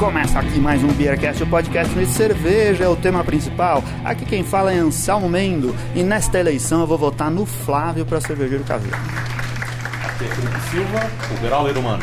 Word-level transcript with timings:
Começa 0.00 0.38
aqui 0.38 0.58
mais 0.58 0.82
um 0.82 0.88
Beercast, 0.94 1.42
o 1.42 1.46
podcast 1.46 1.94
de 1.94 2.06
cerveja 2.06 2.84
é 2.84 2.88
o 2.88 2.96
tema 2.96 3.22
principal. 3.22 3.84
Aqui 4.02 4.24
quem 4.24 4.42
fala 4.42 4.72
é 4.72 4.78
Anselmo 4.78 5.28
Mendo 5.28 5.76
e 5.94 6.02
nesta 6.02 6.40
eleição 6.40 6.80
eu 6.80 6.86
vou 6.86 6.96
votar 6.96 7.30
no 7.30 7.44
Flávio 7.44 8.06
para 8.06 8.18
cervejeiro 8.18 8.64
caseiro. 8.64 8.96
Aqui 8.96 10.24
é 10.24 10.28
Felipe 10.28 10.60
Silva, 10.70 11.10
o 11.30 11.42
Grauler 11.42 11.76
humano. 11.76 12.02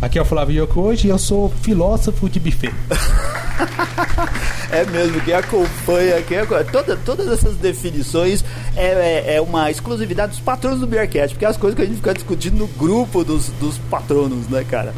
Aqui 0.00 0.16
é 0.16 0.22
o 0.22 0.24
Flávio 0.24 0.62
Yoko 0.62 0.80
hoje 0.80 1.08
e 1.08 1.10
eu 1.10 1.18
sou 1.18 1.48
filósofo 1.60 2.28
de 2.30 2.38
buffet. 2.38 2.72
É 4.74 4.84
mesmo, 4.86 5.20
quem 5.20 5.32
acompanha, 5.32 6.20
quem 6.22 6.38
acompanha 6.38 6.64
toda, 6.64 6.96
todas 6.96 7.28
essas 7.28 7.54
definições 7.54 8.44
é, 8.74 8.86
é, 8.86 9.36
é 9.36 9.40
uma 9.40 9.70
exclusividade 9.70 10.32
dos 10.32 10.40
patronos 10.40 10.80
do 10.80 10.86
Beercast, 10.88 11.32
porque 11.32 11.44
é 11.44 11.48
as 11.48 11.56
coisas 11.56 11.76
que 11.76 11.82
a 11.82 11.86
gente 11.86 11.98
fica 11.98 12.12
discutindo 12.12 12.58
no 12.58 12.66
grupo 12.66 13.22
dos, 13.22 13.50
dos 13.50 13.78
patronos, 13.78 14.48
né, 14.48 14.66
cara? 14.68 14.92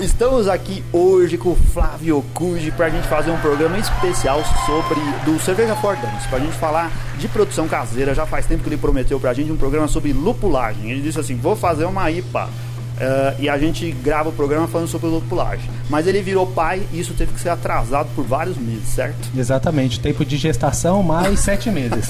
Estamos 0.00 0.48
aqui 0.48 0.82
hoje 0.92 1.38
com 1.38 1.50
o 1.50 1.56
Flávio 1.56 2.24
Cuji 2.34 2.72
para 2.72 2.86
a 2.86 2.90
gente 2.90 3.06
fazer 3.06 3.30
um 3.30 3.38
programa 3.38 3.78
especial 3.78 4.42
sobre 4.66 5.00
do 5.24 5.38
Cerveja 5.38 5.76
Fordames, 5.76 6.26
para 6.26 6.38
a 6.38 6.40
gente 6.40 6.56
falar 6.56 6.90
de 7.18 7.28
produção 7.28 7.68
caseira. 7.68 8.16
Já 8.16 8.26
faz 8.26 8.46
tempo 8.46 8.64
que 8.64 8.68
ele 8.68 8.76
prometeu 8.76 9.20
para 9.20 9.30
a 9.30 9.34
gente 9.34 9.52
um 9.52 9.56
programa 9.56 9.86
sobre 9.86 10.12
lupulagem. 10.12 10.90
Ele 10.90 11.00
disse 11.00 11.20
assim: 11.20 11.36
vou 11.36 11.54
fazer 11.54 11.84
uma 11.84 12.10
IPA. 12.10 12.50
Eh, 13.02 13.34
e 13.40 13.48
a 13.48 13.58
gente 13.58 13.90
grava 13.90 14.28
o 14.28 14.32
programa 14.32 14.68
falando 14.68 14.86
sobre 14.86 15.08
lupulagem. 15.08 15.68
Mas 15.90 16.06
ele 16.06 16.22
virou 16.22 16.46
pai 16.46 16.86
e 16.92 17.00
isso 17.00 17.14
teve 17.14 17.32
que 17.32 17.40
ser 17.40 17.48
atrasado 17.48 18.08
por 18.14 18.24
vários 18.24 18.56
meses, 18.56 18.86
certo? 18.86 19.28
Exatamente, 19.36 19.98
tempo 19.98 20.24
de 20.24 20.36
gestação 20.36 21.02
mais 21.02 21.40
sete 21.42 21.68
meses. 21.68 22.06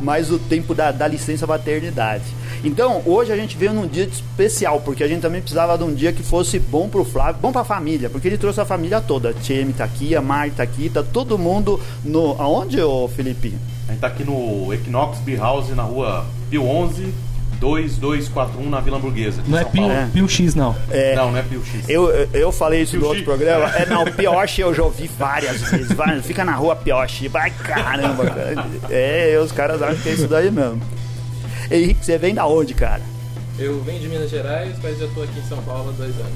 mais 0.00 0.30
o 0.30 0.38
tempo 0.38 0.76
da, 0.76 0.92
da 0.92 1.08
licença 1.08 1.44
maternidade. 1.44 2.22
Então, 2.62 3.02
hoje 3.04 3.32
a 3.32 3.36
gente 3.36 3.56
veio 3.56 3.72
num 3.72 3.86
dia 3.86 4.04
especial, 4.04 4.80
porque 4.80 5.02
a 5.02 5.08
gente 5.08 5.22
também 5.22 5.40
precisava 5.40 5.76
de 5.76 5.82
um 5.82 5.92
dia 5.92 6.12
que 6.12 6.22
fosse 6.22 6.60
bom 6.60 6.88
pro 6.88 7.04
Flávio, 7.04 7.40
bom 7.42 7.50
pra 7.50 7.64
família, 7.64 8.08
porque 8.08 8.28
ele 8.28 8.38
trouxe 8.38 8.60
a 8.60 8.64
família 8.64 9.00
toda. 9.00 9.30
A 9.30 9.34
Tcheme 9.34 9.72
tá 9.72 9.82
aqui, 9.82 10.14
a 10.14 10.22
Mari 10.22 10.52
tá 10.52 10.62
aqui, 10.62 10.88
tá 10.88 11.02
todo 11.02 11.36
mundo 11.36 11.80
no. 12.04 12.40
Aonde, 12.40 12.80
ô 12.80 13.08
Felipe? 13.08 13.52
A 13.88 13.92
gente 13.92 14.00
tá 14.00 14.06
aqui 14.06 14.22
no 14.22 14.72
Equinox 14.72 15.18
Beer 15.18 15.40
House, 15.40 15.68
na 15.70 15.82
rua 15.82 16.24
Pio 16.48 16.64
11, 16.64 17.12
2241, 17.64 18.68
na 18.68 18.80
Vila 18.80 18.98
Hamburguesa. 18.98 19.42
Não 19.48 19.58
é 19.58 19.64
Pio. 19.64 19.90
É. 19.90 20.08
Pio 20.12 20.28
X, 20.28 20.54
não. 20.54 20.76
É, 20.90 21.14
Não, 21.16 21.30
não 21.32 21.38
é 21.38 21.42
Pio 21.42 21.64
X. 21.64 21.88
Eu, 21.88 22.10
eu- 22.32 22.52
falei 22.52 22.82
isso 22.82 22.96
no 22.98 23.06
outro 23.06 23.24
programa. 23.24 23.68
É, 23.74 23.86
não, 23.86 24.04
Pioche 24.04 24.60
eu 24.60 24.72
já 24.74 24.82
ouvi 24.82 25.10
várias 25.18 25.60
vezes. 25.62 25.92
Vai, 25.92 26.20
fica 26.22 26.44
na 26.44 26.54
rua 26.54 26.76
Pioche. 26.76 27.26
Vai, 27.28 27.50
caramba, 27.50 28.26
cara. 28.26 28.54
É, 28.90 29.38
os 29.42 29.50
caras 29.50 29.80
acham 29.82 29.96
que 29.96 30.08
é 30.10 30.12
isso 30.12 30.28
daí 30.28 30.50
mesmo. 30.50 30.80
Henrique, 31.70 32.04
você 32.04 32.18
vem 32.18 32.34
da 32.34 32.46
onde, 32.46 32.74
cara? 32.74 33.00
Eu 33.58 33.82
venho 33.82 34.00
de 34.00 34.08
Minas 34.08 34.30
Gerais, 34.30 34.74
mas 34.82 35.00
eu 35.00 35.08
tô 35.14 35.22
aqui 35.22 35.38
em 35.38 35.48
São 35.48 35.58
Paulo 35.62 35.88
há 35.90 35.92
dois 35.92 36.14
anos. 36.16 36.32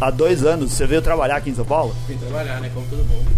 Há 0.00 0.10
dois 0.10 0.44
anos. 0.44 0.72
Você 0.72 0.86
veio 0.86 1.00
trabalhar 1.00 1.36
aqui 1.36 1.50
em 1.50 1.54
São 1.54 1.64
Paulo? 1.64 1.94
Vim 2.08 2.16
trabalhar, 2.16 2.60
né? 2.60 2.70
Como 2.74 2.84
todo 2.86 2.98
mundo. 3.04 3.30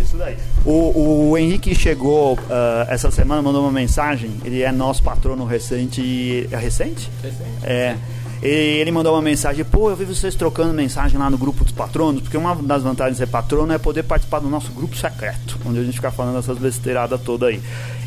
Isso 0.00 0.16
daí. 0.16 0.36
O, 0.64 1.30
o 1.30 1.38
Henrique 1.38 1.74
chegou 1.74 2.38
ah, 2.50 2.86
essa 2.88 3.10
semana, 3.10 3.42
mandou 3.42 3.62
uma 3.62 3.72
mensagem. 3.72 4.30
Ele 4.44 4.62
é 4.62 4.72
nosso 4.72 5.02
patrono 5.02 5.44
recente. 5.44 6.48
É 6.50 6.56
recente? 6.56 7.10
Recente. 7.22 7.50
É. 7.62 7.96
E 8.42 8.46
ele 8.46 8.90
mandou 8.90 9.14
uma 9.14 9.22
mensagem, 9.22 9.64
pô, 9.64 9.88
eu 9.90 9.96
vi 9.96 10.04
vocês 10.04 10.34
trocando 10.34 10.72
mensagem 10.74 11.18
lá 11.18 11.30
no 11.30 11.38
grupo 11.38 11.64
dos 11.64 11.72
patronos, 11.72 12.20
porque 12.22 12.36
uma 12.36 12.54
das 12.56 12.82
vantagens 12.82 13.16
de 13.16 13.24
ser 13.24 13.30
patrono 13.30 13.72
é 13.72 13.78
poder 13.78 14.02
participar 14.02 14.38
do 14.40 14.48
nosso 14.50 14.70
grupo 14.72 14.94
secreto, 14.96 15.58
onde 15.64 15.78
a 15.78 15.82
gente 15.82 15.94
fica 15.94 16.10
falando 16.10 16.38
essas 16.38 16.58
besteiradas 16.58 17.20
todas 17.22 17.48
aí. 17.48 17.60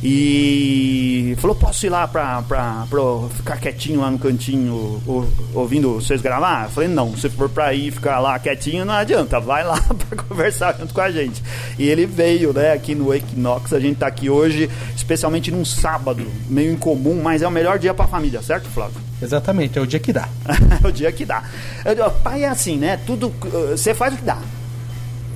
E 0.04 1.36
falou, 1.40 1.56
posso 1.56 1.86
ir 1.86 1.90
lá 1.90 2.08
pra, 2.08 2.42
pra, 2.44 2.86
pra 2.90 3.00
ficar 3.36 3.58
quietinho 3.58 4.02
lá 4.02 4.12
no 4.12 4.20
cantinho, 4.20 5.02
ou- 5.08 5.28
ouvindo 5.56 5.96
vocês 5.96 6.22
gravar? 6.22 6.66
Eu 6.66 6.70
falei, 6.70 6.90
não, 6.90 7.16
se 7.18 7.30
for 7.30 7.50
pra 7.50 7.74
ir 7.74 7.92
ficar 7.92 8.20
lá 8.20 8.38
quietinho, 8.38 8.86
não 8.86 8.94
adianta, 8.94 9.40
vai 9.40 9.64
lá 9.64 9.82
pra 10.10 10.24
conversar 10.24 10.78
junto 10.80 10.94
com 10.94 11.02
a 11.02 11.10
gente. 11.10 11.42
E 11.80 11.88
ele 11.90 12.06
veio, 12.06 12.54
né, 12.54 12.74
aqui 12.74 12.94
no 12.94 13.14
Equinox, 13.14 13.74
a 13.74 13.80
gente 13.80 13.98
tá 13.98 14.08
aqui 14.08 14.30
hoje, 14.30 14.70
especialmente 14.96 15.50
num 15.52 15.66
sábado, 15.66 16.24
meio 16.48 16.72
incomum, 16.72 17.22
mas 17.24 17.42
é 17.42 17.48
o 17.48 17.52
melhor 17.52 17.80
dia 17.80 17.94
pra 17.94 18.08
família, 18.08 18.42
certo, 18.42 18.70
Flávio? 18.70 19.07
Exatamente, 19.22 19.78
é 19.80 19.82
o 19.82 19.88
dia 19.88 20.00
que 20.00 20.14
dá. 20.14 20.28
é 20.84 20.88
o 20.88 20.92
dia 20.92 21.12
que 21.12 21.26
dá. 21.26 21.44
Eu- 21.86 22.12
Pai 22.12 22.44
é 22.44 22.50
assim, 22.50 22.78
né? 22.78 22.98
Tudo. 23.06 23.28
uh, 23.30 23.70
Você 23.78 23.94
faz 23.94 24.14
o 24.14 24.18
que 24.18 24.24
dá. 24.24 24.40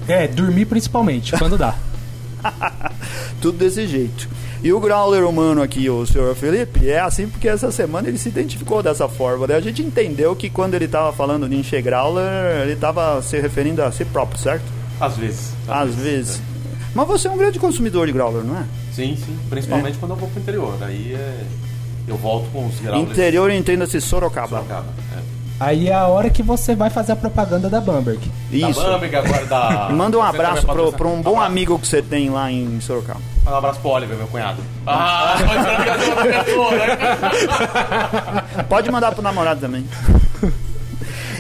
É, 0.08 0.28
dormir 0.28 0.66
principalmente, 0.66 1.34
quando 1.38 1.58
dá. 1.58 1.76
Tudo 3.42 3.58
desse 3.58 3.88
jeito. 3.88 4.28
E 4.64 4.72
o 4.72 4.80
Growler 4.80 5.26
humano 5.26 5.62
aqui, 5.62 5.90
o 5.90 6.06
senhor 6.06 6.36
Felipe, 6.36 6.88
é 6.88 7.00
assim 7.00 7.28
porque 7.28 7.48
essa 7.48 7.72
semana 7.72 8.08
ele 8.08 8.18
se 8.18 8.30
identificou 8.30 8.84
dessa 8.84 9.08
forma. 9.08 9.48
Né? 9.48 9.56
A 9.56 9.60
gente 9.62 9.82
entendeu 9.82 10.36
que 10.36 10.50
quando 10.50 10.76
ele 10.76 10.86
estava 10.86 11.12
falando 11.14 11.50
de 11.50 11.56
encher 11.56 11.82
Growler, 11.82 12.62
ele 12.62 12.74
estava 12.74 13.20
se 13.24 13.40
referindo 13.40 13.82
a 13.84 13.92
si 13.92 14.06
próprio, 14.06 14.40
certo? 14.40 14.64
Às 15.00 15.18
vezes. 15.18 15.54
Às 15.68 15.96
vezes. 15.96 16.42
Mas 16.94 17.08
você 17.08 17.28
é 17.28 17.32
um 17.32 17.38
grande 17.38 17.58
consumidor 17.58 18.06
de 18.06 18.14
Growler, 18.14 18.44
não 18.44 18.56
é? 18.58 18.64
Sim, 18.94 19.16
sim. 19.16 19.36
Principalmente 19.50 19.98
quando 19.98 20.12
eu 20.12 20.18
vou 20.18 20.30
pro 20.30 20.40
interior. 20.40 20.78
Aí 20.82 21.14
é... 21.16 21.44
eu 22.08 22.18
volto 22.18 22.50
com 22.52 22.68
os 22.68 22.80
Growlers. 22.80 23.12
Interior 23.12 23.50
entenda-se 23.52 24.00
Sorocaba. 24.02 24.48
Sorocaba. 24.48 24.86
É. 25.18 25.22
Aí 25.60 25.90
é 25.90 25.94
a 25.94 26.08
hora 26.08 26.28
que 26.32 26.42
você 26.42 26.74
vai 26.74 26.90
fazer 26.90 27.12
a 27.12 27.16
propaganda 27.16 27.70
da 27.70 27.80
Bamberg. 27.80 28.20
Isso. 28.52 28.82
Da 28.82 28.90
Bamberg, 28.94 29.16
agora 29.16 29.46
da... 29.46 29.88
E 29.92 29.94
manda 29.94 30.18
um 30.18 30.24
abraço 30.24 30.66
pro, 30.66 30.92
pra 30.92 31.08
um 31.08 31.22
bom 31.22 31.34
abraço. 31.34 31.48
amigo 31.52 31.78
que 31.78 31.88
você 31.88 32.02
tem 32.02 32.32
lá 32.32 32.52
em 32.52 32.82
Sorocaba. 32.82 33.20
Manda 33.44 33.56
um 33.56 33.60
abraço 33.60 33.80
pro 33.80 33.90
Oliver, 33.92 34.18
meu 34.18 34.28
cunhado. 34.28 34.60
Ah, 34.88 35.36
pode 35.38 35.64
ser 35.64 35.80
ligação 35.80 36.16
da 36.16 36.44
pessoa, 36.44 36.72
né? 36.72 36.98
Pode 38.68 38.92
mandar 38.92 39.12
pro 39.12 39.22
namorado 39.22 39.62
também. 39.62 39.86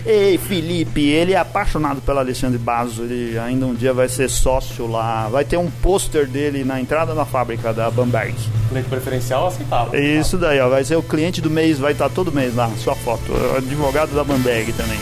Ei, 0.05 0.37
Felipe, 0.37 1.01
ele 1.01 1.33
é 1.33 1.37
apaixonado 1.37 2.01
pelo 2.01 2.19
Alexandre 2.19 2.57
Basso. 2.57 3.03
Ele 3.03 3.37
ainda 3.37 3.65
um 3.65 3.73
dia 3.73 3.93
vai 3.93 4.09
ser 4.09 4.29
sócio 4.29 4.87
lá. 4.87 5.27
Vai 5.29 5.45
ter 5.45 5.57
um 5.57 5.69
pôster 5.69 6.27
dele 6.27 6.63
na 6.63 6.81
entrada 6.81 7.13
da 7.13 7.25
fábrica 7.25 7.71
da 7.71 7.89
Bamberg. 7.91 8.35
Cliente 8.69 8.89
preferencial 8.89 9.47
aceitável. 9.47 9.99
Isso 9.99 10.37
daí, 10.37 10.59
ó. 10.59 10.69
Vai 10.69 10.83
ser 10.83 10.95
o 10.95 11.03
cliente 11.03 11.39
do 11.39 11.49
mês, 11.49 11.77
vai 11.77 11.91
estar 11.91 12.09
todo 12.09 12.31
mês 12.31 12.55
lá, 12.55 12.69
sua 12.77 12.95
foto. 12.95 13.31
Advogado 13.55 14.13
da 14.15 14.23
Bamberg 14.23 14.73
também. 14.73 14.99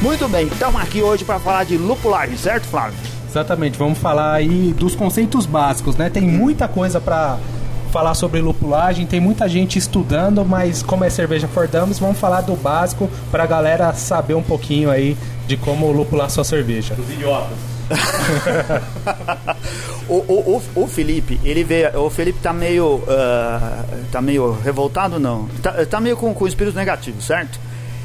Muito 0.00 0.26
bem, 0.28 0.46
estamos 0.46 0.80
aqui 0.80 1.02
hoje 1.02 1.26
para 1.26 1.38
falar 1.38 1.64
de 1.64 1.76
lupulagem, 1.76 2.34
certo, 2.34 2.66
Flávio? 2.66 3.09
Exatamente, 3.30 3.78
vamos 3.78 3.98
falar 3.98 4.32
aí 4.32 4.74
dos 4.76 4.96
conceitos 4.96 5.46
básicos, 5.46 5.94
né? 5.94 6.10
Tem 6.10 6.22
muita 6.22 6.66
coisa 6.66 7.00
pra 7.00 7.38
falar 7.92 8.14
sobre 8.14 8.40
lupulagem, 8.40 9.06
tem 9.06 9.20
muita 9.20 9.48
gente 9.48 9.78
estudando, 9.78 10.44
mas 10.44 10.82
como 10.82 11.04
é 11.04 11.10
cerveja 11.10 11.46
for 11.46 11.68
dummies, 11.68 11.98
vamos 11.98 12.18
falar 12.18 12.40
do 12.40 12.56
básico 12.56 13.08
pra 13.30 13.46
galera 13.46 13.92
saber 13.92 14.34
um 14.34 14.42
pouquinho 14.42 14.90
aí 14.90 15.16
de 15.46 15.56
como 15.56 15.92
lupular 15.92 16.28
sua 16.28 16.42
cerveja. 16.42 16.96
Os 16.98 17.08
idiotas. 17.08 17.56
o, 20.08 20.14
o, 20.14 20.56
o, 20.56 20.82
o 20.82 20.86
Felipe, 20.88 21.40
ele 21.44 21.64
veio. 21.64 22.00
O 22.00 22.10
Felipe 22.10 22.38
tá 22.40 22.52
meio. 22.52 23.02
ah, 23.08 23.84
tá 24.10 24.20
meio 24.20 24.52
revoltado, 24.52 25.18
não? 25.18 25.48
Tá, 25.62 25.72
tá 25.86 26.00
meio 26.00 26.16
com, 26.16 26.32
com 26.34 26.46
espírito 26.46 26.76
negativo, 26.76 27.20
certo? 27.20 27.58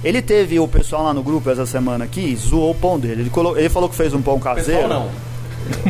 Ele 0.05 0.21
teve 0.21 0.59
o 0.59 0.67
pessoal 0.67 1.03
lá 1.03 1.13
no 1.13 1.23
grupo 1.23 1.49
essa 1.49 1.66
semana 1.66 2.05
aqui, 2.05 2.35
zoou 2.35 2.72
o 2.72 2.75
pão 2.75 2.97
dele. 2.99 3.23
Ele, 3.23 3.29
colo- 3.29 3.57
ele 3.57 3.67
falou 3.69 3.90
que 3.90 3.96
fez 3.96 4.13
um 4.13 4.22
pão 4.22 4.40
caseiro. 4.40 4.81
Pessoal 4.87 5.09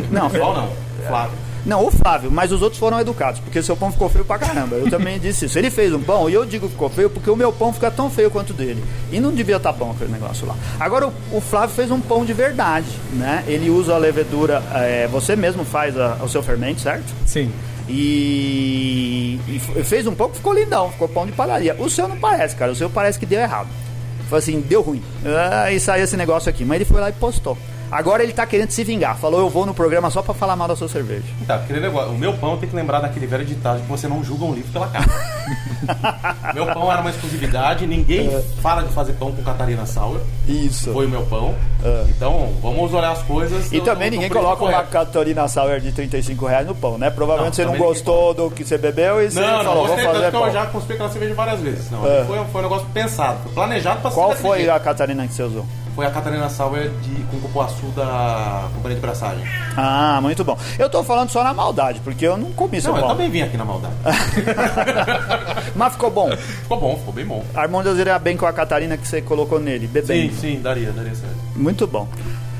Não, 0.10 0.30
Pessoal 0.30 0.54
não. 0.56 0.68
Flávio. 1.06 1.38
Não, 1.66 1.84
o 1.84 1.90
Flávio, 1.90 2.30
mas 2.30 2.52
os 2.52 2.62
outros 2.62 2.78
foram 2.78 3.00
educados, 3.00 3.40
porque 3.40 3.60
seu 3.60 3.76
pão 3.76 3.90
ficou 3.90 4.08
feio 4.08 4.24
pra 4.24 4.38
caramba. 4.38 4.76
Eu 4.76 4.88
também 4.88 5.18
disse 5.18 5.46
isso. 5.46 5.58
Ele 5.58 5.68
fez 5.68 5.92
um 5.92 6.00
pão 6.00 6.30
e 6.30 6.34
eu 6.34 6.46
digo 6.46 6.66
que 6.66 6.72
ficou 6.72 6.88
feio 6.88 7.10
porque 7.10 7.28
o 7.28 7.34
meu 7.34 7.52
pão 7.52 7.72
fica 7.72 7.90
tão 7.90 8.08
feio 8.08 8.30
quanto 8.30 8.50
o 8.50 8.52
dele. 8.54 8.82
E 9.10 9.18
não 9.18 9.32
devia 9.32 9.56
estar 9.56 9.72
bom 9.72 9.90
aquele 9.90 10.12
negócio 10.12 10.46
lá. 10.46 10.54
Agora, 10.78 11.08
o, 11.08 11.12
o 11.32 11.40
Flávio 11.40 11.74
fez 11.74 11.90
um 11.90 12.00
pão 12.00 12.24
de 12.24 12.32
verdade, 12.32 12.86
né? 13.14 13.42
Ele 13.48 13.68
usa 13.68 13.94
a 13.96 13.98
levedura, 13.98 14.62
é, 14.74 15.08
você 15.08 15.34
mesmo 15.34 15.64
faz 15.64 15.98
a- 15.98 16.18
o 16.22 16.28
seu 16.28 16.40
fermento, 16.42 16.80
certo? 16.80 17.12
Sim. 17.26 17.50
E, 17.88 19.38
e 19.46 19.58
fez 19.84 20.06
um 20.06 20.14
pão 20.14 20.28
que 20.30 20.36
ficou 20.36 20.52
lindão, 20.54 20.90
ficou 20.92 21.08
pão 21.08 21.26
de 21.26 21.32
padaria. 21.32 21.74
O 21.78 21.90
seu 21.90 22.06
não 22.08 22.16
parece, 22.16 22.54
cara. 22.56 22.72
O 22.72 22.76
seu 22.76 22.88
parece 22.88 23.18
que 23.18 23.26
deu 23.26 23.40
errado. 23.40 23.68
Foi 24.28 24.38
assim, 24.38 24.60
deu 24.60 24.82
ruim. 24.82 25.02
Ah, 25.24 25.72
e 25.72 25.78
saiu 25.78 26.04
esse 26.04 26.16
negócio 26.16 26.48
aqui. 26.50 26.64
Mas 26.64 26.76
ele 26.76 26.84
foi 26.84 27.00
lá 27.00 27.08
e 27.08 27.12
postou. 27.12 27.56
Agora 27.90 28.22
ele 28.22 28.32
tá 28.32 28.44
querendo 28.46 28.70
se 28.70 28.82
vingar. 28.82 29.16
Falou, 29.16 29.40
eu 29.40 29.48
vou 29.48 29.64
no 29.64 29.72
programa 29.72 30.10
só 30.10 30.22
pra 30.22 30.34
falar 30.34 30.56
mal 30.56 30.66
da 30.66 30.74
sua 30.74 30.88
cerveja. 30.88 31.24
Tá, 31.46 31.56
aquele 31.56 31.80
negócio. 31.80 32.12
O 32.12 32.18
meu 32.18 32.32
pão 32.34 32.56
tem 32.56 32.68
que 32.68 32.74
lembrar 32.74 33.00
daquele 33.00 33.26
velho 33.26 33.44
ditado 33.44 33.80
que 33.80 33.88
você 33.88 34.08
não 34.08 34.24
julga 34.24 34.44
um 34.44 34.54
livro 34.54 34.72
pela 34.72 34.88
capa. 34.88 35.08
meu 36.54 36.66
pão 36.66 36.90
era 36.90 37.00
uma 37.00 37.10
exclusividade, 37.10 37.86
ninguém 37.86 38.30
fala 38.62 38.82
de 38.82 38.92
fazer 38.92 39.12
pão 39.14 39.32
com 39.32 39.42
Catarina 39.42 39.86
Sauer. 39.86 40.20
Isso. 40.46 40.92
Foi 40.92 41.06
o 41.06 41.08
meu 41.08 41.22
pão. 41.26 41.54
Então, 42.08 42.52
vamos 42.60 42.92
olhar 42.92 43.12
as 43.12 43.22
coisas. 43.22 43.72
E 43.72 43.78
do- 43.78 43.84
também 43.84 44.10
do- 44.10 44.14
ninguém 44.14 44.28
coloca 44.30 44.62
uma 44.64 44.72
correto. 44.72 44.90
Catarina 44.90 45.46
Sauer 45.48 45.80
de 45.80 45.92
35 45.92 46.46
reais 46.46 46.66
no 46.66 46.74
pão, 46.74 46.98
né? 46.98 47.10
Provavelmente 47.10 47.60
Não, 47.62 47.72
você 47.72 47.78
não 47.78 47.86
gostou 47.86 48.34
do 48.34 48.50
que 48.50 48.64
você 48.64 48.76
bebeu 48.76 49.22
e 49.22 49.30
você 49.30 49.40
Não, 49.40 49.58
não, 49.58 49.64
falou, 49.64 49.74
vou 49.74 49.86
gostei 49.88 50.04
tanto 50.04 50.14
fazer 50.16 50.30
que 50.30 50.36
eu 50.36 50.40
pão. 50.40 50.50
já 50.52 50.66
consumi 50.66 50.92
aquela 50.94 51.10
cerveja 51.10 51.34
várias 51.34 51.60
vezes. 51.60 51.90
Não, 51.90 52.06
É. 52.06 52.24
foi, 52.24 52.44
foi 52.44 52.60
um 52.60 52.64
negócio 52.64 52.86
pensado, 52.92 53.38
planejado 53.54 54.00
pra 54.00 54.10
ser 54.10 54.16
Qual 54.16 54.32
foi 54.32 54.68
a 54.68 54.80
Catarina 54.80 55.26
que 55.26 55.34
você 55.34 55.42
usou? 55.42 55.66
Foi 55.96 56.04
a 56.06 56.10
Catarina 56.10 56.46
Sauer 56.50 56.90
de, 57.02 57.22
com 57.30 57.40
cupuaçu 57.40 57.86
da 57.96 58.68
Companhia 58.74 58.96
de 58.96 59.00
Braçagem. 59.00 59.42
Ah, 59.76 60.18
muito 60.20 60.44
bom. 60.44 60.56
Eu 60.78 60.90
tô 60.90 61.02
falando 61.02 61.30
só 61.30 61.42
na 61.42 61.54
maldade, 61.54 62.00
porque 62.04 62.26
eu 62.26 62.36
não 62.36 62.52
comi 62.52 62.80
São 62.82 62.92
Não, 62.92 62.98
eu 62.98 63.02
Paulo. 63.06 63.16
também 63.16 63.30
vim 63.30 63.40
aqui 63.40 63.56
na 63.56 63.64
maldade. 63.64 63.94
Mas 65.74 65.94
ficou 65.94 66.10
bom. 66.10 66.30
Ficou 66.36 66.78
bom, 66.78 66.96
ficou 66.98 67.14
bem 67.14 67.24
bom. 67.24 67.42
Harmônios 67.54 67.98
iria 67.98 68.18
bem 68.18 68.36
com 68.36 68.44
a 68.44 68.52
Catarina 68.52 68.96
que 68.98 69.08
você 69.08 69.22
colocou 69.22 69.58
nele, 69.58 69.86
Sim, 69.86 69.92
bebendo. 69.92 70.34
sim, 70.34 70.60
daria, 70.60 70.92
daria 70.92 71.14
certo. 71.14 71.34
Muito 71.56 71.86
bom. 71.86 72.06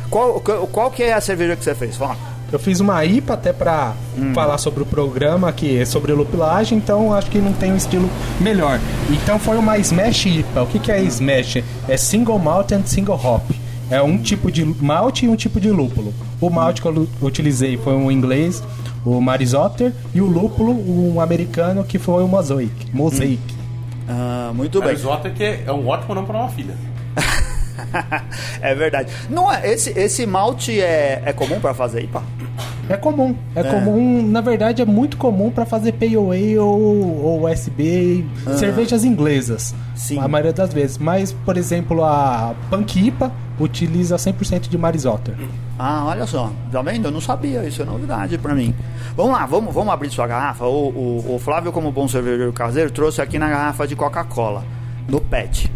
Qual, 0.08 0.40
qual, 0.40 0.66
qual 0.68 0.90
que 0.90 1.02
é 1.02 1.12
a 1.12 1.20
cerveja 1.20 1.56
que 1.56 1.62
você 1.64 1.74
fez? 1.74 1.94
Fala. 1.96 2.16
Eu 2.52 2.58
fiz 2.58 2.78
uma 2.78 3.04
IPA 3.04 3.34
até 3.34 3.52
pra 3.52 3.94
falar 4.32 4.58
sobre 4.58 4.82
o 4.82 4.86
programa, 4.86 5.52
que 5.52 5.78
é 5.78 5.84
sobre 5.84 6.12
lupilagem, 6.12 6.78
então 6.78 7.12
acho 7.12 7.28
que 7.30 7.38
não 7.38 7.52
tem 7.52 7.72
um 7.72 7.76
estilo 7.76 8.08
melhor. 8.40 8.78
Então 9.10 9.38
foi 9.38 9.56
uma 9.56 9.76
Smash 9.78 10.26
IPA. 10.26 10.62
O 10.62 10.66
que, 10.66 10.78
que 10.78 10.92
é 10.92 11.02
Smash? 11.02 11.62
É 11.88 11.96
Single 11.96 12.38
Malt 12.38 12.72
and 12.72 12.86
Single 12.86 13.20
Hop. 13.22 13.50
É 13.90 14.00
um 14.02 14.18
tipo 14.18 14.50
de 14.50 14.64
malte 14.64 15.26
e 15.26 15.28
um 15.28 15.36
tipo 15.36 15.60
de 15.60 15.70
lúpulo. 15.70 16.12
O 16.40 16.50
malte 16.50 16.82
que 16.82 16.88
eu 16.88 17.08
utilizei 17.20 17.76
foi 17.76 17.94
um 17.94 18.10
inglês, 18.10 18.62
o 19.04 19.20
Marisotter, 19.20 19.92
e 20.12 20.20
o 20.20 20.26
lúpulo, 20.26 20.72
um 20.72 21.20
americano, 21.20 21.84
que 21.84 21.98
foi 21.98 22.22
o 22.22 22.28
Mosaic. 22.28 22.90
Mosaic. 22.92 23.42
Ah, 24.08 24.52
muito 24.54 24.80
bem. 24.80 24.90
Arizota 24.90 25.30
que 25.30 25.44
é 25.44 25.72
um 25.72 25.86
ótimo 25.88 26.14
nome 26.14 26.26
para 26.26 26.38
uma 26.38 26.48
filha. 26.48 26.76
é 28.60 28.74
verdade. 28.74 29.12
Não 29.28 29.52
é, 29.52 29.72
esse, 29.72 29.90
esse 29.98 30.26
malte 30.26 30.80
é, 30.80 31.22
é 31.24 31.32
comum 31.32 31.60
pra 31.60 31.74
fazer 31.74 32.02
IPA? 32.02 32.22
É 32.88 32.96
comum, 32.96 33.34
é, 33.54 33.64
comum, 33.64 34.22
na 34.22 34.40
verdade 34.40 34.80
é 34.80 34.84
muito 34.84 35.16
comum 35.16 35.50
para 35.50 35.66
fazer 35.66 35.92
Pale 35.92 36.16
Ale 36.16 36.58
ou, 36.58 37.20
ou 37.20 37.50
USB, 37.50 38.24
cervejas 38.56 39.04
inglesas, 39.04 39.74
Sim. 39.96 40.20
a 40.20 40.28
maioria 40.28 40.52
das 40.52 40.72
vezes. 40.72 40.96
Mas, 40.96 41.32
por 41.32 41.56
exemplo, 41.56 42.04
a 42.04 42.54
Punk 42.70 43.08
IPA 43.08 43.32
utiliza 43.58 44.16
100% 44.16 44.68
de 44.68 44.78
Marisotter. 44.78 45.34
Ah, 45.78 46.04
olha 46.06 46.26
só. 46.26 46.52
Tá 46.70 46.80
vendo? 46.80 47.06
Eu 47.06 47.10
não 47.10 47.20
sabia. 47.20 47.64
Isso 47.64 47.82
é 47.82 47.84
novidade 47.84 48.38
pra 48.38 48.54
mim. 48.54 48.74
Vamos 49.16 49.32
lá, 49.32 49.46
vamos, 49.46 49.74
vamos 49.74 49.92
abrir 49.92 50.10
sua 50.10 50.26
garrafa. 50.26 50.64
O, 50.64 50.88
o, 50.88 51.34
o 51.34 51.38
Flávio, 51.38 51.72
como 51.72 51.90
bom 51.90 52.06
cervejeiro 52.06 52.52
caseiro, 52.52 52.90
trouxe 52.90 53.20
aqui 53.20 53.38
na 53.38 53.48
garrafa 53.48 53.86
de 53.86 53.96
Coca-Cola, 53.96 54.64
no 55.08 55.20
PET. 55.20 55.70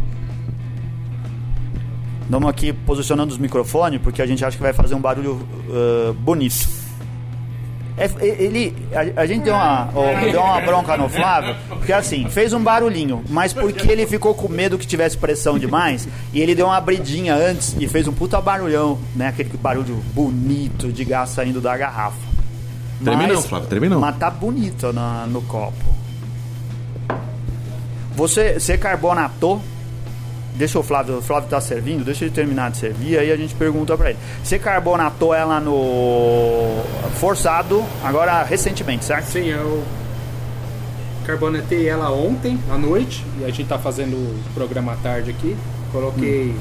Vamos 2.31 2.49
aqui 2.49 2.73
posicionando 2.73 3.33
os 3.33 3.39
microfones, 3.39 4.01
porque 4.01 4.23
a 4.23 4.27
gente 4.27 4.45
acha 4.45 4.57
que 4.57 4.63
vai 4.63 4.73
fazer 4.73 4.95
um 4.95 5.01
barulho 5.01 5.47
ah, 5.69 6.15
bonito. 6.17 6.69
É, 7.99 8.09
ele, 8.23 8.75
a, 8.95 9.23
a 9.23 9.27
gente 9.27 9.43
deu 9.43 9.53
uma, 9.53 9.91
ó, 9.95 10.21
deu 10.31 10.41
uma 10.41 10.61
bronca 10.63 10.97
no 10.97 11.07
Flávio, 11.09 11.55
porque 11.69 11.93
assim, 11.93 12.27
fez 12.31 12.53
um 12.55 12.63
barulhinho, 12.63 13.23
mas 13.29 13.53
porque 13.53 13.91
ele 13.93 14.07
ficou 14.07 14.33
com 14.35 14.49
medo 14.49 14.79
que 14.79 14.87
tivesse 14.87 15.19
pressão 15.19 15.59
demais, 15.59 16.09
e 16.33 16.41
ele 16.41 16.55
deu 16.55 16.67
uma 16.67 16.77
abridinha 16.79 17.35
antes 17.35 17.77
e 17.79 17.87
fez 17.87 18.09
um 18.09 18.13
puta 18.13 18.41
barulhão, 18.41 18.99
né? 19.15 19.29
Aquele 19.29 19.51
barulho 19.59 19.97
bonito 20.15 20.91
de 20.91 21.05
gás 21.05 21.29
saindo 21.31 21.61
da 21.61 21.77
garrafa. 21.77 22.17
Treme 23.05 23.27
não, 23.27 23.43
Flávio, 23.43 23.69
treme 23.69 23.89
não. 23.89 24.01
Mas 24.01 24.17
tá 24.17 24.31
bonito 24.31 24.93
na- 24.95 25.27
no 25.27 25.43
copo. 25.43 25.85
Você, 28.17 28.59
você 28.59 28.79
carbonatou 28.79 29.61
Deixa 30.61 30.79
o 30.79 30.83
Flávio, 30.83 31.17
o 31.17 31.23
Flávio 31.23 31.49
tá 31.49 31.59
servindo, 31.59 32.05
deixa 32.05 32.27
ele 32.27 32.35
terminar 32.35 32.71
de 32.71 32.77
servir, 32.77 33.19
aí 33.19 33.33
a 33.33 33.37
gente 33.37 33.55
pergunta 33.55 33.97
pra 33.97 34.11
ele. 34.11 34.19
Você 34.45 34.59
carbonatou 34.59 35.33
ela 35.33 35.59
no 35.59 36.83
forçado, 37.19 37.83
agora 38.05 38.43
recentemente, 38.43 39.07
certo? 39.07 39.25
Sim, 39.25 39.47
eu 39.47 39.83
carbonatei 41.25 41.89
ela 41.89 42.13
ontem 42.13 42.61
à 42.71 42.77
noite 42.77 43.25
e 43.41 43.45
a 43.45 43.49
gente 43.49 43.69
tá 43.69 43.79
fazendo 43.79 44.13
o 44.17 44.53
programa 44.53 44.93
à 44.93 44.97
tarde 44.97 45.31
aqui. 45.31 45.57
Coloquei 45.93 46.55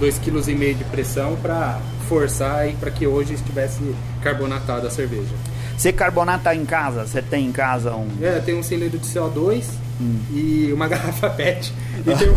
2,5 0.00 0.20
kg 0.20 0.74
de 0.74 0.84
pressão 0.84 1.34
para 1.42 1.80
forçar 2.08 2.58
aí 2.58 2.76
para 2.78 2.92
que 2.92 3.04
hoje 3.04 3.34
estivesse 3.34 3.80
carbonatada 4.22 4.86
a 4.86 4.90
cerveja. 4.92 5.34
Você 5.76 5.92
carbonata 5.92 6.54
em 6.54 6.64
casa? 6.64 7.04
Você 7.04 7.20
tem 7.20 7.46
em 7.46 7.52
casa 7.52 7.96
um. 7.96 8.06
É, 8.22 8.38
tem 8.38 8.56
um 8.56 8.62
cilindro 8.62 8.96
de 8.96 9.08
CO2 9.08 9.64
e 10.32 10.70
uma 10.72 10.86
garrafa 10.88 11.30
PET. 11.30 11.72
E 12.06 12.14
tem 12.14 12.28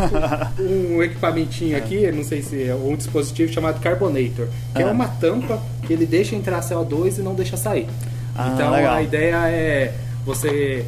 um, 0.65 0.95
um 0.97 1.03
equipamentinho 1.03 1.77
aqui, 1.77 2.11
não 2.11 2.23
sei 2.23 2.41
se 2.41 2.63
é 2.67 2.75
um 2.75 2.95
dispositivo 2.95 3.51
chamado 3.51 3.79
Carbonator, 3.81 4.47
que 4.75 4.81
é 4.81 4.85
Ah. 4.87 4.91
uma 4.91 5.07
tampa 5.07 5.59
que 5.85 5.93
ele 5.93 6.05
deixa 6.05 6.35
entrar 6.35 6.59
CO2 6.61 7.17
e 7.19 7.21
não 7.21 7.33
deixa 7.35 7.57
sair. 7.57 7.87
Ah, 8.35 8.51
então 8.53 8.71
legal. 8.71 8.95
a 8.95 9.01
ideia 9.01 9.35
é 9.49 9.93
você 10.25 10.85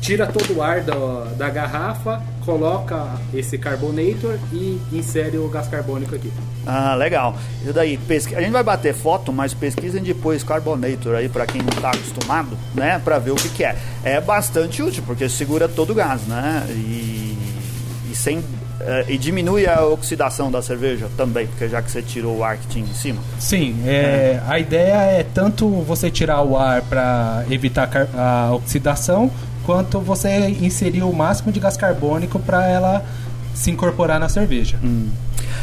tira 0.00 0.26
todo 0.26 0.56
o 0.58 0.62
ar 0.62 0.82
da, 0.82 0.94
da 1.36 1.48
garrafa, 1.50 2.22
coloca 2.44 3.06
esse 3.32 3.56
Carbonator 3.58 4.38
e 4.52 4.80
insere 4.92 5.38
o 5.38 5.48
gás 5.48 5.66
carbônico 5.68 6.14
aqui. 6.14 6.32
Ah, 6.66 6.94
legal. 6.94 7.36
Isso 7.62 7.72
daí, 7.72 7.96
pesqui... 7.98 8.34
a 8.34 8.40
gente 8.40 8.52
vai 8.52 8.62
bater 8.62 8.94
foto, 8.94 9.32
mas 9.32 9.54
pesquisem 9.54 10.02
depois 10.02 10.42
Carbonator 10.42 11.14
aí 11.14 11.28
pra 11.28 11.46
quem 11.46 11.62
não 11.62 11.72
tá 11.80 11.90
acostumado, 11.90 12.56
né? 12.74 13.00
Pra 13.04 13.18
ver 13.18 13.32
o 13.32 13.36
que, 13.36 13.48
que 13.48 13.64
é. 13.64 13.76
É 14.02 14.20
bastante 14.20 14.82
útil, 14.82 15.02
porque 15.06 15.28
segura 15.28 15.68
todo 15.68 15.90
o 15.90 15.94
gás, 15.94 16.22
né? 16.22 16.66
E, 16.70 17.36
e 18.10 18.14
sem. 18.14 18.42
eh, 18.80 19.04
e 19.08 19.18
diminui 19.18 19.66
a 19.66 19.84
oxidação 19.84 20.50
da 20.50 20.60
cerveja 20.60 21.08
também, 21.16 21.46
porque 21.46 21.68
já 21.68 21.80
que 21.80 21.90
você 21.90 22.02
tirou 22.02 22.38
o 22.38 22.44
ar 22.44 22.56
que 22.56 22.66
tinha 22.68 22.84
em 22.84 22.94
cima. 22.94 23.20
Sim, 23.38 23.76
é, 23.86 24.40
a 24.46 24.58
ideia 24.58 24.94
é 24.94 25.22
tanto 25.22 25.68
você 25.68 26.10
tirar 26.10 26.42
o 26.42 26.56
ar 26.56 26.82
para 26.82 27.44
evitar 27.50 27.88
a 28.16 28.52
oxidação, 28.54 29.30
quanto 29.64 30.00
você 30.00 30.48
inserir 30.60 31.02
o 31.02 31.12
máximo 31.12 31.52
de 31.52 31.60
gás 31.60 31.76
carbônico 31.76 32.38
para 32.38 32.66
ela 32.68 33.04
se 33.54 33.70
incorporar 33.70 34.18
na 34.18 34.28
cerveja. 34.28 34.78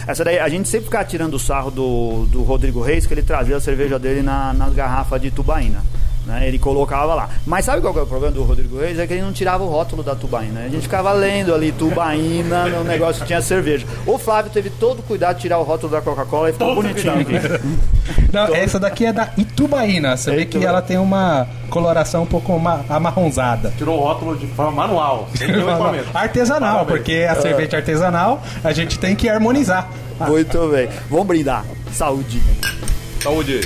Essa 0.08 0.24
daí, 0.24 0.40
a 0.40 0.50
gente 0.50 0.68
sempre 0.68 0.86
fica 0.86 1.04
tirando 1.04 1.36
o 1.36 1.40
sarro 1.40 1.70
do, 1.70 2.26
do 2.26 2.42
Rodrigo 2.42 2.82
Reis, 2.82 3.06
que 3.06 3.14
ele 3.14 3.22
trazia 3.22 3.58
a 3.58 3.62
cerveja 3.62 4.00
dele 4.00 4.22
na, 4.22 4.54
nas 4.54 4.74
garrafas 4.74 5.22
de 5.22 5.30
tubaína. 5.30 5.84
Né? 6.26 6.48
Ele 6.48 6.60
colocava 6.60 7.16
lá. 7.16 7.30
Mas 7.48 7.66
sabe 7.66 7.82
qual 7.82 7.92
que 7.94 8.00
é 8.00 8.04
o 8.04 8.06
problema 8.06 8.32
do 8.34 8.44
Rodrigo 8.44 8.80
Reis? 8.80 9.00
É 9.00 9.08
que 9.08 9.14
ele 9.14 9.24
não 9.24 9.34
tirava 9.34 9.64
o 9.64 9.68
rótulo 9.68 10.04
da 10.04 10.16
tubaína. 10.16 10.62
A 10.62 10.70
gente 10.70 10.84
ficava 10.84 11.12
lendo 11.14 11.54
ali 11.54 11.72
tubaína 11.72 12.68
no 12.68 12.84
negócio 12.86 13.22
que 13.22 13.28
tinha 13.28 13.42
cerveja. 13.42 13.88
O 14.06 14.20
Flávio 14.20 14.52
teve 14.52 14.70
todo 14.70 15.00
o 15.00 15.04
cuidado 15.04 15.38
de 15.38 15.42
tirar 15.42 15.58
o 15.58 15.64
rótulo 15.64 15.92
da 15.92 16.00
Coca-Cola 16.02 16.50
e 16.50 16.54
ficou 16.54 16.76
bonitinho 16.76 17.14
aqui. 17.22 17.34
Não, 18.32 18.54
essa 18.56 18.80
daqui 18.80 19.06
é 19.06 19.12
da 19.14 19.30
Itubaína. 19.36 20.16
Você 20.16 20.30
vê 20.32 20.38
que 20.46 20.58
Itubaína. 20.58 20.70
ela 20.70 20.82
tem 20.82 20.98
uma 20.98 21.48
coloração 21.72 22.22
um 22.24 22.28
pouco 22.28 22.58
ma- 22.60 22.82
amarronzada. 22.88 23.74
Tirou 23.78 23.98
o 23.98 24.02
rótulo 24.04 24.38
de 24.38 24.46
forma 24.48 24.72
manual. 24.74 25.28
Artesanal, 26.14 26.86
Parabéns. 26.86 26.98
porque 26.98 27.28
a 27.30 27.36
cerveja 27.42 27.78
artesanal 27.78 28.42
a 28.64 28.72
gente 28.72 29.00
tem 29.00 29.16
que 29.16 29.28
harmonizar. 29.28 29.90
Muito 30.28 30.68
bem. 30.70 30.88
Vamos 31.10 31.26
brindar. 31.28 31.66
Saúde. 31.92 32.42
Saúde. 33.22 33.62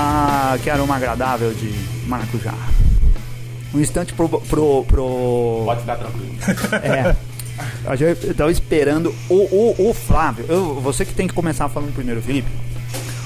Ah, 0.00 0.56
que 0.62 0.70
aroma 0.70 0.94
agradável 0.94 1.52
de 1.52 1.74
maracujá. 2.06 2.54
Um 3.74 3.80
instante 3.80 4.14
pro. 4.14 4.28
pro, 4.28 4.84
pro... 4.84 5.62
Pode 5.64 5.80
ficar 5.80 5.96
tranquilo. 5.96 6.36
É. 6.84 7.16
A 7.84 7.96
gente 7.96 8.32
tava 8.34 8.52
esperando 8.52 9.12
o, 9.28 9.34
o, 9.34 9.90
o 9.90 9.92
Flávio. 9.92 10.44
Eu, 10.48 10.80
você 10.80 11.04
que 11.04 11.12
tem 11.12 11.26
que 11.26 11.34
começar 11.34 11.68
falando 11.68 11.92
primeiro, 11.92 12.22
Felipe. 12.22 12.48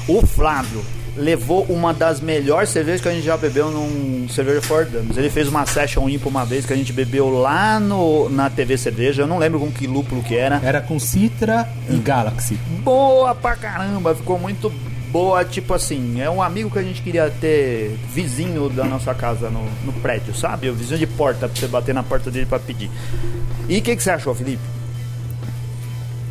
O 0.08 0.26
Flávio 0.26 0.82
levou 1.14 1.64
uma 1.64 1.92
das 1.92 2.22
melhores 2.22 2.70
cervejas 2.70 3.02
que 3.02 3.08
a 3.08 3.12
gente 3.12 3.24
já 3.26 3.36
bebeu 3.36 3.70
num 3.70 4.26
cerveja 4.30 4.62
for 4.62 4.86
Dummies. 4.86 5.18
Ele 5.18 5.28
fez 5.28 5.48
uma 5.48 5.66
session 5.66 6.08
ímpar 6.08 6.28
uma 6.28 6.46
vez 6.46 6.64
que 6.64 6.72
a 6.72 6.76
gente 6.76 6.90
bebeu 6.90 7.28
lá 7.28 7.78
no, 7.78 8.30
na 8.30 8.48
TV 8.48 8.78
Cerveja. 8.78 9.24
Eu 9.24 9.26
não 9.26 9.36
lembro 9.36 9.60
com 9.60 9.70
que 9.70 9.86
lúpulo 9.86 10.22
que 10.22 10.34
era. 10.34 10.58
Era 10.64 10.80
com 10.80 10.98
Citra 10.98 11.68
e 11.90 11.98
Galaxy. 11.98 12.54
Boa 12.82 13.34
pra 13.34 13.56
caramba, 13.56 14.14
ficou 14.14 14.38
muito 14.38 14.72
boa. 15.12 15.44
Tipo 15.44 15.74
assim, 15.74 16.20
é 16.20 16.28
um 16.30 16.42
amigo 16.42 16.70
que 16.70 16.78
a 16.78 16.82
gente 16.82 17.02
queria 17.02 17.30
ter 17.30 17.96
vizinho 18.12 18.68
da 18.70 18.84
nossa 18.84 19.14
casa 19.14 19.50
no, 19.50 19.64
no 19.84 19.92
prédio, 20.00 20.34
sabe? 20.34 20.70
O 20.70 20.74
vizinho 20.74 20.98
de 20.98 21.06
porta 21.06 21.48
pra 21.48 21.56
você 21.56 21.68
bater 21.68 21.94
na 21.94 22.02
porta 22.02 22.30
dele 22.30 22.46
pra 22.46 22.58
pedir. 22.58 22.90
E 23.68 23.78
o 23.78 23.82
que, 23.82 23.94
que 23.94 24.02
você 24.02 24.10
achou, 24.10 24.34
Felipe? 24.34 24.62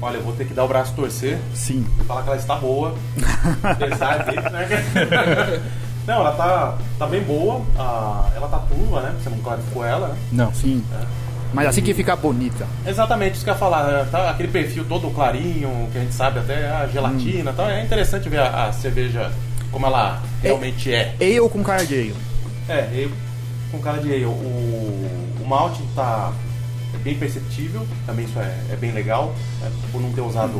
Olha, 0.01 0.17
eu 0.17 0.23
vou 0.23 0.33
ter 0.33 0.45
que 0.45 0.53
dar 0.53 0.65
o 0.65 0.67
braço 0.67 0.93
torcer, 0.95 1.39
Sim. 1.53 1.85
falar 2.07 2.23
que 2.23 2.29
ela 2.29 2.38
está 2.38 2.55
boa. 2.55 2.95
Apesar 3.61 4.25
né? 4.25 5.61
Não, 6.07 6.15
ela 6.15 6.31
tá, 6.31 6.77
tá 6.97 7.05
bem 7.05 7.21
boa. 7.21 7.61
Ah, 7.77 8.27
ela 8.35 8.47
tá 8.47 8.57
turva, 8.59 9.01
né? 9.01 9.15
Você 9.21 9.29
não 9.29 9.38
clarificou 9.38 9.85
ela, 9.85 10.07
né? 10.07 10.17
Não. 10.31 10.51
Sim. 10.51 10.83
Mas 11.53 11.67
assim 11.67 11.81
que 11.81 11.93
fica 11.93 12.15
bonita. 12.15 12.65
Exatamente 12.86 13.36
isso 13.36 13.43
que 13.43 13.50
eu 13.50 13.53
ia 13.53 13.60
falar. 13.60 13.84
né? 13.84 14.08
Tá 14.10 14.29
aquele 14.29 14.50
perfil 14.50 14.86
todo 14.86 15.10
clarinho, 15.13 15.89
que 15.91 15.98
a 15.98 16.01
gente 16.01 16.13
sabe 16.13 16.39
até 16.39 16.70
a 16.70 16.88
gelatina 16.88 17.51
e 17.51 17.53
tal. 17.53 17.70
É 17.70 17.84
interessante 17.84 18.29
ver 18.29 18.39
a, 18.39 18.67
a 18.67 18.74
cerveja 18.74 19.31
como 19.72 19.86
ela 19.86 20.22
realmente 20.41 20.93
é. 20.93 21.15
Eu 21.20 21.50
com 21.50 21.62
cara 21.63 21.86
de 21.86 21.93
ale. 21.93 22.15
É, 22.70 22.89
eu 22.93 23.12
com 23.72 23.79
cara 23.79 24.00
de 24.00 24.12
ale. 24.13 24.25
O, 24.25 24.29
o 24.29 25.46
malte 25.48 25.81
tá 25.96 26.31
bem 27.03 27.15
perceptível, 27.17 27.86
também 28.05 28.25
isso 28.25 28.38
é, 28.39 28.74
é 28.74 28.75
bem 28.75 28.91
legal. 28.91 29.34
né? 29.62 29.72
Por 29.91 30.01
não 30.01 30.12
ter 30.12 30.22
usado 30.22 30.55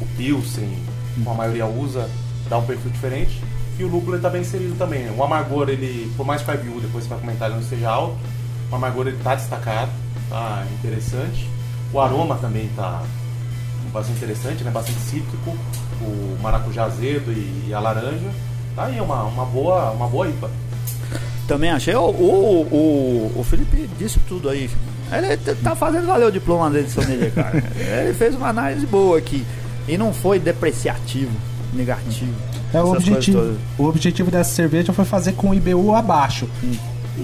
o 0.00 0.06
Pilsen, 0.16 0.68
como 1.16 1.30
a 1.30 1.34
maioria 1.34 1.66
usa, 1.66 2.08
dá 2.48 2.58
um 2.58 2.64
perfil 2.66 2.90
diferente. 2.90 3.40
que 3.76 3.84
o 3.84 3.88
lúpulo 3.88 4.14
ele 4.16 4.22
tá 4.22 4.28
bem 4.30 4.42
inserido 4.42 4.76
também. 4.76 5.08
O 5.16 5.22
amargor, 5.24 5.68
ele, 5.68 6.12
por 6.16 6.24
mais 6.26 6.42
que 6.42 6.50
o 6.50 6.54
IBU, 6.54 6.80
depois 6.80 7.04
você 7.04 7.10
vai 7.10 7.18
comentar, 7.20 7.48
ele 7.48 7.56
não 7.56 7.62
esteja 7.62 7.88
alto, 7.90 8.16
o 8.70 8.74
amargor 8.76 9.06
ele 9.08 9.16
tá 9.22 9.34
destacado, 9.34 9.90
tá 10.30 10.64
interessante. 10.78 11.46
O 11.92 12.00
aroma 12.00 12.36
também 12.36 12.70
tá 12.76 13.02
bastante 13.92 14.18
interessante, 14.18 14.64
né? 14.64 14.70
Bastante 14.70 15.00
cítrico, 15.00 15.56
o 16.00 16.38
maracujá 16.40 16.84
azedo 16.84 17.32
e, 17.32 17.66
e 17.68 17.74
a 17.74 17.80
laranja. 17.80 18.30
Tá 18.74 18.84
aí 18.84 19.00
uma, 19.00 19.24
uma 19.24 19.44
boa, 19.44 19.90
uma 19.90 20.06
boa 20.06 20.28
IPA. 20.28 20.50
Também 21.46 21.70
achei. 21.70 21.94
O, 21.94 22.08
o, 22.08 22.62
o, 22.70 23.40
o 23.40 23.44
Felipe 23.44 23.90
disse 23.98 24.20
tudo 24.20 24.48
aí. 24.48 24.70
Ele 25.12 25.36
tá 25.56 25.74
fazendo 25.74 26.06
valer 26.06 26.26
o 26.26 26.32
diploma 26.32 26.70
dele 26.70 26.84
de 26.84 26.92
sommelier, 26.92 27.32
cara. 27.34 27.58
Ele 28.04 28.14
fez 28.14 28.36
uma 28.36 28.48
análise 28.48 28.86
boa 28.86 29.18
aqui. 29.18 29.44
E 29.88 29.98
não 29.98 30.12
foi 30.12 30.38
depreciativo, 30.38 31.32
negativo. 31.74 32.32
É, 32.72 32.80
o, 32.80 32.92
objetivo, 32.92 33.56
o 33.76 33.84
objetivo 33.86 34.30
dessa 34.30 34.50
cerveja 34.50 34.92
foi 34.92 35.04
fazer 35.04 35.32
com 35.32 35.50
o 35.50 35.54
IBU 35.54 35.92
abaixo. 35.96 36.48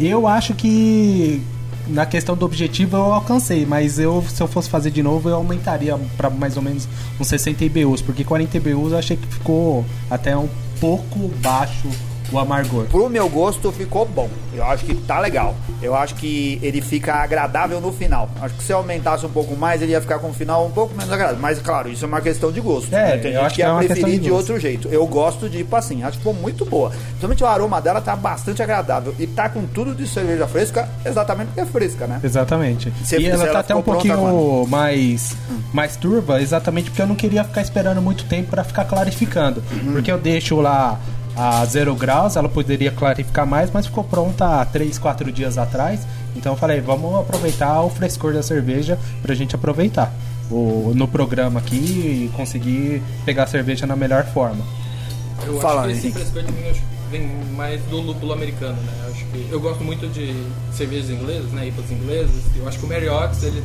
Eu 0.01 0.27
acho 0.27 0.53
que 0.55 1.41
na 1.87 2.07
questão 2.07 2.37
do 2.37 2.45
objetivo 2.45 2.97
eu 2.97 3.13
alcancei, 3.13 3.65
mas 3.65 3.99
eu 3.99 4.25
se 4.29 4.43
eu 4.43 4.49
fosse 4.49 4.69
fazer 4.69 4.91
de 4.91 5.03
novo 5.03 5.29
eu 5.29 5.37
aumentaria 5.37 5.99
para 6.17 6.29
mais 6.29 6.57
ou 6.57 6.63
menos 6.63 6.89
uns 7.21 7.27
60 7.27 7.65
IBUs, 7.65 8.03
porque 8.03 8.25
40 8.25 8.57
IBUs 8.57 8.93
eu 8.93 8.99
achei 8.99 9.17
que 9.17 9.27
ficou 9.27 9.85
até 10.11 10.37
um 10.37 10.49
pouco 10.81 11.29
baixo 11.41 11.89
o 12.33 12.39
amargor. 12.39 12.85
Pro 12.87 13.09
meu 13.09 13.29
gosto 13.29 13.71
ficou 13.73 14.05
bom. 14.07 14.29
Eu 14.55 14.65
acho 14.65 14.85
que 14.85 14.95
tá 14.95 15.21
legal. 15.21 15.55
Eu 15.83 15.95
acho 15.95 16.15
que 16.15 16.59
ele 16.63 16.81
fica 16.81 17.15
agradável 17.15 17.81
no 17.81 17.93
final. 17.93 18.29
Acho 18.41 18.55
que 18.55 18.63
se 18.65 18.73
eu 18.73 18.79
aumentasse 18.79 19.25
um 19.27 19.29
pouco 19.31 19.55
mais, 19.57 19.83
ele 19.83 19.93
ia 19.93 20.01
ficar 20.01 20.19
com 20.19 20.29
um 20.29 20.33
final 20.33 20.67
um 20.67 20.71
pouco 20.71 20.95
menos 20.95 21.13
agradável. 21.13 21.41
Mas 21.41 21.59
claro, 21.61 21.89
isso 21.91 22.05
é 22.05 22.09
uma 22.09 22.21
questão 22.21 22.51
de 22.51 22.61
gosto. 22.61 22.93
É, 22.95 23.17
né? 23.17 23.17
Tem 23.19 23.33
eu 23.33 23.41
gente 23.41 23.47
acho 23.47 23.55
que 23.57 23.63
é 23.63 23.67
ia 23.67 23.71
questão 23.79 23.87
preferir 23.97 24.19
de 24.19 24.25
de, 24.25 24.31
outro 24.31 24.59
jeito. 24.59 24.89
Eu 24.89 25.07
gosto 25.07 25.49
de 25.49 25.59
ir 25.59 25.67
assim. 25.73 26.03
Acho 26.03 26.13
que 26.13 26.19
ficou 26.19 26.35
muito 26.35 26.65
boa. 26.65 26.91
Principalmente 26.91 27.43
o 27.43 27.47
aroma 27.47 27.81
dela 27.81 28.01
tá 28.01 28.17
bastante 28.17 28.63
agradável. 28.63 29.15
E 29.19 29.27
tá 29.27 29.49
com 29.49 29.67
tudo 29.67 29.95
de 29.95 30.07
cerveja 30.09 30.47
fresca, 30.47 30.89
exatamente 31.05 31.49
porque 31.49 31.61
é 31.61 31.67
fresca, 31.67 32.07
né? 32.07 32.21
Exatamente. 32.23 32.93
Se- 33.05 33.19
e 33.19 33.27
ela 33.27 33.45
ela 33.45 33.53
tá 33.53 33.59
até 33.61 33.75
um 33.75 33.83
pouquinho 33.83 34.67
mais, 34.69 35.37
mais 35.73 35.97
turva, 35.97 36.41
exatamente 36.41 36.91
porque 36.91 37.03
eu 37.03 37.07
não 37.07 37.15
queria 37.15 37.45
ficar 37.45 37.61
esperando 37.61 38.01
muito 38.01 38.25
tempo 38.25 38.51
para 38.51 38.65
ficar 38.65 38.85
clarificando. 38.85 39.63
Uhum. 39.71 39.93
Porque 39.93 40.11
eu 40.11 40.19
deixo 40.19 40.61
lá 40.61 40.99
a 41.37 41.65
zero 41.67 41.95
graus, 41.95 42.35
ela 42.35 42.49
poderia 42.49 42.91
clarificar 42.91 43.47
mais, 43.47 43.71
mas 43.71 43.87
ficou 43.87 44.03
pronta 44.03 44.63
há 44.63 44.65
3, 44.65 44.99
4 44.99 45.31
dias 45.31 45.59
atrás. 45.59 46.07
Então 46.35 46.55
eu 46.55 46.57
falei, 46.57 46.81
vamos 46.81 47.15
aproveitar 47.21 47.83
o 47.83 47.91
frescor 47.91 48.33
da 48.33 48.43
cerveja 48.43 48.99
pra 49.21 49.35
gente 49.35 49.55
aproveitar 49.55 50.13
o, 50.51 50.93
no 50.95 51.07
programa 51.07 51.61
aqui 51.61 51.77
e 51.77 52.31
conseguir 52.35 53.03
pegar 53.27 53.45
a 53.45 53.47
cerveja 53.47 53.87
na 53.87 53.95
melhor 53.95 54.25
forma. 54.27 54.65
Eu 55.45 55.61
Fala, 55.61 55.83
acho 55.83 56.01
que 56.01 56.09
esse 56.09 56.13
frescor 56.13 56.43
vem 57.11 57.29
mais 57.55 57.83
do 57.83 58.01
lúpulo 58.01 58.33
americano, 58.33 58.81
né? 58.83 58.93
Eu 59.05 59.13
acho 59.13 59.25
que 59.27 59.49
eu 59.51 59.61
gosto 59.61 59.85
muito 59.85 60.09
de 60.09 60.35
cervejas 60.73 61.11
inglesas, 61.11 61.51
né? 61.53 61.69
IPAs 61.69 61.91
inglesas. 61.91 62.43
Eu 62.57 62.67
acho 62.67 62.79
que 62.79 62.87
o 62.87 62.89
Marriott 62.89 63.45
ele 63.45 63.63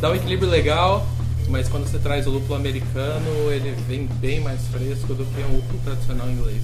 dá 0.00 0.10
um 0.10 0.14
equilíbrio 0.14 0.48
legal, 0.48 1.04
mas 1.48 1.68
quando 1.68 1.88
você 1.88 1.98
traz 1.98 2.28
o 2.28 2.30
lúpulo 2.30 2.54
americano, 2.54 3.50
ele 3.50 3.74
vem 3.88 4.06
bem 4.20 4.40
mais 4.40 4.60
fresco 4.68 5.14
do 5.14 5.24
que 5.26 5.42
um 5.42 5.56
lúpulo 5.56 5.80
tradicional 5.84 6.30
inglês. 6.30 6.62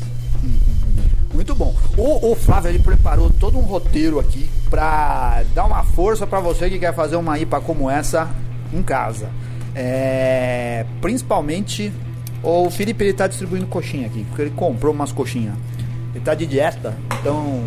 Muito 1.33 1.55
bom. 1.55 1.75
O, 1.97 2.33
o 2.33 2.35
Flávio 2.37 2.71
ele 2.71 2.79
preparou 2.79 3.29
todo 3.29 3.59
um 3.59 3.63
roteiro 3.63 4.21
aqui 4.21 4.49
pra 4.71 5.43
dar 5.55 5.65
uma 5.65 5.83
força 5.83 6.27
pra 6.27 6.41
você 6.41 6.71
que 6.71 6.79
quer 6.79 6.95
fazer 6.95 7.17
uma 7.17 7.39
IPA 7.39 7.61
como 7.61 7.91
essa 7.91 8.31
em 8.73 8.83
casa. 8.83 9.29
É, 9.75 10.87
principalmente 11.01 11.93
o 12.43 12.71
Felipe 12.71 13.03
ele 13.03 13.13
tá 13.13 13.27
distribuindo 13.27 13.67
coxinha 13.67 14.07
aqui, 14.07 14.25
porque 14.25 14.43
ele 14.43 14.51
comprou 14.51 14.93
umas 14.93 15.11
coxinhas. 15.11 15.55
Ele 16.15 16.25
tá 16.25 16.35
de 16.35 16.47
dieta, 16.47 16.95
então 17.21 17.65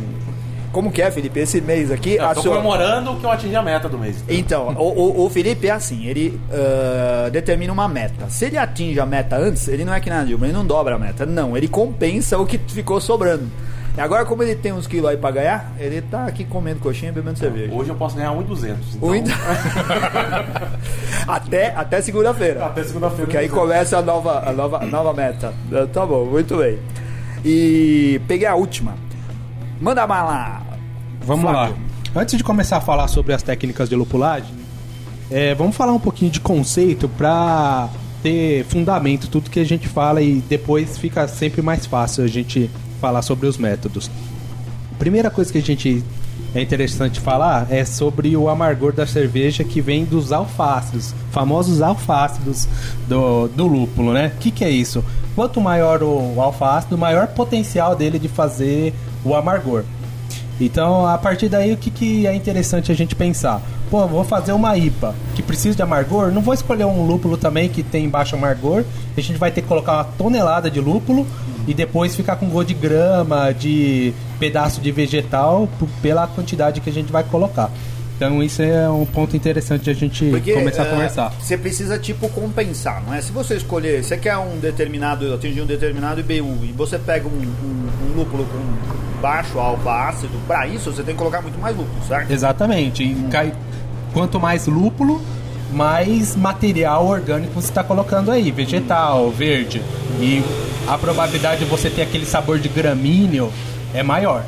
como 0.72 0.92
que 0.92 1.02
é, 1.02 1.10
Felipe? 1.12 1.40
Esse 1.40 1.60
mês 1.62 1.92
aqui, 1.92 2.16
Eu 2.16 2.34
tô 2.36 2.42
sua- 2.42 2.56
comemorando 2.58 3.16
que 3.16 3.24
eu 3.26 3.32
atingi 3.32 3.56
a 3.56 3.62
meta 3.62 3.88
do 3.90 3.98
mês. 3.98 4.24
então, 4.30 4.70
o, 4.78 5.22
o- 5.22 5.26
o 5.26 5.30
Felipe 5.30 5.68
é 5.68 5.72
assim, 5.72 6.06
ele 6.08 6.40
ah, 6.52 7.30
determina 7.30 7.72
uma 7.74 7.88
meta. 7.88 8.30
Se 8.30 8.46
ele 8.46 8.58
atinge 8.58 9.00
a 9.00 9.06
meta 9.06 9.38
antes, 9.38 9.68
ele 9.68 9.84
não 9.86 9.94
é 9.94 10.00
que 10.00 10.10
na 10.10 10.24
Dilma, 10.24 10.46
ele 10.46 10.54
não 10.54 10.66
dobra 10.66 10.96
a 10.96 11.00
meta. 11.00 11.26
Não, 11.26 11.56
ele 11.58 11.68
compensa 11.68 12.38
o 12.38 12.46
que 12.46 12.58
ficou 12.58 13.00
sobrando. 13.02 13.46
E 13.98 14.00
agora, 14.00 14.24
como 14.26 14.44
ele 14.44 14.54
tem 14.54 14.72
uns 14.72 14.86
quilos 14.86 15.10
aí 15.10 15.18
pra 15.18 15.32
ganhar, 15.32 15.72
ele 15.80 16.04
tá 16.04 16.28
aqui 16.28 16.44
comendo 16.46 16.80
coxinha 16.80 17.10
e 17.10 17.12
bebendo 17.12 17.40
cerveja. 17.40 17.74
Hoje 17.74 17.90
eu 17.90 17.96
posso 17.96 18.16
ganhar 18.16 18.32
1,200. 18.32 18.96
Então, 18.96 19.10
até 21.28 21.74
até 21.76 22.02
segunda-feira. 22.02 22.66
Até 22.66 22.84
segunda-feira. 22.84 23.24
Porque 23.26 23.38
aí 23.38 23.50
começa 23.50 23.98
a 23.98 24.02
nova, 24.02 24.48
a 24.48 24.52
nova, 24.54 24.84
a 24.84 24.86
nova 24.86 25.14
meta. 25.14 25.54
Tá 25.92 26.06
bom, 26.06 26.26
muito 26.26 26.58
bem. 26.58 26.78
E 27.44 28.22
peguei 28.28 28.48
a 28.48 28.56
última. 28.56 28.94
Manda 29.80 30.08
bala. 30.08 30.62
Vamos 31.22 31.50
Flávio. 31.50 31.76
lá. 31.76 32.22
Antes 32.22 32.38
de 32.38 32.44
começar 32.44 32.78
a 32.78 32.82
falar 32.82 33.08
sobre 33.08 33.34
as 33.34 33.44
técnicas 33.44 33.90
de 33.90 33.96
lupulagem, 33.96 34.50
é, 35.30 35.54
vamos 35.54 35.76
falar 35.76 35.94
um 35.94 36.00
pouquinho 36.00 36.32
de 36.32 36.40
conceito 36.40 37.08
para 37.10 37.90
ter 38.24 38.66
fundamento 38.66 39.28
tudo 39.28 39.50
que 39.50 39.60
a 39.60 39.66
gente 39.66 39.88
fala 39.88 40.22
e 40.22 40.42
depois 40.42 40.98
fica 40.98 41.28
sempre 41.28 41.62
mais 41.62 41.86
fácil 41.86 42.24
a 42.24 42.28
gente 42.28 42.70
falar 43.00 43.22
sobre 43.22 43.48
os 43.48 43.58
métodos. 43.58 44.10
Primeira 44.98 45.30
coisa 45.30 45.52
que 45.52 45.60
a 45.60 45.62
gente 45.62 46.04
é 46.56 46.62
interessante 46.62 47.20
falar 47.20 47.68
é 47.70 47.86
sobre 47.86 48.36
o 48.36 48.50
amargor 48.50 48.94
da 48.94 49.06
cerveja 49.06 49.64
que 49.64 49.82
vem 49.82 50.06
dos 50.06 50.32
alfácidos, 50.32 51.14
famosos 51.32 51.82
alfácidos 51.82 52.68
do, 53.08 53.48
do 53.50 53.68
lúpulo, 53.68 54.14
né? 54.14 54.32
O 54.36 54.40
que, 54.40 54.50
que 54.50 54.64
é 54.64 54.70
isso? 54.70 55.04
Quanto 55.36 55.62
maior 55.62 56.02
o 56.02 56.42
alfácido, 56.42 56.98
maior 56.98 57.28
potencial 57.28 57.96
dele 57.96 58.18
de 58.18 58.28
fazer 58.28 58.94
o 59.24 59.36
amargor. 59.36 59.84
Então, 60.60 61.06
a 61.06 61.18
partir 61.18 61.50
daí, 61.50 61.72
o 61.72 61.78
que, 61.78 61.92
que 61.92 62.26
é 62.26 62.34
interessante 62.34 62.92
a 62.92 62.96
gente 62.96 63.16
pensar? 63.16 63.62
Pô, 63.92 64.06
vou 64.08 64.24
fazer 64.24 64.52
uma 64.52 64.76
IPA 64.76 65.16
que 65.36 65.44
precisa 65.44 65.76
de 65.76 65.82
amargor, 65.82 66.32
não 66.32 66.42
vou 66.42 66.54
escolher 66.54 66.84
um 66.84 67.06
lúpulo 67.06 67.38
também 67.38 67.70
que 67.70 67.84
tem 67.84 68.10
baixo 68.10 68.36
amargor. 68.36 68.84
A 69.16 69.22
gente 69.22 69.38
vai 69.38 69.52
ter 69.52 69.62
que 69.62 69.68
colocar 69.68 69.94
uma 69.94 70.04
tonelada 70.04 70.70
de 70.70 70.80
lúpulo 70.82 71.28
e 71.68 71.74
depois 71.74 72.16
ficar 72.16 72.36
com 72.38 72.48
gosto 72.48 72.70
de 72.70 72.74
grama, 72.74 73.54
de 73.54 74.14
pedaço 74.40 74.82
de 74.82 74.92
vegetal, 74.92 75.70
pela 76.02 76.28
quantidade 76.28 76.82
que 76.82 76.90
a 76.90 76.94
gente 76.94 77.12
vai 77.12 77.24
colocar. 77.24 77.72
Então, 78.18 78.42
isso 78.42 78.64
é 78.64 78.90
um 78.90 79.06
ponto 79.06 79.36
interessante 79.38 79.84
de 79.84 79.90
a 79.92 79.94
gente 79.94 80.26
Porque 80.32 80.52
começar 80.52 80.82
a 80.82 80.86
eh, 80.88 80.90
conversar. 80.90 81.34
Você 81.40 81.56
precisa, 81.56 82.00
tipo, 82.00 82.28
compensar, 82.30 83.02
não 83.06 83.14
é? 83.14 83.22
Se 83.22 83.32
você 83.32 83.54
escolher, 83.56 84.04
você 84.04 84.18
quer 84.18 84.36
um 84.38 84.58
determinado, 84.58 85.32
atingir 85.36 85.62
um 85.62 85.68
determinado 85.68 86.20
IBU 86.20 86.66
e 86.66 86.74
você 86.76 86.98
pega 86.98 87.28
um, 87.28 87.32
um- 87.32 87.88
um 88.12 88.18
lúpulo 88.18 88.44
com 88.46 89.22
baixo 89.22 89.60
alfa 89.60 90.10
ácido, 90.10 90.34
pra 90.48 90.66
isso 90.68 90.92
você 90.92 91.04
tem 91.04 91.14
que 91.14 91.20
colocar 91.20 91.42
muito 91.44 91.60
mais 91.60 91.78
lúpulo, 91.78 91.96
certo? 92.08 92.32
Exatamente. 92.32 93.04
E 93.04 93.14
cai- 93.30 93.54
quanto 94.14 94.40
mais 94.40 94.66
lúpulo, 94.66 95.22
mais 95.72 96.36
material 96.36 97.06
orgânico 97.06 97.54
você 97.54 97.68
está 97.70 97.84
colocando 97.84 98.32
aí, 98.32 98.50
vegetal, 98.52 99.30
verde. 99.30 99.80
E 100.20 100.44
a 100.88 100.98
probabilidade 100.98 101.66
de 101.66 101.70
você 101.70 101.88
ter 101.88 102.02
aquele 102.02 102.26
sabor 102.26 102.58
de 102.58 102.68
gramíneo 102.68 103.52
é 103.94 104.02
maior. 104.02 104.44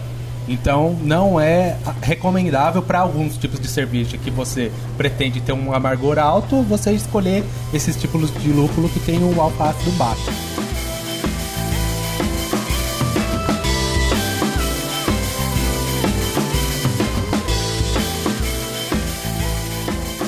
Então 0.49 0.97
não 1.03 1.39
é 1.39 1.77
recomendável 2.01 2.81
para 2.81 2.99
alguns 2.99 3.37
tipos 3.37 3.59
de 3.59 3.67
cerveja 3.67 4.17
que 4.17 4.31
você 4.31 4.71
pretende 4.97 5.39
ter 5.39 5.53
um 5.53 5.71
amargor 5.71 6.17
alto, 6.17 6.63
você 6.63 6.91
escolher 6.91 7.43
esses 7.71 7.95
tipos 7.95 8.33
de 8.41 8.51
lúpulo 8.51 8.89
que 8.89 8.99
tem 8.99 9.23
um 9.23 9.39
alfa 9.39 9.75
baixo. 9.95 10.31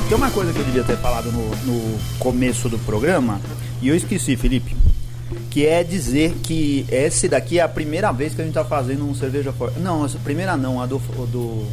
Tem 0.07 0.15
uma 0.15 0.29
coisa 0.29 0.53
que 0.53 0.59
eu 0.59 0.65
devia 0.65 0.83
ter 0.83 0.97
falado 0.97 1.31
no, 1.31 1.49
no 1.65 1.99
começo 2.19 2.69
do 2.69 2.77
programa 2.77 3.41
e 3.81 3.87
eu 3.87 3.95
esqueci, 3.95 4.35
Felipe. 4.35 4.80
Que 5.51 5.67
é 5.67 5.83
dizer 5.83 6.33
que 6.41 6.85
esse 6.89 7.27
daqui 7.27 7.59
é 7.59 7.61
a 7.61 7.69
primeira 7.69 8.11
vez 8.11 8.33
que 8.33 8.41
a 8.41 8.43
gente 8.43 8.53
tá 8.53 8.65
fazendo 8.65 9.07
um 9.07 9.13
cerveja 9.13 9.51
for... 9.51 9.71
Não, 9.77 10.03
essa 10.03 10.17
primeira 10.17 10.57
não, 10.57 10.81
a 10.81 10.87
do, 10.87 10.97
do. 11.27 11.67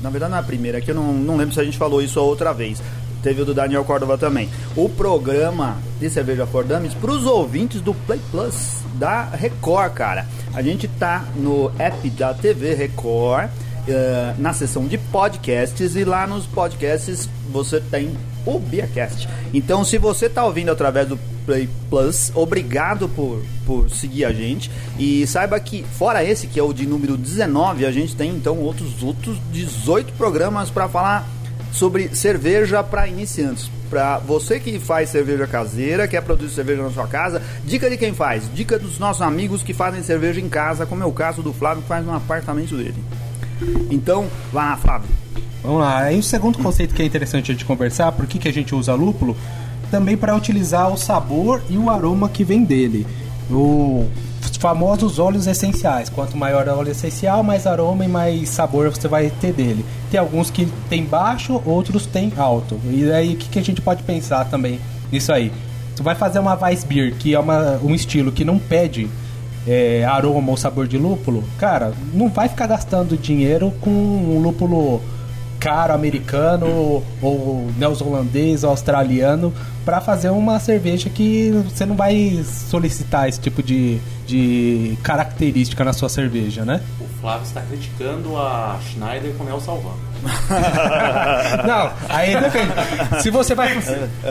Na 0.00 0.08
verdade 0.08 0.30
não 0.30 0.38
é 0.38 0.40
a 0.40 0.44
primeira, 0.44 0.80
que 0.80 0.90
eu 0.90 0.94
não, 0.94 1.12
não 1.12 1.36
lembro 1.36 1.52
se 1.52 1.60
a 1.60 1.64
gente 1.64 1.76
falou 1.76 2.00
isso 2.00 2.18
a 2.18 2.22
outra 2.22 2.52
vez. 2.52 2.80
Teve 3.22 3.42
o 3.42 3.44
do 3.44 3.52
Daniel 3.52 3.84
Córdova 3.84 4.16
também. 4.16 4.48
O 4.76 4.88
programa 4.88 5.78
de 5.98 6.08
cerveja 6.08 6.46
for 6.46 6.64
Dummies 6.64 6.94
para 6.94 7.10
os 7.10 7.26
ouvintes 7.26 7.80
do 7.80 7.94
Play 7.94 8.20
Plus 8.30 8.82
da 8.94 9.24
Record, 9.24 9.92
cara. 9.94 10.26
A 10.52 10.62
gente 10.62 10.86
tá 10.86 11.24
no 11.34 11.72
app 11.78 12.08
da 12.10 12.34
TV 12.34 12.74
Record 12.74 13.50
eh, 13.86 14.34
na 14.38 14.54
seção 14.54 14.86
de 14.86 14.96
podcasts 14.96 15.94
e 15.94 16.04
lá 16.04 16.26
nos 16.26 16.46
podcasts 16.46 17.28
você 17.50 17.80
tem 17.80 18.16
o 18.46 18.58
Beercast. 18.58 19.28
Então, 19.52 19.84
se 19.84 19.98
você 19.98 20.28
tá 20.28 20.44
ouvindo 20.44 20.70
através 20.70 21.08
do 21.08 21.18
Play 21.46 21.68
Plus, 21.90 22.32
obrigado 22.34 23.08
por, 23.08 23.42
por 23.66 23.90
seguir 23.90 24.24
a 24.24 24.32
gente. 24.32 24.70
E 24.98 25.26
saiba 25.26 25.58
que, 25.60 25.82
fora 25.82 26.24
esse, 26.24 26.46
que 26.46 26.58
é 26.58 26.62
o 26.62 26.72
de 26.72 26.86
número 26.86 27.16
19, 27.16 27.86
a 27.86 27.92
gente 27.92 28.16
tem 28.16 28.30
então 28.30 28.58
outros, 28.58 29.02
outros 29.02 29.38
18 29.52 30.12
programas 30.14 30.70
para 30.70 30.88
falar 30.88 31.28
sobre 31.72 32.14
cerveja 32.14 32.82
para 32.82 33.08
iniciantes. 33.08 33.70
Para 33.90 34.18
você 34.18 34.58
que 34.58 34.78
faz 34.78 35.10
cerveja 35.10 35.46
caseira, 35.46 36.08
quer 36.08 36.22
produzir 36.22 36.54
cerveja 36.54 36.82
na 36.82 36.90
sua 36.90 37.06
casa, 37.06 37.42
dica 37.64 37.90
de 37.90 37.96
quem 37.96 38.14
faz? 38.14 38.48
Dica 38.54 38.78
dos 38.78 38.98
nossos 38.98 39.22
amigos 39.22 39.62
que 39.62 39.74
fazem 39.74 40.02
cerveja 40.02 40.40
em 40.40 40.48
casa, 40.48 40.86
como 40.86 41.02
é 41.02 41.06
o 41.06 41.12
caso 41.12 41.42
do 41.42 41.52
Flávio 41.52 41.82
que 41.82 41.88
faz 41.88 42.04
no 42.04 42.14
apartamento 42.14 42.76
dele. 42.76 42.96
Então, 43.90 44.26
vá 44.52 44.70
lá, 44.70 44.76
Flávio. 44.76 45.08
Vamos 45.62 45.80
lá. 45.80 45.98
Aí 46.00 46.18
o 46.18 46.22
segundo 46.22 46.58
conceito 46.58 46.94
que 46.94 47.02
é 47.02 47.06
interessante 47.06 47.52
gente 47.52 47.64
conversar, 47.64 48.12
por 48.12 48.26
que, 48.26 48.38
que 48.38 48.48
a 48.48 48.52
gente 48.52 48.74
usa 48.74 48.94
lúpulo? 48.94 49.36
Também 49.94 50.16
para 50.16 50.34
utilizar 50.34 50.92
o 50.92 50.96
sabor 50.96 51.62
e 51.70 51.78
o 51.78 51.88
aroma 51.88 52.28
que 52.28 52.42
vem 52.42 52.64
dele. 52.64 53.06
O- 53.48 54.08
Os 54.42 54.56
famosos 54.56 55.20
óleos 55.20 55.46
essenciais. 55.46 56.08
Quanto 56.08 56.36
maior 56.36 56.66
o 56.66 56.78
óleo 56.78 56.90
essencial, 56.90 57.44
mais 57.44 57.64
aroma 57.64 58.04
e 58.04 58.08
mais 58.08 58.48
sabor 58.48 58.90
você 58.90 59.06
vai 59.06 59.30
ter 59.40 59.52
dele. 59.52 59.84
Tem 60.10 60.18
alguns 60.18 60.50
que 60.50 60.66
tem 60.90 61.04
baixo, 61.04 61.62
outros 61.64 62.06
tem 62.06 62.32
alto. 62.36 62.76
E 62.90 63.08
aí 63.12 63.34
o 63.34 63.36
que, 63.36 63.48
que 63.48 63.58
a 63.60 63.62
gente 63.62 63.80
pode 63.80 64.02
pensar 64.02 64.44
também 64.46 64.80
nisso 65.12 65.32
aí? 65.32 65.52
Tu 65.94 66.02
vai 66.02 66.16
fazer 66.16 66.40
uma 66.40 66.58
Weissbier, 66.60 67.14
que 67.14 67.32
é 67.32 67.38
uma, 67.38 67.78
um 67.80 67.94
estilo 67.94 68.32
que 68.32 68.44
não 68.44 68.58
pede 68.58 69.08
é, 69.64 70.04
aroma 70.04 70.50
ou 70.50 70.56
sabor 70.56 70.88
de 70.88 70.98
lúpulo, 70.98 71.44
cara, 71.56 71.92
não 72.12 72.28
vai 72.28 72.48
ficar 72.48 72.66
gastando 72.66 73.16
dinheiro 73.16 73.72
com 73.80 73.90
um 73.90 74.40
lúpulo 74.42 75.00
caro 75.64 75.94
americano 75.94 76.66
ou, 76.66 77.04
ou 77.22 77.70
neozelandês 77.78 78.64
ou 78.64 78.70
australiano 78.70 79.50
para 79.82 79.98
fazer 79.98 80.28
uma 80.28 80.60
cerveja 80.60 81.08
que 81.08 81.50
você 81.64 81.86
não 81.86 81.96
vai 81.96 82.44
solicitar 82.44 83.30
esse 83.30 83.40
tipo 83.40 83.62
de, 83.62 83.98
de 84.26 84.98
característica 85.02 85.82
na 85.82 85.94
sua 85.94 86.10
cerveja, 86.10 86.66
né? 86.66 86.82
O 87.00 87.06
Flávio 87.18 87.44
está 87.44 87.62
criticando 87.62 88.36
a 88.36 88.78
Schneider 88.90 89.32
com 89.36 89.44
o 89.44 89.46
Nel 89.46 89.60
Salvando. 89.60 89.96
Não, 91.66 91.90
aí 92.10 92.38
depende. 92.38 93.22
Se 93.22 93.30
você 93.30 93.54
vai, 93.54 93.80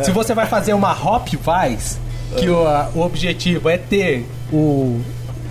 se 0.04 0.12
você 0.12 0.36
vai 0.36 0.46
fazer 0.46 0.74
uma 0.74 0.92
hop 0.92 1.28
Weiss, 1.48 2.00
que 2.38 2.48
o, 2.48 2.63
o 2.96 3.02
objetivo 3.02 3.70
é 3.70 3.78
ter 3.78 4.25
o, 4.52 5.02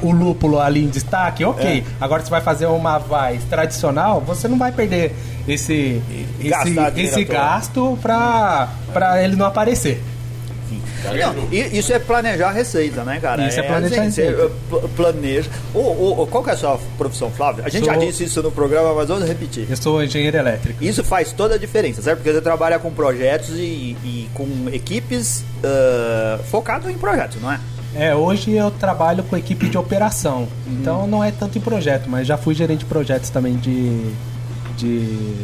o 0.03 0.11
lúpulo 0.11 0.59
ali 0.61 0.85
em 0.85 0.89
destaque, 0.89 1.45
ok. 1.45 1.85
Agora 2.01 2.23
você 2.23 2.31
vai 2.31 2.41
fazer 2.41 2.67
uma 2.67 2.99
Weiss 3.09 3.45
tradicional, 3.45 4.21
você 4.21 4.47
não 4.49 4.59
vai 4.59 4.73
perder 4.73 5.15
esse, 5.49 6.01
esse, 6.41 7.01
esse 7.01 7.25
gasto 7.25 7.99
pra, 8.03 8.69
pra 8.93 9.23
ele 9.23 9.37
não 9.37 9.47
aparecer. 9.47 10.03
Não, 11.05 11.35
e- 11.51 11.77
isso 11.79 11.93
é 11.93 11.99
planejar 11.99 12.49
a 12.51 12.53
receita, 12.53 13.03
né, 13.03 13.19
cara? 13.21 13.47
Isso 13.49 13.59
é 13.59 13.63
planejar 13.65 14.03
a 14.03 14.11
você, 14.11 14.23
receita. 14.23 14.51
pl- 14.71 14.89
planeja. 14.97 15.51
Ô, 15.75 16.27
qual 16.31 16.45
que 16.45 16.51
é 16.51 16.53
a 16.53 16.57
sua 16.57 16.79
profissão, 16.97 17.29
Flávio? 17.31 17.65
A 17.67 17.69
gente 17.69 17.85
Sou- 17.85 17.93
já 17.93 17.99
disse 18.01 18.23
isso 18.25 18.41
no 18.41 18.53
programa, 18.53 18.95
mas 18.95 19.09
vamos 19.09 19.27
repetir. 19.27 19.67
Eu 19.69 19.77
sou 19.77 20.03
engenheiro 20.03 20.37
elétrico. 20.37 20.83
Isso 20.83 21.03
faz 21.03 21.33
toda 21.33 21.57
a 21.57 21.59
diferença, 21.59 22.01
certo? 22.01 22.19
Porque 22.19 22.33
você 22.33 22.41
trabalha 22.41 22.79
com 22.79 22.91
projetos 22.93 23.51
e, 23.51 23.97
e 24.05 24.29
com 24.33 24.47
equipes 24.73 25.45
uh, 25.65 26.43
focado 26.45 26.89
em 26.89 26.95
projetos, 26.97 27.43
não 27.43 27.51
é? 27.53 27.59
É, 27.95 28.15
hoje 28.15 28.53
eu 28.53 28.71
trabalho 28.71 29.23
com 29.25 29.37
equipe 29.37 29.69
de 29.69 29.77
operação, 29.77 30.49
então 30.67 31.07
não 31.07 31.23
é 31.23 31.31
tanto 31.31 31.59
em 31.59 31.61
projeto, 31.61 32.09
mas 32.09 32.27
já 32.27 32.39
fui 32.39 32.55
gerente 32.55 32.81
de 32.81 32.85
projetos 32.87 33.29
também 33.29 33.57
de, 33.57 34.13
de 34.79 35.35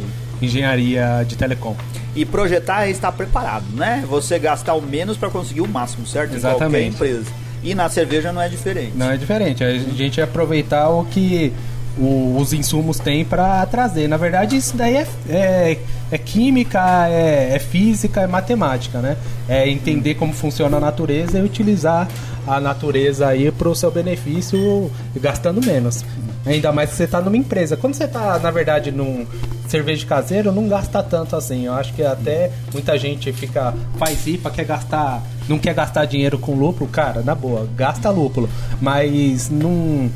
engenharia 0.41 1.23
de 1.27 1.35
telecom. 1.35 1.75
E 2.15 2.25
projetar 2.25 2.87
é 2.87 2.89
estar 2.89 3.11
preparado, 3.11 3.65
né? 3.73 4.03
Você 4.09 4.39
gastar 4.39 4.73
o 4.73 4.81
menos 4.81 5.15
para 5.15 5.29
conseguir 5.29 5.61
o 5.61 5.67
máximo, 5.67 6.07
certo? 6.07 6.35
Em 6.35 6.39
qualquer 6.39 6.55
Exatamente. 6.55 6.95
empresa. 6.95 7.31
E 7.61 7.75
na 7.75 7.87
cerveja 7.89 8.31
não 8.31 8.41
é 8.41 8.49
diferente. 8.49 8.93
Não 8.95 9.11
é 9.11 9.17
diferente, 9.17 9.63
a 9.63 9.77
gente 9.77 10.19
aproveitar 10.19 10.89
o 10.89 11.05
que 11.05 11.53
o- 11.99 12.37
os 12.39 12.53
insumos 12.53 12.97
têm 12.99 13.25
para 13.25 13.65
trazer. 13.65 14.07
Na 14.07 14.17
verdade, 14.17 14.55
isso 14.55 14.75
daí 14.77 14.95
é, 14.97 15.07
é, 15.29 15.77
é 16.11 16.17
química, 16.17 17.07
é, 17.09 17.55
é 17.55 17.59
física, 17.59 18.21
é 18.21 18.27
matemática, 18.27 18.99
né? 18.99 19.17
É 19.47 19.67
entender 19.69 20.15
como 20.15 20.33
funciona 20.33 20.77
a 20.77 20.79
natureza 20.79 21.37
e 21.39 21.41
utilizar 21.43 22.07
a 22.47 22.59
natureza 22.59 23.27
aí 23.27 23.51
para 23.51 23.69
o 23.69 23.75
seu 23.75 23.91
benefício, 23.91 24.89
gastando 25.15 25.63
menos. 25.63 26.03
Ainda 26.45 26.71
mais 26.71 26.91
que 26.91 26.95
você 26.95 27.03
está 27.03 27.19
numa 27.21 27.35
empresa. 27.37 27.75
Quando 27.75 27.93
você 27.95 28.05
está, 28.05 28.39
na 28.39 28.49
verdade, 28.49 28.91
num 28.91 29.25
cerveja 29.67 30.05
caseiro, 30.07 30.51
não 30.51 30.67
gasta 30.67 31.03
tanto 31.03 31.35
assim. 31.35 31.65
Eu 31.65 31.73
acho 31.73 31.93
que 31.93 32.01
até 32.01 32.49
muita 32.73 32.97
gente 32.97 33.31
fica 33.33 33.73
faz 33.97 34.25
IPA, 34.25 34.49
quer 34.49 34.63
gastar, 34.65 35.21
não 35.47 35.59
quer 35.59 35.73
gastar 35.75 36.05
dinheiro 36.05 36.39
com 36.39 36.55
lúpulo, 36.55 36.89
cara, 36.89 37.21
na 37.21 37.35
boa, 37.35 37.67
gasta 37.75 38.09
lúpulo, 38.09 38.49
mas 38.81 39.49
não 39.49 40.09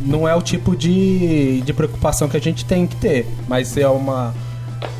não 0.00 0.28
é 0.28 0.34
o 0.34 0.42
tipo 0.42 0.76
de, 0.76 1.60
de 1.62 1.72
preocupação 1.72 2.28
que 2.28 2.36
a 2.36 2.40
gente 2.40 2.64
tem 2.64 2.86
que 2.86 2.96
ter, 2.96 3.26
mas 3.48 3.76
é 3.76 3.88
uma 3.88 4.34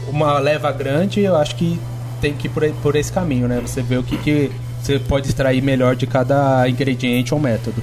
uma 0.09 0.39
leva 0.39 0.73
grande, 0.73 1.21
eu 1.21 1.37
acho 1.37 1.55
que 1.55 1.79
tem 2.21 2.35
que 2.35 2.47
ir 2.47 2.51
por, 2.51 2.69
por 2.83 2.97
esse 2.97 3.13
caminho, 3.13 3.47
né? 3.47 3.61
Você 3.61 3.83
vê 3.83 3.97
o 3.97 4.03
que, 4.03 4.17
que 4.19 4.51
você 4.83 4.99
pode 4.99 5.29
extrair 5.29 5.63
melhor 5.63 5.95
de 5.95 6.07
cada 6.07 6.69
ingrediente 6.69 7.35
ou 7.35 7.41
método. 7.41 7.83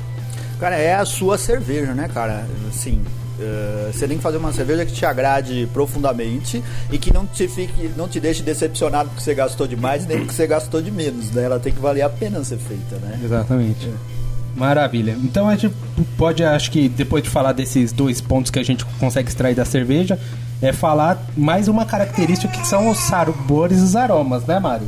Cara, 0.60 0.76
é 0.76 0.96
a 0.96 1.06
sua 1.06 1.38
cerveja, 1.38 1.94
né, 1.94 2.10
cara? 2.12 2.46
Assim, 2.68 3.02
eh, 3.40 3.92
você 3.94 4.08
tem 4.08 4.18
que 4.18 4.24
fazer 4.24 4.38
uma 4.38 4.52
cerveja 4.54 4.86
que 4.86 4.94
te 4.94 5.06
agrade 5.06 5.68
profundamente 5.74 6.64
e 6.92 6.98
que 6.98 7.14
não 7.14 7.26
te 7.26 7.48
fique, 7.48 7.92
não 7.96 8.08
te 8.08 8.20
deixe 8.20 8.42
decepcionado 8.42 9.10
porque 9.10 9.24
você 9.24 9.34
gastou 9.34 9.68
demais 9.68 10.06
nem 10.06 10.20
porque 10.20 10.34
você 10.34 10.48
gastou 10.48 10.82
de 10.82 10.92
menos, 10.92 11.32
né? 11.32 11.44
Ela 11.44 11.60
tem 11.60 11.74
que 11.74 11.80
valer 11.80 12.02
a 12.02 12.10
pena 12.10 12.44
ser 12.44 12.58
feita, 12.58 12.96
né? 12.98 13.20
Exatamente. 13.24 13.90
Maravilha. 14.56 15.18
Então 15.22 15.50
a 15.50 15.56
gente 15.56 15.76
pode, 16.18 16.44
acho 16.44 16.72
que 16.72 16.88
depois 16.88 17.22
de 17.24 17.30
falar 17.30 17.52
desses 17.52 17.92
dois 17.92 18.22
pontos 18.22 18.50
que 18.50 18.58
a 18.58 18.64
gente 18.64 18.86
consegue 19.00 19.28
extrair 19.28 19.54
da 19.54 19.66
cerveja, 19.66 20.18
é 20.62 20.72
falar 20.72 21.22
mais 21.36 21.68
uma 21.68 21.86
característica 21.86 22.52
que 22.52 22.66
são 22.66 22.90
os 22.90 22.98
sabores 23.00 23.80
e 23.80 23.84
os 23.84 23.96
aromas, 23.96 24.46
né, 24.46 24.58
Mário? 24.60 24.88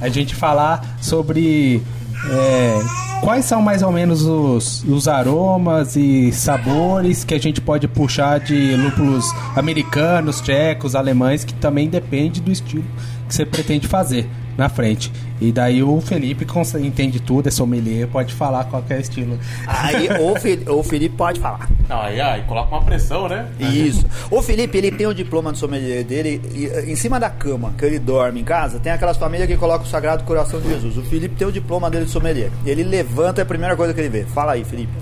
A 0.00 0.08
gente 0.08 0.34
falar 0.34 0.96
sobre 1.00 1.82
é, 2.30 2.80
quais 3.20 3.44
são 3.44 3.60
mais 3.60 3.82
ou 3.82 3.92
menos 3.92 4.22
os, 4.22 4.82
os 4.84 5.06
aromas 5.06 5.94
e 5.94 6.32
sabores 6.32 7.22
que 7.22 7.34
a 7.34 7.38
gente 7.38 7.60
pode 7.60 7.86
puxar 7.86 8.40
de 8.40 8.76
lúpulos 8.76 9.26
americanos, 9.54 10.40
tchecos, 10.40 10.94
alemães, 10.94 11.44
que 11.44 11.52
também 11.52 11.88
depende 11.88 12.40
do 12.40 12.50
estilo 12.50 12.84
que 13.28 13.34
você 13.34 13.44
pretende 13.44 13.86
fazer 13.86 14.26
na 14.56 14.68
frente. 14.68 15.12
E 15.40 15.52
daí 15.52 15.82
o 15.82 16.00
Felipe 16.00 16.46
entende 16.80 17.20
tudo, 17.20 17.48
é 17.48 17.50
sommelier, 17.50 18.08
pode 18.08 18.32
falar 18.32 18.64
qualquer 18.64 19.00
estilo. 19.00 19.38
Aí 19.66 20.08
o, 20.20 20.34
Fi- 20.40 20.64
o 20.68 20.82
Felipe 20.82 21.14
pode 21.16 21.40
falar. 21.40 21.68
Não, 21.88 22.00
aí, 22.00 22.20
aí 22.20 22.42
coloca 22.42 22.74
uma 22.74 22.82
pressão, 22.82 23.28
né? 23.28 23.48
Isso. 23.60 24.06
O 24.30 24.42
Felipe, 24.42 24.76
ele 24.76 24.90
tem 24.90 25.06
o 25.06 25.14
diploma 25.14 25.52
de 25.52 25.58
sommelier 25.58 26.02
dele 26.04 26.40
e, 26.52 26.66
eh, 26.66 26.90
em 26.90 26.96
cima 26.96 27.20
da 27.20 27.30
cama, 27.30 27.72
que 27.78 27.84
ele 27.84 27.98
dorme 27.98 28.40
em 28.40 28.44
casa, 28.44 28.80
tem 28.80 28.90
aquelas 28.90 29.16
famílias 29.16 29.48
que 29.48 29.56
colocam 29.56 29.86
o 29.86 29.88
Sagrado 29.88 30.24
Coração 30.24 30.60
de 30.60 30.68
Jesus. 30.68 30.96
O 30.98 31.02
Felipe 31.02 31.36
tem 31.36 31.46
o 31.46 31.52
diploma 31.52 31.88
dele 31.88 32.06
de 32.06 32.10
sommelier. 32.10 32.50
Ele 32.64 32.82
levanta 32.82 33.40
é 33.40 33.42
a 33.42 33.46
primeira 33.46 33.76
coisa 33.76 33.94
que 33.94 34.00
ele 34.00 34.08
vê. 34.08 34.24
Fala 34.24 34.52
aí, 34.52 34.64
Felipe. 34.64 34.92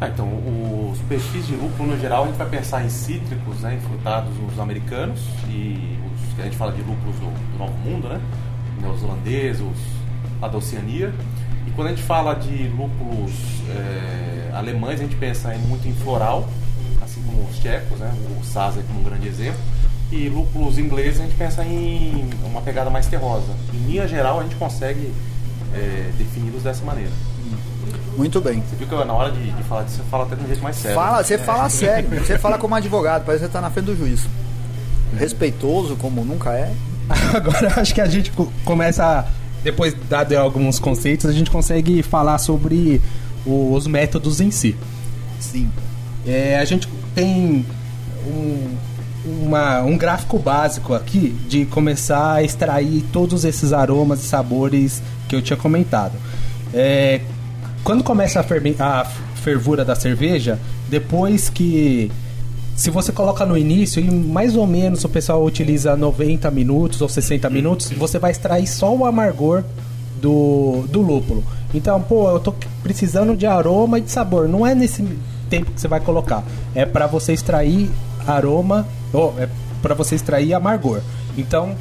Ah, 0.00 0.08
então, 0.08 0.28
os 0.92 0.98
perfis 1.08 1.46
de 1.46 1.54
lúpulo, 1.54 1.92
no 1.92 1.98
geral, 2.00 2.24
a 2.24 2.26
gente 2.26 2.36
vai 2.36 2.48
pensar 2.48 2.84
em 2.84 2.88
cítricos, 2.90 3.60
né, 3.60 3.78
frutados 3.86 4.30
nos 4.38 4.58
americanos 4.58 5.20
e 5.48 5.96
os 6.28 6.34
que 6.34 6.40
a 6.40 6.44
gente 6.44 6.56
fala 6.56 6.72
de 6.72 6.82
lúpulos 6.82 7.16
do, 7.16 7.26
do 7.52 7.58
Novo 7.58 7.72
Mundo, 7.78 8.08
né, 8.08 8.20
neozelandeses, 8.80 9.62
lá 10.40 10.48
da 10.48 10.58
Oceania. 10.58 11.12
E 11.66 11.70
quando 11.72 11.88
a 11.88 11.90
gente 11.90 12.02
fala 12.02 12.34
de 12.34 12.68
lúpulos 12.68 13.32
eh, 13.68 14.50
alemães, 14.54 15.00
a 15.00 15.02
gente 15.02 15.16
pensa 15.16 15.54
em- 15.54 15.58
muito 15.58 15.86
em 15.88 15.92
floral, 15.94 16.48
assim 17.02 17.20
como 17.22 17.42
os 17.48 17.58
tchecos, 17.58 17.98
né, 17.98 18.12
o 18.40 18.44
Sasa 18.44 18.80
é 18.80 18.82
como 18.86 19.00
um 19.00 19.04
grande 19.04 19.26
exemplo. 19.28 19.60
E 20.12 20.28
lúpulos 20.28 20.78
ingleses, 20.78 21.20
a 21.20 21.24
gente 21.24 21.34
pensa 21.34 21.64
em 21.64 22.30
uma 22.44 22.60
pegada 22.60 22.88
mais 22.90 23.06
terrosa. 23.06 23.52
Em 23.74 23.78
linha 23.90 24.06
geral, 24.06 24.38
a 24.38 24.42
gente 24.44 24.54
consegue 24.54 25.12
eh, 25.74 26.10
defini-los 26.16 26.62
dessa 26.62 26.84
maneira. 26.84 27.10
Muito 28.16 28.40
bem. 28.40 28.62
Você 28.62 28.76
viu 28.76 28.86
que 28.88 29.04
na 29.04 29.12
hora 29.12 29.30
de, 29.30 29.50
de 29.50 29.62
falar 29.64 29.82
disso, 29.82 29.96
você 29.98 30.02
fala 30.10 30.24
até 30.24 30.36
de 30.36 30.42
um 30.44 30.46
jeito 30.46 30.62
mais 30.62 30.76
sério. 30.76 30.94
Fala, 30.96 31.22
você 31.22 31.36
fala 31.36 31.68
sério. 31.68 32.08
Você 32.24 32.38
fala 32.38 32.56
como 32.56 32.74
advogado, 32.74 33.24
parece 33.26 33.42
que 33.44 33.46
você 33.48 33.52
tá 33.52 33.60
na 33.60 33.70
frente 33.70 33.84
do 33.86 33.96
juiz. 33.96 34.26
Respeitoso, 35.18 35.96
como 35.96 36.24
nunca 36.24 36.52
é. 36.52 36.72
Agora 37.34 37.80
acho 37.80 37.94
que 37.94 38.00
a 38.00 38.06
gente 38.06 38.30
co- 38.32 38.52
começa, 38.64 39.04
a- 39.04 39.24
depois 39.62 39.94
dado 40.08 40.32
alguns 40.34 40.78
conceitos, 40.78 41.26
a 41.26 41.32
gente 41.32 41.50
consegue 41.50 42.02
falar 42.02 42.38
sobre 42.38 43.00
os 43.44 43.86
métodos 43.86 44.40
em 44.40 44.50
si. 44.50 44.76
Sim. 45.38 45.70
É, 46.26 46.56
a 46.58 46.64
gente 46.64 46.88
tem 47.14 47.64
um, 48.26 48.74
uma- 49.24 49.82
um 49.82 49.96
gráfico 49.96 50.38
básico 50.38 50.94
aqui 50.94 51.28
de 51.48 51.64
começar 51.66 52.34
a 52.34 52.42
extrair 52.42 53.04
todos 53.12 53.44
esses 53.44 53.72
aromas 53.72 54.20
e 54.24 54.26
sabores 54.26 55.02
que 55.28 55.36
eu 55.36 55.42
tinha 55.42 55.56
comentado. 55.56 56.14
É, 56.74 57.20
quando 57.84 58.02
começa 58.02 58.40
a, 58.40 59.00
a 59.00 59.04
fervura 59.42 59.84
da 59.84 59.94
cerveja, 59.94 60.58
depois 60.88 61.48
que. 61.48 62.10
Se 62.76 62.90
você 62.90 63.10
coloca 63.10 63.46
no 63.46 63.56
início, 63.56 64.04
e 64.04 64.10
mais 64.10 64.54
ou 64.54 64.66
menos 64.66 65.02
o 65.02 65.08
pessoal 65.08 65.42
utiliza 65.42 65.96
90 65.96 66.50
minutos 66.50 67.00
ou 67.00 67.08
60 67.08 67.48
minutos, 67.48 67.90
você 67.90 68.18
vai 68.18 68.30
extrair 68.30 68.66
só 68.66 68.94
o 68.94 69.06
amargor 69.06 69.64
do, 70.20 70.84
do 70.90 71.00
lúpulo. 71.00 71.42
Então, 71.72 72.02
pô, 72.02 72.28
eu 72.28 72.38
tô 72.38 72.54
precisando 72.82 73.34
de 73.34 73.46
aroma 73.46 73.98
e 73.98 74.02
de 74.02 74.10
sabor. 74.10 74.46
Não 74.46 74.66
é 74.66 74.74
nesse 74.74 75.02
tempo 75.48 75.72
que 75.72 75.80
você 75.80 75.88
vai 75.88 76.00
colocar. 76.00 76.44
É 76.74 76.84
para 76.84 77.06
você 77.06 77.32
extrair 77.32 77.90
aroma, 78.26 78.86
ou 79.10 79.34
é 79.38 79.48
para 79.80 79.94
você 79.94 80.14
extrair 80.14 80.52
amargor. 80.52 81.00
Então, 81.38 81.74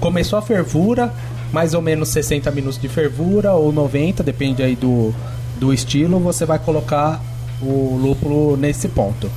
começou 0.00 0.38
a 0.38 0.42
fervura, 0.42 1.14
mais 1.50 1.72
ou 1.72 1.80
menos 1.80 2.10
60 2.10 2.50
minutos 2.50 2.78
de 2.78 2.88
fervura 2.90 3.52
ou 3.54 3.72
90, 3.72 4.22
depende 4.22 4.62
aí 4.62 4.76
do, 4.76 5.14
do 5.58 5.72
estilo, 5.72 6.20
você 6.20 6.44
vai 6.44 6.58
colocar 6.58 7.22
o 7.62 7.96
lúpulo 7.96 8.54
nesse 8.54 8.88
ponto. 8.88 9.30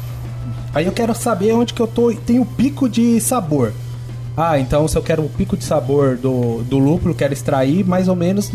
Aí 0.76 0.86
eu 0.86 0.92
quero 0.92 1.16
saber 1.16 1.54
onde 1.54 1.74
que 1.74 1.82
eu 1.82 1.88
tô, 1.88 2.14
tem 2.14 2.38
o 2.40 2.46
pico 2.46 2.88
de 2.88 3.20
sabor. 3.22 3.72
Ah, 4.38 4.60
então 4.60 4.88
se 4.88 4.98
eu 4.98 5.02
quero 5.02 5.24
o 5.24 5.30
pico 5.30 5.56
de 5.56 5.64
sabor 5.64 6.18
do, 6.18 6.62
do 6.64 6.78
lúpulo, 6.78 7.16
quero 7.16 7.32
extrair 7.34 7.84
mais 7.86 8.08
ou 8.10 8.16
menos 8.16 8.52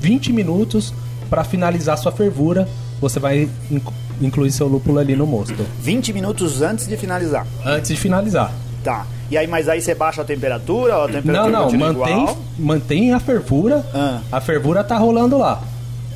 20 0.00 0.32
minutos 0.32 0.92
para 1.30 1.42
finalizar 1.42 1.96
sua 1.98 2.12
fervura, 2.12 2.68
você 3.00 3.18
vai 3.18 3.48
inc- 3.70 3.88
incluir 4.20 4.52
seu 4.52 4.68
lúpulo 4.68 4.98
ali 4.98 5.16
no 5.16 5.26
mosto. 5.26 5.66
20 5.80 6.12
minutos 6.12 6.62
antes 6.62 6.86
de 6.86 6.96
finalizar. 6.96 7.46
Antes 7.64 7.88
de 7.90 7.96
finalizar. 7.96 8.52
Tá. 8.84 9.06
E 9.30 9.36
aí, 9.36 9.46
mas 9.46 9.68
aí 9.68 9.80
você 9.80 9.94
baixa 9.94 10.22
a 10.22 10.24
temperatura, 10.24 10.96
ou 10.98 11.04
a 11.04 11.08
temperatura 11.08 11.50
Não, 11.50 11.70
não, 11.72 11.78
mantém, 11.78 12.20
igual? 12.22 12.38
mantém 12.58 13.12
a 13.12 13.18
fervura. 13.18 13.84
Ah. 13.92 14.20
A 14.30 14.40
fervura 14.40 14.84
tá 14.84 14.96
rolando 14.96 15.36
lá. 15.36 15.60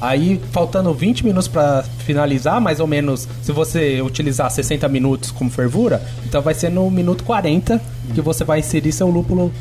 Aí, 0.00 0.40
faltando 0.50 0.92
20 0.94 1.24
minutos 1.24 1.46
para 1.46 1.82
finalizar, 2.06 2.60
mais 2.60 2.80
ou 2.80 2.86
menos, 2.86 3.28
se 3.42 3.52
você 3.52 4.00
utilizar 4.00 4.50
60 4.50 4.88
minutos 4.88 5.30
como 5.30 5.50
fervura, 5.50 6.02
então 6.24 6.40
vai 6.40 6.54
ser 6.54 6.70
no 6.70 6.90
minuto 6.90 7.22
40 7.24 7.80
que 8.14 8.20
você 8.20 8.44
vai 8.44 8.60
inserir 8.60 8.92
seu 8.92 9.08
lúpulo 9.08 9.52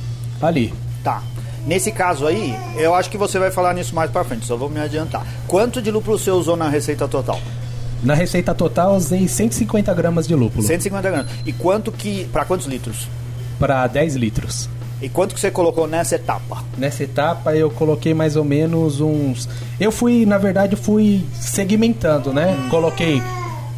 ali. 0.41 0.73
Tá. 1.03 1.21
Nesse 1.67 1.91
caso 1.91 2.25
aí, 2.25 2.55
eu 2.77 2.95
acho 2.95 3.09
que 3.09 3.17
você 3.17 3.37
vai 3.37 3.51
falar 3.51 3.73
nisso 3.73 3.93
mais 3.93 4.09
pra 4.09 4.23
frente, 4.23 4.45
só 4.45 4.55
vou 4.55 4.69
me 4.69 4.79
adiantar. 4.79 5.25
Quanto 5.45 5.81
de 5.81 5.91
lúpulo 5.91 6.17
você 6.17 6.31
usou 6.31 6.55
na 6.55 6.69
receita 6.69 7.07
total? 7.07 7.39
Na 8.01 8.13
receita 8.13 8.55
total, 8.55 8.91
eu 8.91 8.97
usei 8.97 9.27
150 9.27 9.93
gramas 9.93 10.25
de 10.25 10.33
lúpulo 10.33 10.63
150 10.63 11.09
gramas. 11.09 11.31
E 11.45 11.51
quanto 11.51 11.91
que. 11.91 12.25
Pra 12.31 12.45
quantos 12.45 12.65
litros? 12.65 13.07
para 13.59 13.85
10 13.85 14.15
litros. 14.15 14.69
E 15.01 15.07
quanto 15.09 15.33
que 15.33 15.39
você 15.39 15.49
colocou 15.49 15.87
nessa 15.87 16.15
etapa? 16.15 16.63
Nessa 16.77 17.03
etapa 17.03 17.55
eu 17.55 17.69
coloquei 17.69 18.13
mais 18.13 18.35
ou 18.35 18.43
menos 18.43 18.99
uns. 18.99 19.47
Eu 19.79 19.91
fui, 19.91 20.25
na 20.25 20.37
verdade, 20.37 20.75
fui 20.75 21.23
segmentando, 21.33 22.33
né? 22.33 22.57
Coloquei 22.69 23.21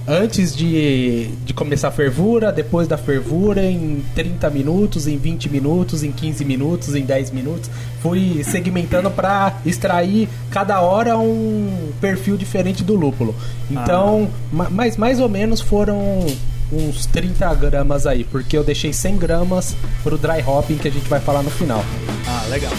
antes 0.07 0.55
de, 0.55 1.27
de 1.45 1.53
começar 1.53 1.89
a 1.89 1.91
fervura, 1.91 2.51
depois 2.51 2.87
da 2.87 2.97
fervura, 2.97 3.63
em 3.63 4.03
30 4.15 4.49
minutos, 4.49 5.05
em 5.07 5.15
20 5.15 5.47
minutos, 5.47 6.01
em 6.03 6.11
15 6.11 6.43
minutos, 6.43 6.95
em 6.95 7.03
10 7.05 7.29
minutos. 7.31 7.69
Fui 8.01 8.43
segmentando 8.43 9.11
para 9.11 9.59
extrair 9.63 10.27
cada 10.49 10.81
hora 10.81 11.17
um 11.19 11.91
perfil 12.01 12.35
diferente 12.35 12.83
do 12.83 12.95
lúpulo. 12.95 13.35
Então, 13.69 14.27
ma- 14.51 14.69
mas 14.71 14.97
mais 14.97 15.19
ou 15.19 15.29
menos 15.29 15.61
foram 15.61 16.25
uns 16.71 17.05
30 17.05 17.53
gramas 17.55 18.07
aí, 18.07 18.23
porque 18.23 18.57
eu 18.57 18.63
deixei 18.63 18.93
100 18.93 19.17
gramas 19.17 19.75
pro 20.03 20.17
dry 20.17 20.41
hopping 20.45 20.77
que 20.77 20.87
a 20.87 20.91
gente 20.91 21.07
vai 21.09 21.19
falar 21.19 21.43
no 21.43 21.51
final. 21.51 21.83
Ah, 22.27 22.45
legal. 22.49 22.71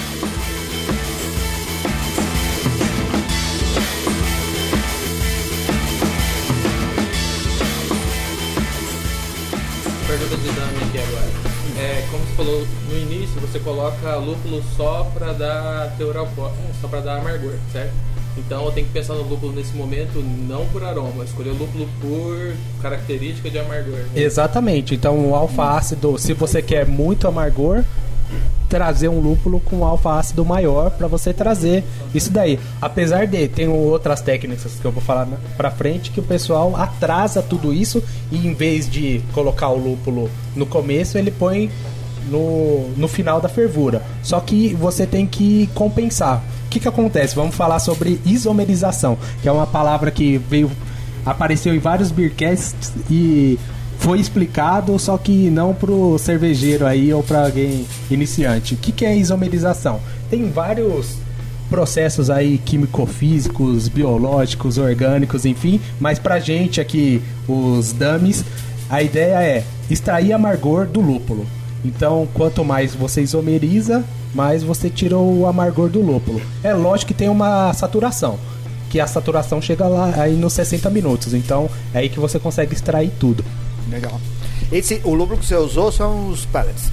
Pergunta 10.07 10.37
de 10.37 10.51
Dami 10.53 10.77
aqui 10.89 10.99
agora. 10.99 11.43
É, 11.79 12.07
como 12.11 12.25
você 12.25 12.35
falou 12.35 12.67
no 12.91 12.99
início, 12.99 13.41
você 13.41 13.59
coloca 13.59 14.17
lúpulo 14.17 14.63
só 14.77 15.11
pra 15.15 15.33
dar 15.33 15.97
teor 15.97 16.17
alcoólico, 16.17 16.59
só 16.81 16.89
pra 16.89 17.01
dar 17.01 17.19
amargor, 17.19 17.55
certo? 17.73 18.12
Então 18.37 18.65
eu 18.65 18.73
tenho 18.73 18.87
que 18.87 18.93
pensar 18.93 19.15
no 19.15 19.23
lúpulo 19.23 19.53
nesse 19.53 19.75
momento 19.75 20.23
não 20.49 20.67
por 20.67 20.83
aroma, 20.83 21.25
escolher 21.25 21.51
o 21.51 21.55
lúpulo 21.55 21.89
por 22.01 22.55
característica 22.81 23.51
de 23.51 23.59
amargor. 23.59 23.95
né? 23.95 24.09
Exatamente. 24.17 24.95
Então, 24.95 25.31
o 25.31 25.35
alfa 25.35 25.77
ácido, 25.77 26.19
se 26.19 26.33
você 26.33 26.63
quer 26.63 26.87
muito 26.87 27.29
amargor, 27.29 27.85
trazer 28.69 29.09
um 29.09 29.21
lúpulo 29.21 29.61
com 29.61 29.85
alfa 29.85 30.19
ácido 30.19 30.47
maior 30.47 30.91
para 30.93 31.07
você 31.07 31.31
trazer 31.35 31.85
isso 32.15 32.31
daí. 32.31 32.59
Apesar 32.81 33.27
de 33.27 33.47
tem 33.47 33.69
outras 33.69 34.23
técnicas 34.23 34.79
que 34.81 34.85
eu 34.87 34.91
vou 34.91 35.03
falar 35.03 35.29
pra 35.59 35.71
frente 35.71 36.11
que 36.11 36.21
o 36.21 36.23
pessoal 36.23 36.75
atrasa 36.75 37.43
tudo 37.43 37.71
isso 37.75 38.03
e 38.31 38.47
em 38.47 38.55
vez 38.55 38.89
de 38.89 39.21
colocar 39.35 39.69
o 39.69 39.77
lúpulo 39.77 40.31
no 40.57 40.65
começo, 40.65 41.19
ele 41.19 41.31
põe 41.31 41.71
no, 42.31 42.89
no 42.97 43.09
final 43.09 43.41
da 43.41 43.49
fervura. 43.49 44.03
Só 44.23 44.41
que 44.41 44.75
você 44.75 45.07
tem 45.07 45.27
que 45.27 45.69
compensar. 45.75 46.43
O 46.67 46.69
que, 46.71 46.81
que 46.81 46.89
acontece? 46.89 47.35
Vamos 47.35 47.55
falar 47.55 47.79
sobre 47.79 48.21
isomerização, 48.25 49.19
que 49.43 49.49
é 49.49 49.53
uma 49.53 49.67
palavra 49.67 50.11
que 50.11 50.39
veio 50.39 50.71
apareceu 51.25 51.75
em 51.75 51.79
vários 51.79 52.11
beercasts 52.11 52.93
e 53.11 53.59
foi 53.99 54.19
explicado, 54.19 54.99
só 54.99 55.17
que 55.17 55.49
não 55.51 55.73
pro 55.73 56.19
cervejeiro 56.19 56.85
aí 56.85 57.13
ou 57.15 57.23
para 57.23 57.45
alguém 57.45 57.87
iniciante. 58.11 58.75
O 58.75 58.77
que, 58.77 58.91
que 58.91 59.05
é 59.05 59.17
isomerização? 59.17 60.01
Tem 60.29 60.51
vários 60.51 61.19
processos 61.71 62.29
aí 62.29 62.59
químico-físicos, 62.59 63.89
biológicos, 63.89 64.77
orgânicos, 64.77 65.47
enfim, 65.47 65.81
mas 66.01 66.19
pra 66.19 66.41
gente 66.41 66.81
aqui, 66.81 67.23
os 67.49 67.93
dummies, 67.93 68.45
a 68.91 69.03
ideia 69.03 69.41
é 69.41 69.65
extrair 69.89 70.33
amargor 70.33 70.87
do 70.87 71.01
lúpulo. 71.01 71.47
Então, 71.85 72.29
quanto 72.33 72.65
mais 72.65 72.95
você 72.95 73.23
isomeriza, 73.23 74.05
mais 74.35 74.63
você 74.63 74.89
tira 74.89 75.19
o 75.19 75.47
amargor 75.47 75.89
do 75.89 76.01
lúpulo. 76.01 76.41
É 76.63 76.73
lógico 76.73 77.09
que 77.09 77.15
tem 77.15 77.29
uma 77.29 77.73
saturação, 77.73 78.39
que 78.89 79.01
a 79.01 79.07
saturação 79.07 79.61
chega 79.61 79.87
lá 79.89 80.13
aí 80.17 80.35
nos 80.35 80.53
60 80.53 80.89
minutos. 80.91 81.35
Então, 81.35 81.69
é 81.93 81.99
aí 81.99 82.09
que 82.09 82.21
você 82.21 82.39
consegue 82.39 82.75
extrair 82.75 83.11
tudo. 83.19 83.45
Legal. 83.91 84.21
Esse, 84.71 85.01
o 85.05 85.15
lúpulo 85.15 85.39
que 85.39 85.47
você 85.47 85.57
usou 85.57 85.91
são 85.91 86.29
os 86.29 86.47
pellets. 86.47 86.91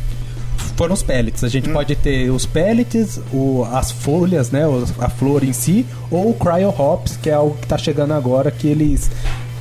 Foram 0.75 0.93
os 0.93 1.03
pellets. 1.03 1.43
A 1.43 1.49
gente 1.49 1.69
pode 1.69 1.95
ter 1.95 2.29
os 2.29 2.45
pellets, 2.45 3.19
o, 3.31 3.65
as 3.71 3.91
folhas, 3.91 4.49
né, 4.49 4.63
a 4.99 5.09
flor 5.09 5.43
em 5.43 5.53
si, 5.53 5.85
ou 6.09 6.29
o 6.29 6.33
cryo 6.33 6.69
hops, 6.69 7.17
que 7.17 7.29
é 7.29 7.37
o 7.37 7.51
que 7.51 7.65
está 7.65 7.77
chegando 7.77 8.13
agora, 8.13 8.49
que 8.49 8.67
eles 8.67 9.11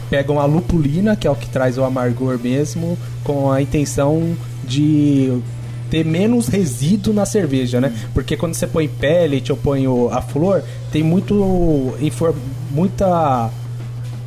pegam 0.09 0.41
a 0.41 0.47
lupulina, 0.47 1.17
que 1.17 1.27
é 1.27 1.31
o 1.31 1.35
que 1.35 1.49
traz 1.49 1.77
o 1.77 1.85
amargor 1.85 2.38
mesmo, 2.38 2.97
com 3.25 3.51
a 3.51 3.61
intenção 3.61 4.37
de 4.69 5.41
ter 5.91 6.05
menos 6.05 6.49
resíduo 6.49 7.15
na 7.15 7.25
cerveja, 7.25 7.81
né? 7.81 7.93
Porque 8.13 8.37
quando 8.37 8.55
você 8.55 8.67
põe 8.67 8.87
pellet 8.87 9.51
ou 9.51 9.57
põe 9.57 9.85
a 10.13 10.21
flor, 10.21 10.63
tem 10.93 11.03
muito 11.03 11.95
muita 12.71 13.51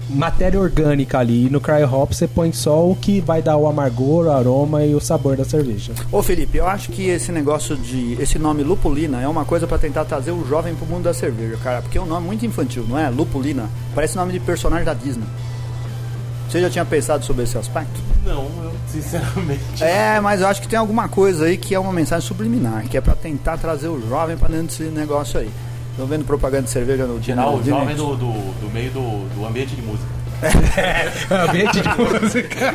matéria 0.09 0.59
orgânica 0.59 1.19
ali. 1.19 1.45
E 1.45 1.49
no 1.49 1.61
cryo 1.61 1.91
hop 1.91 2.11
você 2.11 2.27
põe 2.27 2.51
só 2.51 2.89
o 2.89 2.95
que 2.95 3.21
vai 3.21 3.41
dar 3.41 3.57
o 3.57 3.67
amargor, 3.67 4.25
o 4.25 4.31
aroma 4.31 4.83
e 4.83 4.93
o 4.93 4.99
sabor 4.99 5.37
da 5.37 5.45
cerveja. 5.45 5.93
Ô 6.11 6.21
Felipe, 6.21 6.57
eu 6.57 6.67
acho 6.67 6.91
que 6.91 7.07
esse 7.09 7.31
negócio 7.31 7.77
de. 7.77 8.17
Esse 8.19 8.37
nome 8.37 8.63
Lupulina 8.63 9.21
é 9.21 9.27
uma 9.27 9.45
coisa 9.45 9.67
pra 9.67 9.77
tentar 9.77 10.05
trazer 10.05 10.31
o 10.31 10.45
jovem 10.47 10.75
pro 10.75 10.85
mundo 10.85 11.03
da 11.03 11.13
cerveja, 11.13 11.57
cara. 11.63 11.81
Porque 11.81 11.97
é 11.97 12.01
um 12.01 12.05
nome 12.05 12.27
muito 12.27 12.45
infantil, 12.45 12.85
não 12.87 12.97
é? 12.97 13.09
Lupulina. 13.09 13.69
Parece 13.95 14.15
nome 14.15 14.33
de 14.33 14.39
personagem 14.39 14.85
da 14.85 14.93
Disney. 14.93 15.25
Você 16.51 16.59
já 16.59 16.69
tinha 16.69 16.83
pensado 16.83 17.23
sobre 17.23 17.43
esse 17.43 17.57
aspecto? 17.57 17.97
Não, 18.25 18.43
eu 18.61 18.73
sinceramente. 18.91 19.81
É, 19.81 20.19
mas 20.19 20.41
eu 20.41 20.47
acho 20.47 20.61
que 20.61 20.67
tem 20.67 20.77
alguma 20.77 21.07
coisa 21.07 21.45
aí 21.45 21.55
que 21.55 21.73
é 21.73 21.79
uma 21.79 21.93
mensagem 21.93 22.27
subliminar, 22.27 22.83
que 22.89 22.97
é 22.97 23.01
pra 23.01 23.15
tentar 23.15 23.57
trazer 23.57 23.87
o 23.87 24.05
jovem 24.09 24.35
pra 24.35 24.49
dentro 24.49 24.67
desse 24.67 24.83
negócio 24.83 25.39
aí. 25.39 25.49
Tô 25.95 26.05
vendo 26.05 26.25
propaganda 26.25 26.63
de 26.63 26.69
cerveja 26.71 27.05
no 27.05 27.21
Tirar 27.21 27.47
o 27.47 27.57
Disney. 27.59 27.79
jovem 27.79 27.95
do, 27.95 28.15
do, 28.17 28.31
do 28.59 28.69
meio 28.73 28.91
do, 28.91 29.29
do 29.33 29.45
ambiente 29.47 29.75
de 29.75 29.81
música. 29.81 30.09
Ambiente 31.47 31.79
de 31.81 31.87
música. 31.87 32.73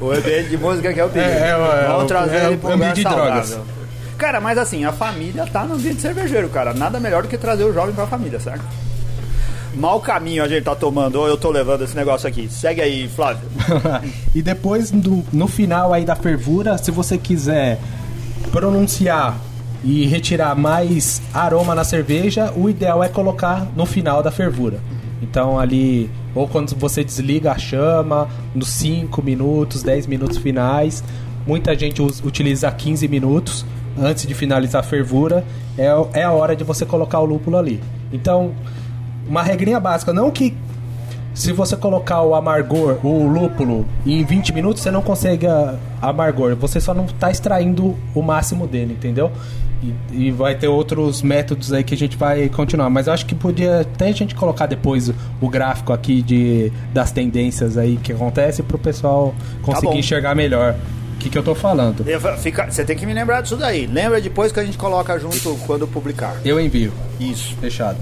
O 0.00 0.10
ambiente 0.12 0.48
de 0.48 0.56
música 0.56 0.94
que 0.94 1.00
é 1.00 1.04
o 1.04 1.08
perigo. 1.10 1.30
É, 1.32 1.48
é, 1.48 1.50
é, 1.50 1.86
Vamos 1.88 2.04
é, 2.04 2.06
trazer 2.06 2.36
é 2.36 2.44
ele 2.46 2.54
o 2.54 2.58
pro 2.58 2.72
ambiente 2.72 2.94
de 2.94 3.02
saudável. 3.02 3.30
drogas. 3.44 3.58
Cara, 4.16 4.40
mas 4.40 4.56
assim, 4.56 4.84
a 4.86 4.92
família 4.92 5.44
tá 5.46 5.64
no 5.64 5.74
ambiente 5.74 6.00
cervejeiro, 6.00 6.48
cara. 6.48 6.72
Nada 6.72 6.98
melhor 6.98 7.22
do 7.24 7.28
que 7.28 7.36
trazer 7.36 7.64
o 7.64 7.74
jovem 7.74 7.94
pra 7.94 8.06
família, 8.06 8.40
certo? 8.40 8.64
Mau 9.76 10.00
caminho 10.00 10.42
a 10.42 10.48
gente 10.48 10.64
tá 10.64 10.74
tomando, 10.74 11.16
ou 11.16 11.28
eu 11.28 11.36
tô 11.36 11.50
levando 11.50 11.84
esse 11.84 11.94
negócio 11.94 12.26
aqui. 12.26 12.48
Segue 12.48 12.80
aí, 12.80 13.06
Flávio. 13.08 13.46
e 14.34 14.40
depois, 14.40 14.90
no, 14.90 15.22
no 15.30 15.46
final 15.46 15.92
aí 15.92 16.02
da 16.02 16.16
fervura, 16.16 16.78
se 16.78 16.90
você 16.90 17.18
quiser 17.18 17.78
pronunciar 18.50 19.38
e 19.84 20.06
retirar 20.06 20.54
mais 20.54 21.20
aroma 21.32 21.74
na 21.74 21.84
cerveja, 21.84 22.50
o 22.56 22.70
ideal 22.70 23.04
é 23.04 23.08
colocar 23.08 23.66
no 23.76 23.84
final 23.84 24.22
da 24.22 24.30
fervura. 24.30 24.80
Então 25.20 25.58
ali, 25.58 26.10
ou 26.34 26.48
quando 26.48 26.74
você 26.74 27.04
desliga 27.04 27.52
a 27.52 27.58
chama, 27.58 28.28
nos 28.54 28.68
5 28.68 29.22
minutos, 29.22 29.82
10 29.82 30.06
minutos 30.06 30.38
finais. 30.38 31.04
Muita 31.46 31.78
gente 31.78 32.00
utiliza 32.00 32.70
15 32.70 33.06
minutos 33.08 33.66
antes 33.98 34.26
de 34.26 34.32
finalizar 34.34 34.80
a 34.80 34.82
fervura. 34.82 35.44
É, 35.76 35.86
é 36.14 36.22
a 36.24 36.32
hora 36.32 36.56
de 36.56 36.64
você 36.64 36.86
colocar 36.86 37.20
o 37.20 37.26
lúpulo 37.26 37.58
ali. 37.58 37.80
Então, 38.10 38.54
uma 39.28 39.42
regrinha 39.42 39.78
básica, 39.80 40.12
não 40.12 40.30
que 40.30 40.56
se 41.34 41.52
você 41.52 41.76
colocar 41.76 42.22
o 42.22 42.34
amargor, 42.34 42.98
o 43.04 43.26
lúpulo, 43.26 43.86
em 44.06 44.24
20 44.24 44.54
minutos, 44.54 44.82
você 44.82 44.90
não 44.90 45.02
consegue 45.02 45.46
amargor. 46.00 46.56
Você 46.56 46.80
só 46.80 46.94
não 46.94 47.04
está 47.04 47.30
extraindo 47.30 47.94
o 48.14 48.22
máximo 48.22 48.66
dele, 48.66 48.94
entendeu? 48.94 49.30
E, 49.82 50.28
e 50.28 50.30
vai 50.30 50.54
ter 50.54 50.68
outros 50.68 51.20
métodos 51.20 51.74
aí 51.74 51.84
que 51.84 51.92
a 51.94 51.96
gente 51.98 52.16
vai 52.16 52.48
continuar. 52.48 52.88
Mas 52.88 53.06
eu 53.06 53.12
acho 53.12 53.26
que 53.26 53.34
podia 53.34 53.80
até 53.82 54.08
a 54.08 54.12
gente 54.12 54.34
colocar 54.34 54.64
depois 54.64 55.12
o, 55.38 55.48
gráfico 55.50 55.92
aqui 55.92 56.22
de, 56.22 56.72
das 56.94 57.12
tendências 57.12 57.76
aí 57.76 57.98
que 58.02 58.12
acontece 58.12 58.62
para 58.62 58.76
o 58.76 58.78
pessoal 58.78 59.34
conseguir 59.60 59.88
bom. 59.92 59.98
enxergar 59.98 60.34
melhor. 60.34 60.74
O 61.16 61.18
que, 61.18 61.28
que 61.28 61.36
eu 61.36 61.42
tô 61.42 61.54
falando? 61.54 62.02
Fica- 62.38 62.70
Você 62.70 62.82
tem 62.84 62.96
que 62.96 63.04
me 63.04 63.12
lembrar 63.12 63.42
disso 63.42 63.56
daí. 63.56 63.86
Lembra 63.86 64.18
depois 64.22 64.52
que 64.52 64.60
a 64.60 64.64
gente 64.64 64.78
coloca 64.78 65.18
junto 65.18 65.54
quando 65.66 65.86
publicar. 65.86 66.36
Eu 66.44 66.58
envio. 66.58 66.92
Isso. 67.20 67.54
Fechado. 67.60 67.98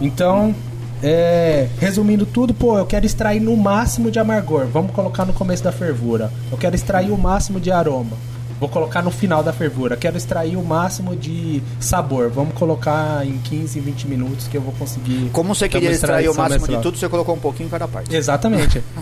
Então, 0.00 0.54
é, 1.02 1.68
resumindo 1.78 2.26
tudo, 2.26 2.52
pô, 2.52 2.78
eu 2.78 2.86
quero 2.86 3.06
extrair 3.06 3.40
no 3.40 3.56
máximo 3.56 4.10
de 4.10 4.18
amargor. 4.18 4.66
Vamos 4.66 4.92
colocar 4.92 5.24
no 5.24 5.32
começo 5.32 5.62
da 5.62 5.72
fervura. 5.72 6.32
Eu 6.50 6.58
quero 6.58 6.74
extrair 6.74 7.10
o 7.10 7.18
máximo 7.18 7.60
de 7.60 7.70
aroma. 7.70 8.16
Vou 8.60 8.68
colocar 8.68 9.02
no 9.02 9.10
final 9.10 9.42
da 9.42 9.52
fervura. 9.52 9.96
Quero 9.96 10.16
extrair 10.16 10.56
o 10.56 10.64
máximo 10.64 11.14
de 11.14 11.62
sabor. 11.78 12.28
Vamos 12.28 12.54
colocar 12.54 13.24
em 13.24 13.38
15, 13.38 13.78
20 13.80 14.06
minutos 14.08 14.48
que 14.48 14.56
eu 14.56 14.60
vou 14.60 14.72
conseguir. 14.74 15.30
Como 15.32 15.54
você 15.54 15.68
queria 15.68 15.90
extrair 15.90 16.28
o 16.28 16.34
máximo 16.34 16.66
de 16.66 16.78
tudo, 16.78 16.98
você 16.98 17.08
colocou 17.08 17.34
um 17.34 17.38
pouquinho 17.38 17.68
em 17.68 17.70
cada 17.70 17.86
parte. 17.86 18.14
Exatamente. 18.14 18.82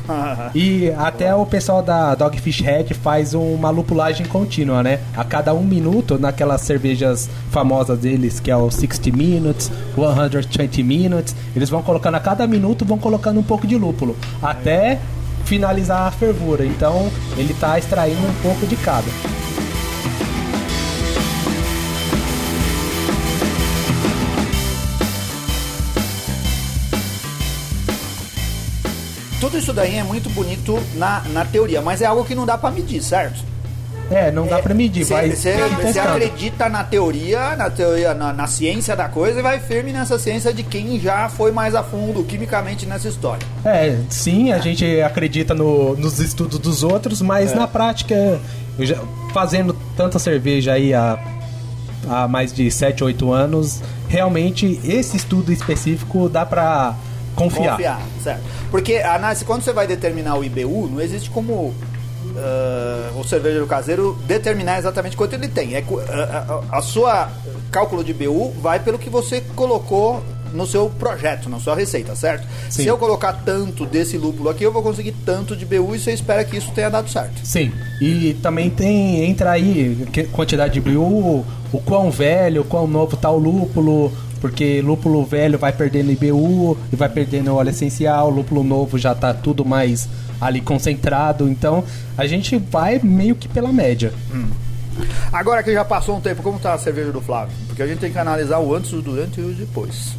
E 0.54 0.90
até 0.96 1.34
o 1.34 1.44
pessoal 1.44 1.82
da 1.82 2.14
Dogfish 2.14 2.60
Head 2.60 2.94
faz 2.94 3.34
uma 3.34 3.70
lupulagem 3.70 4.26
contínua, 4.26 4.82
né? 4.82 5.00
A 5.16 5.24
cada 5.24 5.52
um 5.52 5.62
minuto, 5.62 6.18
naquelas 6.18 6.62
cervejas 6.62 7.28
famosas 7.50 7.98
deles, 7.98 8.40
que 8.40 8.50
é 8.50 8.56
o 8.56 8.70
60 8.70 9.10
Minutes, 9.16 9.70
120 9.94 10.82
Minutes, 10.82 11.34
eles 11.54 11.68
vão 11.68 11.82
colocando 11.82 12.14
a 12.14 12.20
cada 12.20 12.46
minuto, 12.46 12.84
vão 12.84 12.98
colocando 12.98 13.40
um 13.40 13.42
pouco 13.42 13.66
de 13.66 13.76
lúpulo, 13.76 14.16
até 14.42 14.98
finalizar 15.44 16.02
a 16.02 16.10
fervura. 16.10 16.64
Então, 16.64 17.10
ele 17.36 17.54
tá 17.54 17.78
extraindo 17.78 18.26
um 18.26 18.34
pouco 18.42 18.66
de 18.66 18.76
cada. 18.76 19.06
Tudo 29.46 29.58
isso 29.58 29.72
daí 29.72 29.94
é 29.94 30.02
muito 30.02 30.28
bonito 30.30 30.76
na, 30.96 31.22
na 31.32 31.44
teoria, 31.44 31.80
mas 31.80 32.02
é 32.02 32.06
algo 32.06 32.24
que 32.24 32.34
não 32.34 32.44
dá 32.44 32.58
pra 32.58 32.68
medir, 32.68 33.00
certo? 33.00 33.44
É, 34.10 34.28
não 34.32 34.44
dá 34.44 34.58
pra 34.58 34.74
medir, 34.74 35.04
vai 35.04 35.30
Você 35.30 36.00
acredita 36.00 36.68
na 36.68 36.82
teoria, 36.82 37.54
na 37.54 37.70
teoria, 37.70 38.12
na, 38.12 38.32
na 38.32 38.48
ciência 38.48 38.96
da 38.96 39.08
coisa 39.08 39.38
e 39.38 39.42
vai 39.44 39.60
firme 39.60 39.92
nessa 39.92 40.18
ciência 40.18 40.52
de 40.52 40.64
quem 40.64 40.98
já 40.98 41.28
foi 41.28 41.52
mais 41.52 41.76
a 41.76 41.82
fundo 41.84 42.24
quimicamente 42.24 42.86
nessa 42.86 43.06
história. 43.06 43.46
É, 43.64 43.96
sim, 44.08 44.50
a 44.50 44.58
gente 44.58 45.00
acredita 45.00 45.54
no- 45.54 45.94
nos 45.96 46.18
estudos 46.18 46.58
dos 46.58 46.82
outros, 46.82 47.22
mas 47.22 47.54
na 47.54 47.68
prática, 47.68 48.40
já- 48.80 48.98
fazendo 49.32 49.76
tanta 49.96 50.18
cerveja 50.18 50.72
aí 50.72 50.92
há, 50.92 51.18
há 52.08 52.26
mais 52.26 52.52
de 52.52 52.68
7, 52.68 53.04
8 53.04 53.32
anos, 53.32 53.80
realmente 54.08 54.80
esse 54.84 55.16
estudo 55.16 55.52
específico 55.52 56.28
dá 56.28 56.44
pra 56.44 56.96
confiar. 57.36 57.70
Confiar, 57.76 58.00
certo? 58.24 58.42
Porque 58.70 58.94
a 58.96 59.14
análise, 59.14 59.44
quando 59.44 59.62
você 59.62 59.72
vai 59.72 59.86
determinar 59.86 60.34
o 60.36 60.42
IBU, 60.44 60.88
não 60.88 61.00
existe 61.00 61.30
como 61.30 61.72
ah, 62.36 63.10
o 63.16 63.24
cervejeiro 63.24 63.66
caseiro 63.66 64.18
determinar 64.26 64.78
exatamente 64.78 65.16
quanto 65.16 65.34
ele 65.34 65.48
tem. 65.48 65.74
É, 65.74 65.84
a, 66.08 66.62
a- 66.72 66.78
a 66.78 66.82
sua 66.82 67.30
cálculo 67.70 68.02
de 68.02 68.10
IBU 68.12 68.52
vai 68.60 68.80
pelo 68.80 68.98
que 68.98 69.08
você 69.10 69.42
colocou 69.54 70.22
no 70.52 70.66
seu 70.66 70.88
projeto, 70.88 71.48
na 71.50 71.58
sua 71.58 71.74
receita, 71.74 72.14
certo? 72.14 72.46
Sim. 72.70 72.82
Se 72.84 72.86
eu 72.86 72.96
colocar 72.96 73.32
tanto 73.44 73.84
desse 73.84 74.16
lúpulo 74.16 74.48
aqui, 74.48 74.64
eu 74.64 74.72
vou 74.72 74.82
conseguir 74.82 75.12
tanto 75.24 75.54
de 75.56 75.66
BU 75.66 75.94
e 75.96 75.98
você 75.98 76.12
espera 76.12 76.44
que 76.44 76.56
isso 76.56 76.70
tenha 76.72 76.88
dado 76.88 77.10
certo. 77.10 77.44
Sim, 77.44 77.72
e 78.00 78.32
também 78.42 78.70
tem, 78.70 79.24
entra 79.28 79.50
aí 79.50 80.06
quantidade 80.32 80.74
de 80.74 80.80
BU, 80.80 81.00
o, 81.02 81.46
o 81.72 81.80
quão 81.80 82.10
velho, 82.10 82.62
o 82.62 82.64
quão 82.64 82.86
novo 82.86 83.16
tá 83.16 83.28
o 83.30 83.36
lúpulo, 83.38 84.10
porque 84.46 84.80
lúpulo 84.80 85.24
velho 85.24 85.58
vai 85.58 85.72
perdendo 85.72 86.12
IBU 86.12 86.78
e 86.92 86.94
vai 86.94 87.08
perdendo 87.08 87.52
óleo 87.56 87.70
essencial, 87.70 88.30
lúpulo 88.30 88.62
novo 88.62 88.96
já 88.96 89.12
tá 89.12 89.34
tudo 89.34 89.64
mais 89.64 90.08
ali 90.40 90.60
concentrado, 90.60 91.48
então 91.48 91.82
a 92.16 92.26
gente 92.28 92.56
vai 92.56 93.00
meio 93.02 93.34
que 93.34 93.48
pela 93.48 93.72
média. 93.72 94.12
Agora 95.32 95.64
que 95.64 95.72
já 95.72 95.84
passou 95.84 96.16
um 96.16 96.20
tempo, 96.20 96.44
como 96.44 96.60
tá 96.60 96.74
a 96.74 96.78
cerveja 96.78 97.10
do 97.10 97.20
Flávio? 97.20 97.52
Porque 97.66 97.82
a 97.82 97.88
gente 97.88 97.98
tem 97.98 98.12
que 98.12 98.18
analisar 98.18 98.60
o 98.60 98.72
antes, 98.72 98.92
o 98.92 99.02
durante 99.02 99.40
e 99.40 99.44
o 99.44 99.52
depois. 99.52 100.12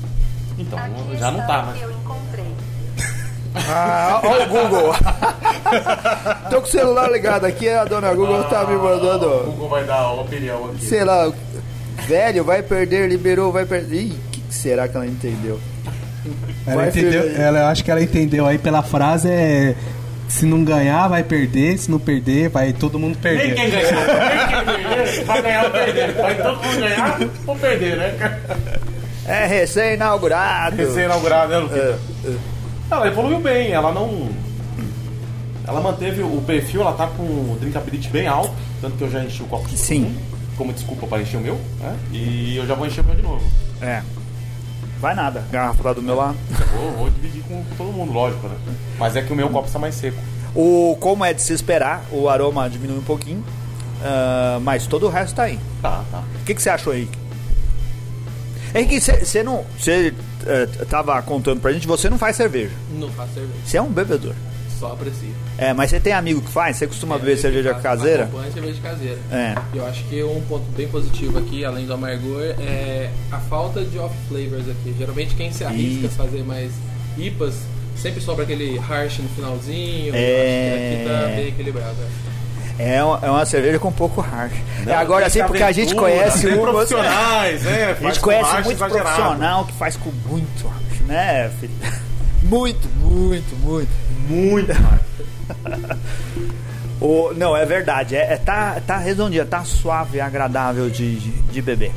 Então, 0.60 0.78
Aqui 0.78 1.18
já 1.18 1.32
não 1.32 1.40
está 1.40 1.48
tá, 1.48 1.64
o 1.64 1.66
mas. 1.68 1.78
que 1.78 1.84
eu 1.86 1.92
encontrei. 1.92 2.46
Ah, 3.70 4.22
olha 4.24 4.46
o 4.46 4.50
Google. 4.50 4.94
Tô 6.52 6.62
com 6.62 6.68
o 6.68 6.70
celular 6.70 7.10
ligado 7.12 7.46
aqui, 7.46 7.68
a 7.70 7.86
dona 7.86 8.14
Google 8.14 8.44
tá 8.44 8.66
me 8.66 8.76
O 8.76 8.84
mandando. 8.84 9.30
Google 9.46 9.70
vai 9.70 9.84
dar 9.86 10.12
uma 10.12 10.22
opinião 10.24 10.66
aqui. 10.66 10.86
Sei 10.86 11.04
lá, 11.04 11.32
velho, 12.08 12.44
vai 12.44 12.62
perder, 12.64 13.08
liberou, 13.10 13.52
vai 13.52 13.66
perder. 13.66 14.02
Ih, 14.04 14.12
o 14.12 14.30
que 14.32 14.42
que 14.42 14.54
será 14.54 14.88
que 14.88 14.96
ela 14.96 15.06
entendeu? 15.08 15.60
Ela 16.66 16.76
Vai, 16.76 16.90
entendeu, 16.90 17.22
aí. 17.22 17.36
ela, 17.36 17.60
eu 17.60 17.66
acho 17.68 17.84
que 17.84 17.92
ela 17.92 18.02
entendeu 18.04 18.46
aí 18.46 18.58
pela 18.58 18.84
frase 18.84 19.30
é 19.30 19.76
se 20.28 20.46
não 20.46 20.62
ganhar 20.62 21.08
vai 21.08 21.24
perder, 21.24 21.78
se 21.78 21.90
não 21.90 21.98
perder 22.00 22.50
vai 22.50 22.74
todo 22.74 23.00
mundo 23.00 23.18
Nem 23.24 23.38
perder. 23.38 23.56
quem 23.56 23.70
ganhou, 23.70 23.92
nem 23.94 24.48
quem 24.48 24.66
perder, 24.66 25.24
vai 25.26 25.42
ganhar 25.42 25.64
ou 25.66 25.72
perder. 25.72 26.14
Vai 26.14 26.36
todo 26.36 26.64
mundo 26.64 26.80
ganhar 26.82 27.20
ou 27.48 27.56
perder, 27.56 27.96
né? 27.98 28.40
É 29.26 29.46
recém-inaugurado. 29.46 30.76
Recém-inaugurado, 30.76 31.52
né, 31.52 31.58
Luquita? 31.60 32.00
É, 32.26 32.32
Ela 32.92 33.08
evoluiu 33.08 33.40
bem, 33.40 33.72
ela 33.72 33.94
não. 33.94 34.30
Ela 35.66 35.80
manteve 35.82 36.22
o 36.24 36.42
perfil, 36.46 36.82
ela 36.82 36.94
tá 36.94 37.08
com 37.08 37.24
o 37.24 37.58
drinkability 37.60 38.10
bem 38.10 38.28
alto, 38.28 38.54
tanto 38.82 38.98
que 38.98 39.04
eu 39.04 39.12
já 39.12 39.22
enchi 39.24 39.44
o 39.44 39.46
copo 39.48 39.68
de 39.68 39.78
Sim. 39.78 40.14
Como 40.58 40.74
desculpa 40.74 41.06
para 41.08 41.22
encher 41.22 41.38
o 41.38 41.42
meu, 41.42 41.56
né? 41.80 41.96
E 42.12 42.58
eu 42.58 42.66
já 42.66 42.74
vou 42.76 42.86
encher 42.88 43.02
o 43.02 43.04
meu 43.06 43.16
de 43.16 43.22
novo. 43.22 43.44
É. 43.82 44.02
Vai 45.00 45.14
nada. 45.14 45.46
Garrafa 45.52 45.84
lá 45.84 45.94
do 45.94 46.02
meu 46.02 46.16
lado. 46.16 46.36
Vou, 46.76 46.92
vou 46.94 47.10
dividir 47.12 47.44
com 47.44 47.64
todo 47.78 47.92
mundo, 47.92 48.12
lógico, 48.12 48.48
né? 48.48 48.56
Mas 48.98 49.16
é 49.16 49.22
que 49.22 49.32
o 49.32 49.36
meu 49.36 49.50
copo 49.50 49.68
está 49.68 49.78
mais 49.78 49.94
seco. 49.96 50.18
O, 50.56 50.98
como 51.00 51.24
é 51.24 51.34
de 51.34 51.42
se 51.42 51.54
esperar, 51.54 52.04
o 52.12 52.28
aroma 52.28 52.68
diminui 52.68 52.98
um 52.98 53.04
pouquinho. 53.04 53.44
ah, 54.04 54.60
mas 54.64 54.88
todo 54.88 55.06
o 55.06 55.10
resto 55.10 55.36
tá 55.36 55.44
aí. 55.44 55.60
Tá, 55.82 56.04
tá. 56.12 56.24
O 56.42 56.46
que, 56.46 56.56
que 56.56 56.62
você 56.62 56.70
achou, 56.70 56.94
Henrique? 56.96 57.18
Henrique, 58.74 59.00
você 59.00 59.44
não. 59.44 59.64
Você 59.80 60.14
eh, 60.46 60.66
tava 60.90 61.22
contando 61.22 61.62
pra 61.62 61.72
gente, 61.72 61.88
você 61.88 62.10
não 62.10 62.18
faz 62.18 62.36
cerveja. 62.36 62.72
Não 62.92 63.10
faço 63.12 63.34
cerveja, 63.34 63.60
Você 63.66 63.78
é 63.78 63.82
um 63.82 63.90
bebedor. 63.90 64.34
Só 64.80 64.94
aprecio. 64.94 65.34
É, 65.58 65.74
mas 65.74 65.90
você 65.90 66.00
tem 66.00 66.14
amigo 66.14 66.42
que 66.42 66.50
faz? 66.52 66.78
Você 66.78 66.88
costuma 66.88 67.16
É, 67.16 67.20
beber 67.20 67.32
eu 67.34 67.38
cerveja 67.38 67.70
faço- 67.72 67.84
caseira? 67.84 68.24
Acompanho 68.26 68.52
cerveja 68.54 68.80
caseira. 68.82 69.18
É. 69.32 69.56
Eu 69.74 69.86
acho 69.88 70.04
que 70.06 70.24
um 70.24 70.42
ponto 70.48 70.66
bem 70.76 70.88
positivo 70.88 71.38
aqui, 71.40 71.64
além 71.66 71.86
do 71.86 71.94
amargor, 71.94 72.42
é 72.60 73.10
a 73.32 73.38
falta 73.40 73.84
de 73.84 73.98
off 74.00 74.16
flavors 74.28 74.70
aqui. 74.70 74.96
Geralmente 74.98 75.36
quem 75.36 75.52
se 75.52 75.64
arrisca 75.64 76.08
a 76.08 76.10
fazer 76.12 76.44
mais 76.44 76.72
IPAs, 77.18 77.56
sempre 77.96 78.22
sobra 78.22 78.44
aquele 78.44 78.78
harsh 78.78 79.20
no 79.20 79.30
finalzinho. 79.30 80.16
É. 80.16 80.20
Eu 80.20 80.76
acho 80.76 80.82
que 80.82 80.96
aqui 80.96 81.22
tá 81.30 81.36
bem 81.36 81.48
equilibrado. 81.48 81.96
é. 82.24 82.38
É 82.80 83.04
uma, 83.04 83.20
é 83.24 83.30
uma 83.32 83.44
cerveja 83.44 83.80
com 83.80 83.92
pouco 83.92 84.22
harsh. 84.22 84.54
É, 84.86 84.94
agora 84.94 85.28
tem 85.32 85.42
sim, 85.42 85.48
porque 85.48 85.64
a 85.64 85.72
gente 85.72 85.96
conhece 85.96 86.46
uma. 86.46 86.72
profissionais, 86.72 87.64
né? 87.64 87.98
A 88.00 88.04
gente 88.04 88.20
conhece 88.20 88.54
muito 88.54 88.72
exagerado. 88.74 89.04
profissional 89.16 89.66
que 89.66 89.74
faz 89.74 89.98
com 89.98 90.12
muito 90.28 90.68
harsh, 90.68 91.02
né, 91.08 91.50
filho? 91.60 91.74
Muito, 92.44 92.88
muito, 93.02 93.56
muito. 93.64 93.90
Muito. 94.28 94.74
O, 97.00 97.32
não, 97.36 97.56
é 97.56 97.64
verdade. 97.64 98.16
É, 98.16 98.34
é- 98.34 98.38
tá, 98.38 98.82
tá 98.86 98.98
redondinha, 98.98 99.46
tá 99.46 99.64
suave, 99.64 100.20
agradável 100.20 100.90
de, 100.90 101.16
de, 101.20 101.32
de 101.32 101.62
beber. 101.62 101.92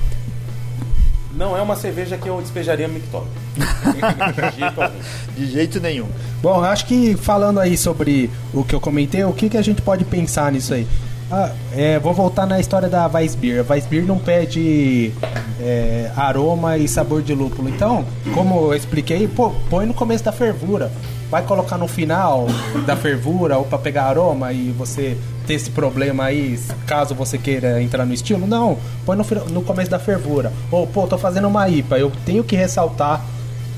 Não 1.35 1.57
é 1.57 1.62
uma 1.62 1.74
cerveja 1.74 2.18
que 2.18 2.29
eu 2.29 2.38
despejaria 2.40 2.87
no 2.87 2.94
mictório. 2.94 3.29
De 3.57 4.59
jeito 4.59 4.83
algum. 4.83 4.98
De 5.37 5.46
jeito 5.50 5.81
nenhum. 5.81 6.07
Bom, 6.42 6.57
eu 6.57 6.64
acho 6.64 6.85
que 6.87 7.16
falando 7.16 7.61
aí 7.61 7.79
sobre 7.79 8.31
o 8.53 8.62
que 8.62 8.74
eu 8.74 8.81
comentei, 8.81 9.24
o 9.24 9.33
que, 9.33 9.48
que 9.48 9.57
a 9.57 9.62
gente 9.62 9.81
pode 9.81 10.05
pensar 10.05 10.53
nisso 10.53 10.74
aí? 10.74 10.87
Ah, 11.33 11.53
é, 11.73 11.97
vou 12.01 12.12
voltar 12.12 12.45
na 12.45 12.59
história 12.59 12.88
da 12.88 13.07
Weissbier. 13.07 13.64
A 13.64 13.73
Weissbier 13.73 14.05
não 14.05 14.19
pede 14.19 15.12
é, 15.61 16.11
aroma 16.16 16.77
e 16.77 16.88
sabor 16.88 17.23
de 17.23 17.33
lúpulo. 17.33 17.69
Então, 17.69 18.05
como 18.35 18.73
eu 18.73 18.75
expliquei, 18.75 19.29
pô, 19.29 19.53
põe 19.71 19.87
no 19.87 19.95
começo 19.95 20.25
da 20.25 20.33
fervura. 20.33 20.90
Vai 21.31 21.45
colocar 21.45 21.79
no 21.79 21.87
final 21.87 22.47
da 22.85 22.97
fervura 22.97 23.57
ou 23.57 23.64
para 23.64 23.79
pegar 23.79 24.07
aroma 24.07 24.53
e 24.53 24.73
você 24.73 25.16
ter 25.47 25.55
esse 25.55 25.71
problema 25.71 26.25
aí, 26.25 26.59
caso 26.85 27.14
você 27.14 27.38
queira 27.38 27.81
entrar 27.81 28.05
no 28.05 28.12
estilo. 28.12 28.45
Não, 28.45 28.77
põe 29.07 29.16
no, 29.16 29.25
no 29.51 29.62
começo 29.62 29.88
da 29.88 30.01
fervura. 30.01 30.53
Ou, 30.73 30.85
pô, 30.88 31.07
tô 31.07 31.16
fazendo 31.16 31.47
uma 31.47 31.69
IPA, 31.69 31.99
eu 32.01 32.11
tenho 32.27 32.43
que 32.43 32.57
ressaltar 32.57 33.25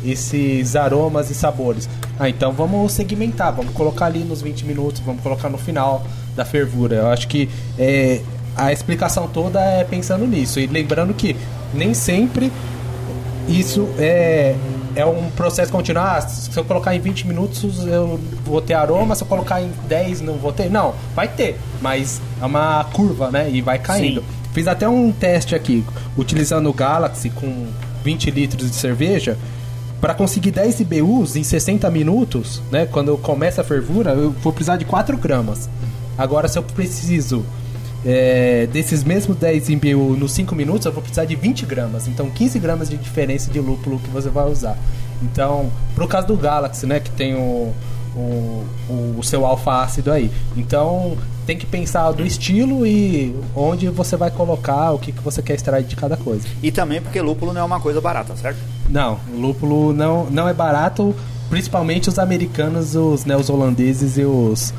esses 0.04 0.76
aromas 0.76 1.30
e 1.30 1.34
sabores. 1.34 1.88
Ah, 2.18 2.28
então 2.28 2.52
vamos 2.52 2.92
segmentar, 2.92 3.52
vamos 3.52 3.72
colocar 3.72 4.06
ali 4.06 4.20
nos 4.20 4.42
20 4.42 4.64
minutos, 4.64 5.00
vamos 5.00 5.22
colocar 5.22 5.48
no 5.48 5.58
final 5.58 6.04
da 6.36 6.44
fervura. 6.44 6.96
Eu 6.96 7.08
acho 7.08 7.28
que 7.28 7.48
é, 7.78 8.20
a 8.56 8.72
explicação 8.72 9.28
toda 9.28 9.60
é 9.60 9.84
pensando 9.84 10.26
nisso. 10.26 10.60
E 10.60 10.66
lembrando 10.66 11.14
que 11.14 11.36
nem 11.74 11.94
sempre 11.94 12.52
isso 13.48 13.88
é, 13.98 14.54
é 14.94 15.04
um 15.04 15.30
processo 15.30 15.72
contínuo. 15.72 16.02
Ah, 16.02 16.20
se 16.20 16.56
eu 16.56 16.64
colocar 16.64 16.94
em 16.94 17.00
20 17.00 17.26
minutos 17.26 17.86
eu 17.86 18.20
vou 18.44 18.60
ter 18.60 18.74
aroma, 18.74 19.14
se 19.14 19.22
eu 19.22 19.26
colocar 19.26 19.60
em 19.62 19.70
10 19.88 20.20
não 20.20 20.34
vou 20.34 20.52
ter. 20.52 20.70
Não, 20.70 20.94
vai 21.14 21.28
ter, 21.28 21.58
mas 21.80 22.20
é 22.40 22.44
uma 22.44 22.84
curva, 22.92 23.30
né? 23.30 23.50
E 23.50 23.60
vai 23.60 23.78
caindo. 23.78 24.20
Sim. 24.20 24.26
Fiz 24.52 24.68
até 24.68 24.88
um 24.88 25.10
teste 25.10 25.54
aqui, 25.54 25.82
utilizando 26.16 26.68
o 26.68 26.72
Galaxy 26.74 27.30
com 27.30 27.66
20 28.04 28.30
litros 28.30 28.70
de 28.70 28.76
cerveja. 28.76 29.38
Para 30.02 30.14
conseguir 30.14 30.50
10 30.50 30.80
IBUs 30.80 31.36
em 31.36 31.44
60 31.44 31.88
minutos, 31.88 32.60
né? 32.72 32.86
Quando 32.86 33.16
começa 33.16 33.60
a 33.60 33.64
fervura, 33.64 34.10
eu 34.10 34.32
vou 34.32 34.52
precisar 34.52 34.76
de 34.76 34.84
4 34.84 35.16
gramas. 35.16 35.70
Agora, 36.18 36.48
se 36.48 36.58
eu 36.58 36.62
preciso 36.64 37.46
é, 38.04 38.66
desses 38.72 39.04
mesmos 39.04 39.36
10 39.36 39.68
IBU 39.68 40.16
nos 40.16 40.32
5 40.32 40.56
minutos, 40.56 40.86
eu 40.86 40.92
vou 40.92 41.02
precisar 41.02 41.24
de 41.24 41.36
20 41.36 41.64
gramas. 41.66 42.08
Então, 42.08 42.28
15 42.28 42.58
gramas 42.58 42.90
de 42.90 42.96
diferença 42.96 43.48
de 43.48 43.60
lúpulo 43.60 44.00
que 44.00 44.10
você 44.10 44.28
vai 44.28 44.50
usar. 44.50 44.76
Então, 45.22 45.70
pro 45.94 46.08
caso 46.08 46.26
do 46.26 46.36
Galaxy, 46.36 46.84
né, 46.84 46.98
que 46.98 47.10
tem 47.12 47.36
o, 47.36 47.72
o, 48.16 48.64
o, 48.88 49.16
o 49.18 49.22
seu 49.22 49.44
alfa 49.46 49.82
ácido 49.82 50.12
aí. 50.12 50.30
Então, 50.56 51.16
tem 51.46 51.56
que 51.56 51.66
pensar 51.66 52.12
do 52.12 52.24
estilo 52.24 52.86
e 52.86 53.34
onde 53.54 53.88
você 53.88 54.16
vai 54.16 54.30
colocar, 54.30 54.92
o 54.92 54.98
que, 54.98 55.12
que 55.12 55.22
você 55.22 55.42
quer 55.42 55.54
extrair 55.54 55.84
de 55.84 55.96
cada 55.96 56.16
coisa. 56.16 56.46
E 56.62 56.70
também 56.70 57.00
porque 57.00 57.20
lúpulo 57.20 57.52
não 57.52 57.60
é 57.60 57.64
uma 57.64 57.80
coisa 57.80 58.00
barata, 58.00 58.36
certo? 58.36 58.58
Não, 58.88 59.18
lúpulo 59.34 59.92
não, 59.92 60.26
não 60.30 60.48
é 60.48 60.54
barato, 60.54 61.14
principalmente 61.48 62.08
os 62.08 62.18
americanos, 62.18 62.94
os 62.94 63.24
neozelandeses 63.24 64.16
e 64.18 64.24
os 64.24 64.72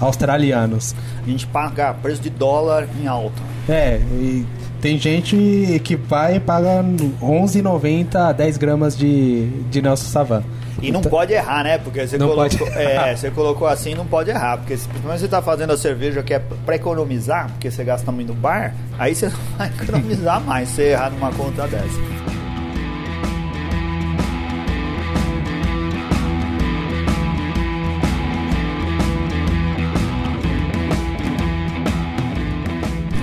australianos. 0.00 0.94
A 1.22 1.30
gente 1.30 1.46
paga 1.46 1.94
preço 1.94 2.20
de 2.20 2.30
dólar 2.30 2.88
em 3.00 3.06
alta. 3.06 3.40
É, 3.68 3.98
e 3.98 4.44
tem 4.80 4.98
gente 4.98 5.80
que 5.84 5.94
vai 5.94 6.36
e 6.36 6.40
paga 6.40 6.82
11,90 7.22 8.34
10 8.34 8.56
gramas 8.56 8.96
de, 8.96 9.48
de 9.70 9.80
Nelson 9.80 10.08
Savan. 10.08 10.42
E 10.80 10.90
não 10.90 11.00
Então- 11.00 11.10
pode 11.10 11.32
errar, 11.32 11.62
né? 11.64 11.78
Porque 11.78 12.06
você 12.06 12.16
Não 12.18 12.28
colocou, 12.28 12.58
pode 12.66 12.78
é, 12.78 13.14
você 13.16 13.30
colocou 13.30 13.66
assim, 13.68 13.94
não 13.94 14.06
pode 14.06 14.30
errar. 14.30 14.58
Porque 14.58 14.76
se 14.76 14.88
principalmente 14.88 15.20
você 15.20 15.28
tá 15.28 15.42
fazendo 15.42 15.72
a 15.72 15.76
cerveja 15.76 16.22
que 16.22 16.34
é 16.34 16.38
pra 16.64 16.76
economizar, 16.76 17.48
porque 17.52 17.70
você 17.70 17.84
gasta 17.84 18.10
muito 18.10 18.28
no 18.28 18.34
bar, 18.34 18.74
aí 18.98 19.14
você 19.14 19.26
não 19.30 19.38
vai 19.58 19.68
economizar 19.68 20.40
mais 20.40 20.68
se 20.70 20.82
errar 20.82 21.10
numa 21.10 21.30
conta 21.32 21.66
dessa. 21.68 22.00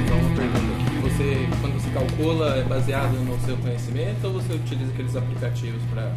Então, 0.04 0.18
uma 0.20 0.36
pergunta 0.36 0.74
aqui. 0.74 1.10
Você, 1.10 1.48
quando 1.62 1.74
você 1.82 1.90
calcula, 1.92 2.58
é 2.58 2.64
baseado 2.64 3.14
no 3.26 3.40
seu 3.46 3.58
conhecimento 3.58 4.26
ou 4.28 4.34
você 4.34 4.54
utiliza 4.54 4.92
aqueles 4.92 5.16
aplicativos 5.16 5.82
para... 5.94 6.12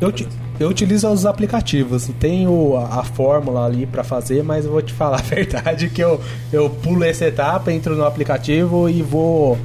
Eu, 0.00 0.12
eu 0.60 0.68
utilizo 0.68 1.08
os 1.08 1.24
aplicativos. 1.24 2.08
Tenho 2.20 2.76
a, 2.76 3.00
a 3.00 3.04
fórmula 3.04 3.64
ali 3.64 3.86
pra 3.86 4.04
fazer, 4.04 4.42
mas 4.42 4.64
eu 4.64 4.72
vou 4.72 4.82
te 4.82 4.92
falar 4.92 5.18
a 5.20 5.22
verdade 5.22 5.88
que 5.88 6.02
eu, 6.02 6.20
eu 6.52 6.68
pulo 6.68 7.04
essa 7.04 7.24
etapa, 7.26 7.72
entro 7.72 7.96
no 7.96 8.04
aplicativo 8.04 8.88
e 8.88 9.02
vou 9.02 9.58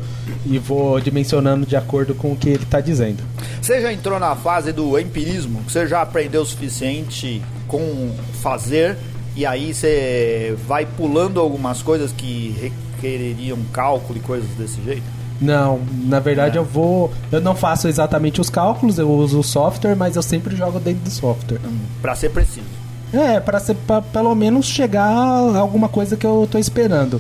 e 0.46 0.58
vou 0.58 1.00
dimensionando 1.00 1.66
de 1.66 1.76
acordo 1.76 2.16
com 2.16 2.32
o 2.32 2.36
que 2.36 2.50
ele 2.50 2.66
tá 2.66 2.80
dizendo. 2.80 3.24
Você 3.62 3.82
já 3.82 3.92
entrou 3.92 4.20
na 4.20 4.36
fase 4.36 4.72
do 4.72 4.98
empirismo? 4.98 5.62
Você 5.68 5.88
já 5.88 6.02
aprendeu 6.02 6.42
o 6.42 6.46
suficiente 6.46 7.42
com 7.68 8.12
fazer 8.42 8.98
e 9.36 9.46
aí 9.46 9.74
você 9.74 10.56
vai 10.68 10.86
pulando 10.86 11.40
algumas 11.40 11.82
coisas 11.82 12.12
que 12.12 12.56
requereriam 13.02 13.60
cálculo 13.72 14.18
e 14.18 14.22
coisas 14.22 14.50
desse 14.52 14.82
jeito? 14.82 15.21
Não, 15.42 15.80
na 16.04 16.20
verdade 16.20 16.58
eu 16.58 16.64
vou. 16.64 17.12
Eu 17.32 17.42
não 17.42 17.56
faço 17.56 17.88
exatamente 17.88 18.40
os 18.40 18.50
cálculos, 18.50 19.00
eu 19.00 19.10
uso 19.10 19.40
o 19.40 19.44
software, 19.44 19.96
mas 19.96 20.16
eu 20.16 20.22
sempre 20.22 20.56
jogo 20.56 20.80
dentro 20.80 21.02
do 21.04 21.10
software. 21.10 21.60
Pra 22.02 22.14
ser 22.16 22.30
preciso. 22.30 22.66
É, 23.12 23.40
pra, 23.40 23.60
ser, 23.60 23.76
pra 23.76 24.02
pelo 24.02 24.34
menos 24.36 24.68
chegar 24.68 25.08
a 25.10 25.58
alguma 25.58 25.90
coisa 25.90 26.16
que 26.16 26.26
eu 26.26 26.48
tô 26.50 26.58
esperando. 26.60 27.20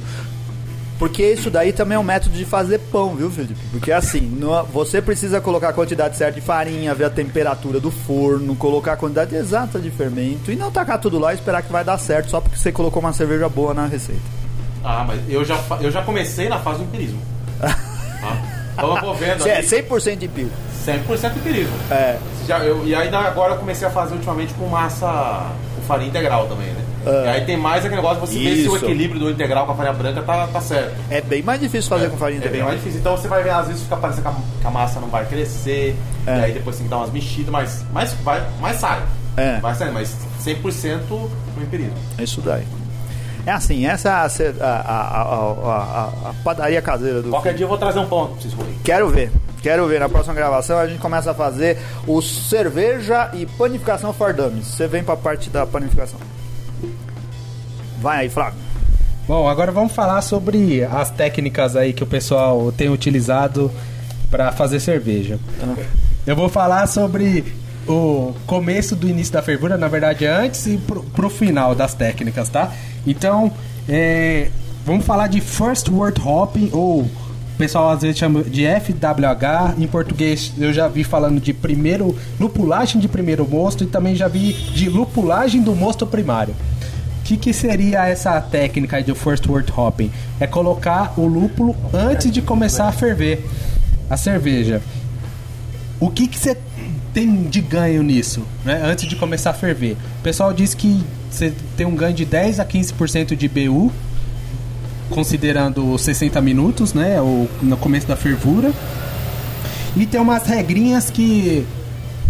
Porque 0.99 1.23
isso 1.34 1.49
daí 1.49 1.73
também 1.73 1.95
é 1.95 1.99
um 1.99 2.03
método 2.03 2.36
de 2.38 2.45
fazer 2.45 2.77
pão, 2.91 3.15
viu, 3.15 3.31
Felipe? 3.31 3.57
Porque 3.71 3.91
assim, 3.91 4.19
no- 4.21 4.63
você 4.65 5.01
precisa 5.01 5.41
colocar 5.41 5.69
a 5.69 5.73
quantidade 5.73 6.15
certa 6.15 6.39
de 6.39 6.45
farinha, 6.45 6.93
ver 6.93 7.05
a 7.05 7.10
temperatura 7.10 7.79
do 7.79 7.89
forno, 7.89 8.55
colocar 8.55 8.93
a 8.93 8.95
quantidade 8.97 9.36
exata 9.36 9.79
de 9.79 9.89
fermento 9.89 10.51
e 10.51 10.55
não 10.55 10.69
tacar 10.71 10.99
tudo 10.99 11.17
lá 11.17 11.31
e 11.34 11.36
esperar 11.38 11.63
que 11.63 11.71
vai 11.71 11.84
dar 11.84 11.97
certo 11.97 12.29
só 12.29 12.39
porque 12.39 12.55
você 12.55 12.71
colocou 12.71 12.99
uma 13.01 13.13
cerveja 13.13 13.49
boa 13.49 13.73
na 13.73 13.88
receita. 13.88 14.21
Ah, 14.84 15.03
mas 15.07 15.19
eu 15.27 15.43
já, 15.43 15.60
eu 15.81 15.89
já 15.89 16.03
comecei 16.03 16.47
na 16.47 16.60
fase 16.60 16.77
do 16.77 16.84
empirismo. 16.84 17.19
Tá? 18.21 18.38
Então 18.73 18.95
eu 18.95 19.01
vou 19.01 19.13
vendo 19.15 19.45
é 19.47 19.57
ali, 19.57 19.67
100% 19.67 20.15
de 20.17 20.27
pio. 20.27 20.49
100% 20.86 21.36
empirismo. 21.36 21.73
É. 21.91 22.17
Já, 22.47 22.60
eu, 22.60 22.86
e 22.88 22.95
ainda 22.95 23.19
agora 23.19 23.53
eu 23.53 23.57
comecei 23.57 23.88
a 23.88 23.91
fazer 23.91 24.15
ultimamente 24.15 24.53
com 24.55 24.65
massa, 24.67 25.51
com 25.75 25.81
farinha 25.84 26.10
integral 26.10 26.47
também, 26.47 26.67
né? 26.67 26.81
Ah. 27.05 27.23
E 27.25 27.29
aí 27.29 27.45
tem 27.45 27.57
mais 27.57 27.79
aquele 27.84 27.95
negócio 27.95 28.21
de 28.21 28.27
você 28.27 28.39
ver 28.39 28.55
se 28.63 28.69
o 28.69 28.75
Isso. 28.75 28.86
equilíbrio 28.86 29.19
do 29.19 29.29
integral 29.29 29.65
com 29.65 29.71
a 29.73 29.75
farinha 29.75 29.93
branca 29.93 30.21
tá, 30.21 30.47
tá 30.47 30.62
certo. 30.62 30.93
É 31.10 31.19
bem 31.21 31.41
mais 31.43 31.60
difícil 31.60 31.89
fazer 31.89 32.10
com 32.10 32.17
farinha 32.17 32.38
É 32.39 32.41
bem 32.41 32.49
integral. 32.49 32.69
mais 32.69 32.79
difícil. 32.79 32.99
Então 32.99 33.17
você 33.17 33.27
vai 33.27 33.43
ver, 33.43 33.49
às 33.51 33.67
vezes 33.67 33.84
fica 33.84 33.97
parecendo 33.97 34.23
que 34.23 34.27
a, 34.29 34.62
que 34.62 34.67
a 34.67 34.71
massa 34.71 34.99
não 34.99 35.07
vai 35.10 35.25
crescer, 35.25 35.95
É. 36.25 36.39
e 36.39 36.43
aí 36.45 36.51
depois 36.53 36.75
tem 36.77 36.86
que 36.86 36.89
dar 36.89 36.97
umas 36.97 37.12
mexidas, 37.12 37.49
mas, 37.49 37.86
mas, 37.91 38.13
vai, 38.23 38.43
mas 38.60 38.77
sai. 38.77 39.01
É. 39.38 39.60
Vai 39.60 39.73
sair, 39.75 39.91
mas 39.91 40.15
100% 40.43 40.99
no 41.10 41.29
empirismo. 41.63 41.95
É 42.17 42.23
isso 42.23 42.41
daí. 42.41 42.63
É 43.45 43.51
assim, 43.51 43.86
essa 43.86 44.10
é 44.10 44.54
a, 44.62 44.65
a, 44.65 45.21
a, 45.21 46.30
a, 46.30 46.34
padaria 46.43 46.82
caseira 46.82 47.21
do. 47.21 47.30
Qualquer 47.30 47.56
dia 47.56 47.63
eu 47.63 47.69
vou 47.69 47.77
trazer 47.77 47.99
um 47.99 48.08
pão 48.08 48.27
pra 48.27 48.41
vocês 48.41 48.54
comerem. 48.54 48.77
Quero 48.84 49.10
ver. 49.10 49.32
Quero 49.62 49.88
ver. 49.88 49.99
Na 49.99 50.08
próxima 50.08 50.34
gravação 50.36 50.77
a 50.77 50.88
gente 50.88 50.99
começa 50.99 51.32
a 51.32 51.34
fazer 51.34 51.77
o 52.06 52.21
cerveja 52.21 53.32
e 53.34 53.45
panificação 53.45 54.13
for 54.13 54.34
dummies. 54.34 54.67
Você 54.67 54.88
vem 54.88 55.04
pra 55.04 55.17
parte 55.17 55.49
da 55.49 55.65
panificação. 55.65 56.19
Vai 57.99 58.21
aí, 58.21 58.30
Flávio. 58.30 58.60
Bom, 59.27 59.47
agora 59.47 59.71
vamos 59.71 59.93
falar 59.93 60.21
sobre 60.21 60.84
as 60.84 61.10
técnicas 61.10 61.75
aí 61.75 61.93
que 61.93 62.04
o 62.04 62.08
pessoal 62.08 62.71
tem 62.71 62.89
utilizado 62.89 63.71
para 64.30 64.51
fazer 64.51 64.80
cerveja. 64.80 65.39
Eu 66.25 66.36
vou 66.36 66.49
falar 66.49 66.88
sobre 66.88 67.45
o 67.87 68.33
começo 68.45 68.95
do 68.95 69.07
início 69.07 69.33
da 69.33 69.41
fervura, 69.41 69.77
na 69.77 69.87
verdade 69.87 70.25
antes 70.25 70.65
e 70.67 70.77
pro, 70.77 71.03
pro 71.03 71.29
final 71.29 71.73
das 71.73 71.93
técnicas, 71.93 72.49
tá? 72.49 72.71
Então, 73.05 73.51
é, 73.89 74.49
vamos 74.85 75.05
falar 75.05 75.27
de 75.27 75.41
First 75.41 75.89
Word 75.89 76.21
Hopping 76.21 76.69
ou 76.71 77.01
o 77.01 77.11
pessoal 77.57 77.89
às 77.89 78.01
vezes 78.01 78.17
chama 78.17 78.43
de 78.43 78.65
FWH, 78.65 79.79
em 79.79 79.87
português 79.87 80.53
eu 80.57 80.73
já 80.73 80.87
vi 80.87 81.03
falando 81.03 81.39
de 81.39 81.53
primeiro 81.53 82.15
lupulagem 82.39 82.99
de 82.99 83.07
primeiro 83.07 83.47
mosto 83.47 83.83
e 83.83 83.87
também 83.87 84.15
já 84.15 84.27
vi 84.27 84.53
de 84.53 84.89
lupulagem 84.89 85.61
do 85.61 85.75
mosto 85.75 86.05
primário. 86.07 86.55
O 87.19 87.23
que, 87.23 87.37
que 87.37 87.53
seria 87.53 88.07
essa 88.07 88.41
técnica 88.41 89.01
de 89.01 89.13
first 89.13 89.47
word 89.47 89.71
hopping? 89.75 90.11
É 90.39 90.47
colocar 90.47 91.13
o 91.17 91.25
lúpulo 91.25 91.75
antes 91.93 92.31
de 92.31 92.41
começar 92.41 92.87
a 92.87 92.91
ferver 92.91 93.45
a 94.09 94.17
cerveja. 94.17 94.81
O 95.97 96.09
que 96.09 96.27
que 96.27 96.37
tem 97.13 97.43
de 97.43 97.62
ganho 97.62 98.04
nisso, 98.04 98.43
né? 98.63 98.82
Antes 98.84 99.08
de 99.08 99.15
começar 99.15 99.52
a 99.52 99.54
ferver. 99.54 99.97
O 100.19 100.24
pessoal 100.24 100.54
diz 100.54 100.74
que 100.74 101.04
você 101.30 101.54
tem 101.76 101.86
um 101.86 101.95
ganho 101.95 102.13
de 102.13 102.26
10 102.26 102.60
a 102.60 102.65
15% 102.65 103.36
de 103.36 103.47
BU, 103.47 103.91
considerando 105.10 105.93
os 105.93 106.02
60 106.02 106.39
minutos, 106.41 106.93
né? 106.93 107.21
Ou 107.21 107.50
no 107.62 107.78
começo 107.78 108.08
da 108.08 108.15
fervura. 108.15 108.71
E 109.95 110.06
tem 110.06 110.21
umas 110.21 110.45
regrinhas 110.45 111.10
que 111.10 111.65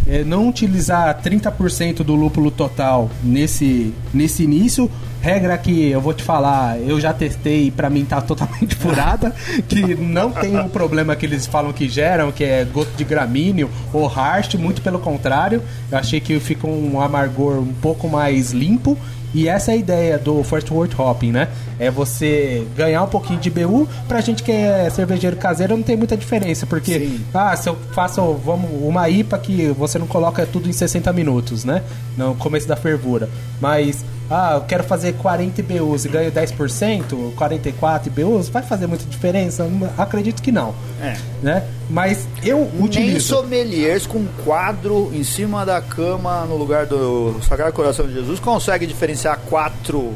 é, 0.08 0.24
não 0.24 0.48
utilizar 0.48 1.22
30% 1.22 2.04
do 2.04 2.16
lúpulo 2.16 2.52
total 2.52 3.10
nesse, 3.24 3.94
nesse 4.14 4.44
início. 4.44 4.90
Regra 5.22 5.56
que 5.56 5.90
eu 5.90 6.02
vou 6.02 6.16
te 6.16 6.24
falar, 6.24 6.80
eu 6.80 7.00
já 7.00 7.14
testei 7.14 7.68
e 7.68 7.72
pra 7.72 7.92
mim 7.92 8.04
tá 8.04 8.20
totalmente 8.22 8.74
furada, 8.76 9.36
que 9.70 9.94
não 9.94 10.32
tem 10.32 10.60
o 10.60 10.68
problema 10.68 11.16
que 11.16 11.28
eles 11.28 11.46
falam 11.46 11.72
que 11.72 11.88
geram, 11.88 12.32
que 12.32 12.44
é 12.44 12.66
gosto 12.66 12.96
de 12.96 13.04
gramíneo 13.04 13.70
ou 13.94 14.08
harsh, 14.08 14.56
muito 14.56 14.82
pelo 14.82 14.98
contrário. 14.98 15.62
Eu 15.92 15.98
achei 15.98 16.20
que 16.20 16.40
fica 16.40 16.66
um 16.66 17.00
amargor 17.00 17.60
um 17.60 17.74
pouco 17.74 18.10
mais 18.10 18.52
limpo. 18.52 18.98
E 19.34 19.48
essa 19.48 19.72
é 19.72 19.76
a 19.76 19.78
ideia 19.78 20.18
do 20.18 20.44
First 20.44 20.70
Word 20.72 20.96
Hopping, 20.98 21.32
né? 21.32 21.48
É 21.80 21.90
você 21.90 22.66
ganhar 22.76 23.04
um 23.04 23.08
pouquinho 23.08 23.40
de 23.40 23.50
BU. 23.50 23.88
Pra 24.08 24.22
gente 24.22 24.44
que 24.44 24.52
é 24.52 24.90
cervejeiro 24.90 25.38
caseiro 25.38 25.76
não 25.76 25.84
tem 25.84 25.96
muita 25.96 26.18
diferença, 26.18 26.66
porque 26.66 27.00
Sim. 27.00 27.26
ah, 27.34 27.56
se 27.56 27.70
eu 27.70 27.78
faço 27.94 28.22
vamos, 28.34 28.70
uma 28.84 29.10
IPA 29.10 29.38
que 29.40 29.68
você 29.70 29.98
não 29.98 30.08
coloca 30.08 30.46
tudo 30.46 30.70
em 30.70 30.74
60 30.74 31.12
minutos, 31.14 31.64
né? 31.64 31.82
No 32.18 32.36
começo 32.36 32.68
da 32.68 32.76
fervura. 32.76 33.30
Mas, 33.60 34.04
ah, 34.30 34.54
eu 34.56 34.62
quero 34.62 34.84
fazer 34.84 35.14
40 35.14 35.62
IBUs 35.62 36.06
e 36.06 36.10
ganho 36.10 36.32
10%, 36.32 37.34
44 37.36 38.10
IBUs, 38.10 38.50
vai 38.50 38.62
fazer 38.64 38.88
muita 38.88 39.06
diferença? 39.06 39.68
Acredito 39.98 40.42
que 40.42 40.52
não. 40.52 40.74
É. 41.02 41.16
Né? 41.42 41.64
Mas 41.92 42.26
eu 42.42 42.70
Nem 42.74 42.86
utilizo. 42.86 43.36
sommeliers 43.36 44.08
com 44.08 44.20
um 44.20 44.28
quadro 44.46 45.12
em 45.14 45.24
cima 45.26 45.66
da 45.66 45.82
cama 45.82 46.46
no 46.46 46.56
lugar 46.56 46.86
do 46.86 47.36
Sagrado 47.48 47.74
Coração 47.74 48.08
de 48.08 48.14
Jesus 48.14 48.40
consegue 48.40 48.86
diferenciar 48.88 49.38
quatro 49.50 50.14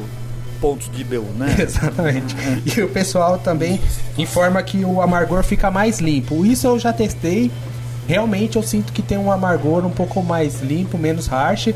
pontos 0.62 0.90
de 0.90 1.04
BU, 1.04 1.26
né? 1.38 1.54
Exatamente. 1.60 2.34
E 2.66 2.82
o 2.82 2.88
pessoal 2.88 3.38
também 3.38 3.82
informa 4.18 4.64
que 4.64 4.86
o 4.86 5.02
amargor 5.02 5.44
fica 5.44 5.70
mais 5.70 6.00
limpo. 6.00 6.46
Isso 6.46 6.66
eu 6.66 6.80
já 6.80 6.94
testei. 6.94 7.52
Realmente 8.08 8.56
eu 8.56 8.64
sinto 8.64 8.94
que 8.94 9.02
tem 9.02 9.18
um 9.18 9.30
amargor 9.30 9.86
um 9.86 9.90
pouco 9.90 10.24
mais 10.24 10.62
limpo, 10.62 10.98
menos 10.98 11.28
harsh. 11.28 11.74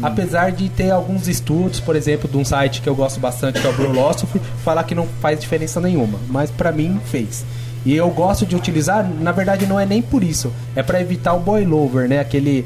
Apesar 0.00 0.50
de 0.50 0.70
ter 0.70 0.90
alguns 0.90 1.28
estudos, 1.28 1.78
por 1.78 1.94
exemplo, 1.94 2.26
de 2.26 2.38
um 2.38 2.44
site 2.44 2.80
que 2.80 2.88
eu 2.88 2.94
gosto 2.94 3.20
bastante, 3.20 3.60
que 3.60 3.66
é 3.66 3.70
o 3.70 3.74
Brulosophy, 3.74 4.40
falar 4.64 4.84
que 4.84 4.94
não 4.94 5.06
faz 5.20 5.38
diferença 5.38 5.78
nenhuma. 5.80 6.18
Mas 6.28 6.50
pra 6.50 6.72
mim 6.72 6.98
fez. 7.04 7.44
E 7.84 7.94
eu 7.96 8.08
gosto 8.10 8.46
de 8.46 8.54
utilizar, 8.54 9.08
na 9.20 9.32
verdade 9.32 9.66
não 9.66 9.78
é 9.78 9.84
nem 9.84 10.00
por 10.00 10.22
isso, 10.22 10.52
é 10.76 10.82
pra 10.82 11.00
evitar 11.00 11.34
o 11.34 11.40
boil 11.40 11.76
over, 11.76 12.08
né? 12.08 12.20
Aquele 12.20 12.64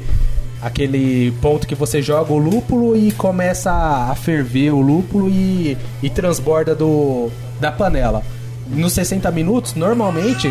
aquele 0.61 1.31
ponto 1.41 1.67
que 1.67 1.75
você 1.75 2.01
joga 2.01 2.33
o 2.33 2.37
lúpulo 2.37 2.95
e 2.95 3.11
começa 3.11 3.71
a 3.71 4.15
ferver 4.15 4.71
o 4.71 4.81
lúpulo 4.81 5.29
e, 5.29 5.77
e 6.01 6.09
transborda 6.09 6.73
do, 6.73 7.29
da 7.59 7.71
panela. 7.71 8.23
Nos 8.67 8.93
60 8.93 9.29
minutos, 9.31 9.75
normalmente, 9.75 10.49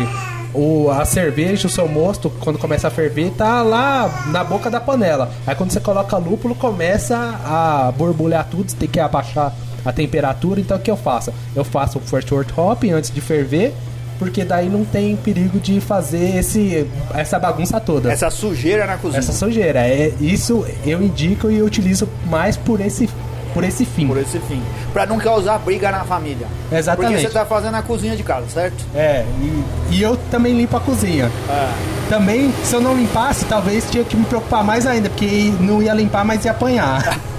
o, 0.53 0.89
a 0.89 1.05
cerveja, 1.05 1.67
o 1.67 1.69
seu 1.69 1.87
mosto, 1.87 2.29
quando 2.39 2.57
começa 2.57 2.87
a 2.87 2.91
ferver, 2.91 3.31
tá 3.31 3.61
lá 3.61 4.25
na 4.27 4.43
boca 4.43 4.69
da 4.69 4.79
panela. 4.79 5.31
Aí 5.45 5.55
quando 5.55 5.71
você 5.71 5.79
coloca 5.79 6.17
lúpulo, 6.17 6.55
começa 6.55 7.15
a 7.45 7.91
borbulhar 7.95 8.47
tudo, 8.49 8.71
você 8.71 8.77
tem 8.77 8.89
que 8.89 8.99
abaixar 8.99 9.53
a 9.85 9.91
temperatura. 9.91 10.59
Então 10.59 10.77
o 10.77 10.79
que 10.79 10.89
eu 10.89 10.97
faço? 10.97 11.33
Eu 11.55 11.63
faço 11.63 11.99
o 11.99 12.01
first 12.01 12.31
wort 12.31 12.51
hopping 12.57 12.91
antes 12.91 13.11
de 13.11 13.21
ferver, 13.21 13.73
porque 14.19 14.43
daí 14.43 14.69
não 14.69 14.83
tem 14.83 15.15
perigo 15.15 15.59
de 15.59 15.79
fazer 15.79 16.37
esse, 16.37 16.87
essa 17.13 17.37
bagunça 17.39 17.79
toda. 17.79 18.11
Essa 18.11 18.29
sujeira 18.29 18.85
na 18.85 18.97
cozinha. 18.97 19.19
Essa 19.19 19.31
sujeira. 19.31 19.79
É, 19.79 20.11
isso 20.19 20.65
eu 20.85 21.01
indico 21.01 21.49
e 21.49 21.61
utilizo 21.61 22.07
mais 22.25 22.57
por 22.57 22.81
esse, 22.81 23.09
por 23.53 23.63
esse 23.63 23.85
fim. 23.85 24.07
Por 24.07 24.17
esse 24.17 24.39
fim. 24.39 24.61
Pra 24.91 25.05
não 25.05 25.17
causar 25.17 25.59
briga 25.59 25.91
na 25.91 26.03
família. 26.03 26.47
Exatamente. 26.71 27.13
Porque 27.13 27.27
você 27.27 27.33
tá 27.33 27.45
fazendo 27.45 27.75
a 27.75 27.81
cozinha 27.81 28.15
de 28.15 28.23
casa, 28.23 28.47
certo? 28.47 28.83
É, 28.95 29.23
e, 29.41 29.95
e 29.95 30.01
eu 30.01 30.17
também 30.31 30.55
limpo 30.57 30.75
a 30.75 30.79
cozinha. 30.79 31.31
É. 31.49 31.69
Também, 32.09 32.53
se 32.63 32.73
eu 32.73 32.81
não 32.81 32.95
limpasse, 32.95 33.45
talvez 33.45 33.89
tinha 33.89 34.03
que 34.03 34.15
me 34.15 34.25
preocupar 34.25 34.63
mais 34.63 34.87
ainda, 34.87 35.09
porque 35.09 35.53
não 35.59 35.81
ia 35.81 35.93
limpar, 35.93 36.25
mas 36.25 36.45
ia 36.45 36.51
apanhar. 36.51 37.19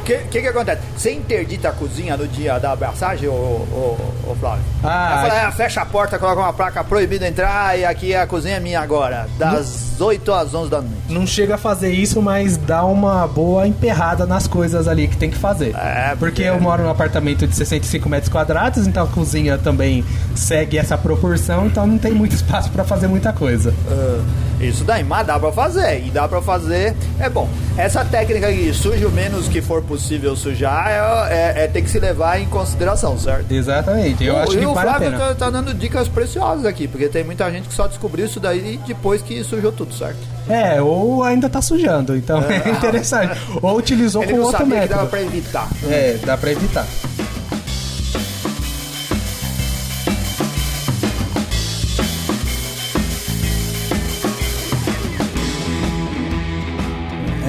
O 0.00 0.02
que, 0.04 0.16
que 0.30 0.40
que 0.40 0.46
acontece? 0.46 0.80
Você 0.96 1.12
interdita 1.12 1.68
a 1.68 1.72
cozinha 1.72 2.16
no 2.16 2.26
dia 2.26 2.58
da 2.58 2.72
abraçagem, 2.72 3.28
ô, 3.28 3.32
ô, 3.32 3.96
ô 4.30 4.34
Flávio? 4.36 4.64
Ah, 4.82 5.46
"É, 5.48 5.52
fecha 5.52 5.82
a 5.82 5.86
porta, 5.86 6.18
coloca 6.18 6.40
uma 6.40 6.52
placa 6.52 6.82
proibida 6.82 7.26
entrar 7.28 7.78
e 7.78 7.84
aqui 7.84 8.14
a 8.14 8.26
cozinha 8.26 8.56
é 8.56 8.60
minha 8.60 8.80
agora. 8.80 9.28
Das 9.38 10.00
8 10.00 10.32
às 10.32 10.54
11 10.54 10.70
da 10.70 10.80
noite. 10.80 10.96
não 11.08 11.26
chega 11.26 11.56
a 11.56 11.58
fazer 11.58 11.90
isso, 11.90 12.22
mas 12.22 12.56
dá 12.56 12.84
uma 12.84 13.26
boa 13.26 13.66
emperrada 13.66 14.24
nas 14.26 14.46
coisas 14.46 14.86
ali 14.88 15.08
que 15.08 15.16
tem 15.16 15.28
que 15.30 15.36
fazer. 15.38 15.74
É, 15.76 16.14
porque 16.18 16.42
eu 16.42 16.60
moro 16.60 16.82
num 16.84 16.90
apartamento 16.90 17.46
de 17.46 17.54
65 17.54 18.08
metros 18.08 18.30
quadrados, 18.30 18.86
então 18.86 19.04
a 19.04 19.08
cozinha 19.08 19.58
também 19.58 20.04
segue 20.36 20.78
essa 20.78 20.96
proporção, 20.96 21.66
então 21.66 21.86
não 21.86 21.98
tem 21.98 22.12
muito 22.12 22.34
espaço 22.34 22.70
pra 22.70 22.84
fazer 22.84 23.08
muita 23.08 23.32
coisa. 23.32 23.74
Ah, 23.90 24.22
isso 24.60 24.84
daí, 24.84 25.04
mas 25.04 25.26
dá 25.26 25.38
pra 25.38 25.52
fazer. 25.52 26.04
E 26.04 26.10
dá 26.10 26.26
pra 26.28 26.40
fazer. 26.42 26.94
É 27.20 27.28
bom. 27.28 27.48
Essa 27.76 28.04
técnica 28.04 28.48
aqui, 28.48 28.72
suje 28.74 29.04
o 29.04 29.10
menos 29.10 29.46
que 29.48 29.62
for 29.62 29.82
possível 29.82 30.34
sujar, 30.34 30.88
é, 31.30 31.34
é, 31.60 31.64
é 31.64 31.68
ter 31.68 31.82
que 31.82 31.88
se 31.90 31.98
levar 32.00 32.40
em 32.40 32.46
consideração, 32.46 33.16
certo? 33.18 33.52
Exatamente, 33.52 34.24
eu 34.24 34.34
O- 34.34 34.38
acho 34.38 34.52
e 34.54 34.58
que 34.58 34.66
o 34.66 34.72
Flávio 34.74 35.12
tá, 35.16 35.34
tá 35.34 35.50
dando 35.50 35.72
dicas 35.72 36.08
preciosas 36.08 36.64
aqui, 36.66 36.88
porque 36.88 37.08
tem 37.08 37.22
muita 37.22 37.48
gente 37.52 37.68
que 37.68 37.74
só 37.74 37.86
descobriu 37.86 38.26
isso 38.26 38.40
daí 38.40 38.80
depois 38.86 39.22
que 39.22 39.44
sujou 39.44 39.70
tudo, 39.70 39.94
certo? 39.94 40.18
É, 40.48 40.80
ou 40.82 41.22
ainda 41.22 41.48
tá 41.48 41.62
sujando, 41.62 42.16
então 42.16 42.42
é, 42.48 42.68
interessante. 42.70 43.38
Ou 43.62 43.76
utilizou 43.76 44.22
Ele 44.24 44.32
com 44.32 44.38
outro 44.40 44.58
sabia 44.58 44.66
que 44.74 44.80
método. 44.80 44.94
dava 44.96 45.06
pra 45.08 45.20
evitar. 45.22 45.68
É, 45.88 46.18
dá 46.24 46.36
pra 46.36 46.50
evitar. 46.50 46.86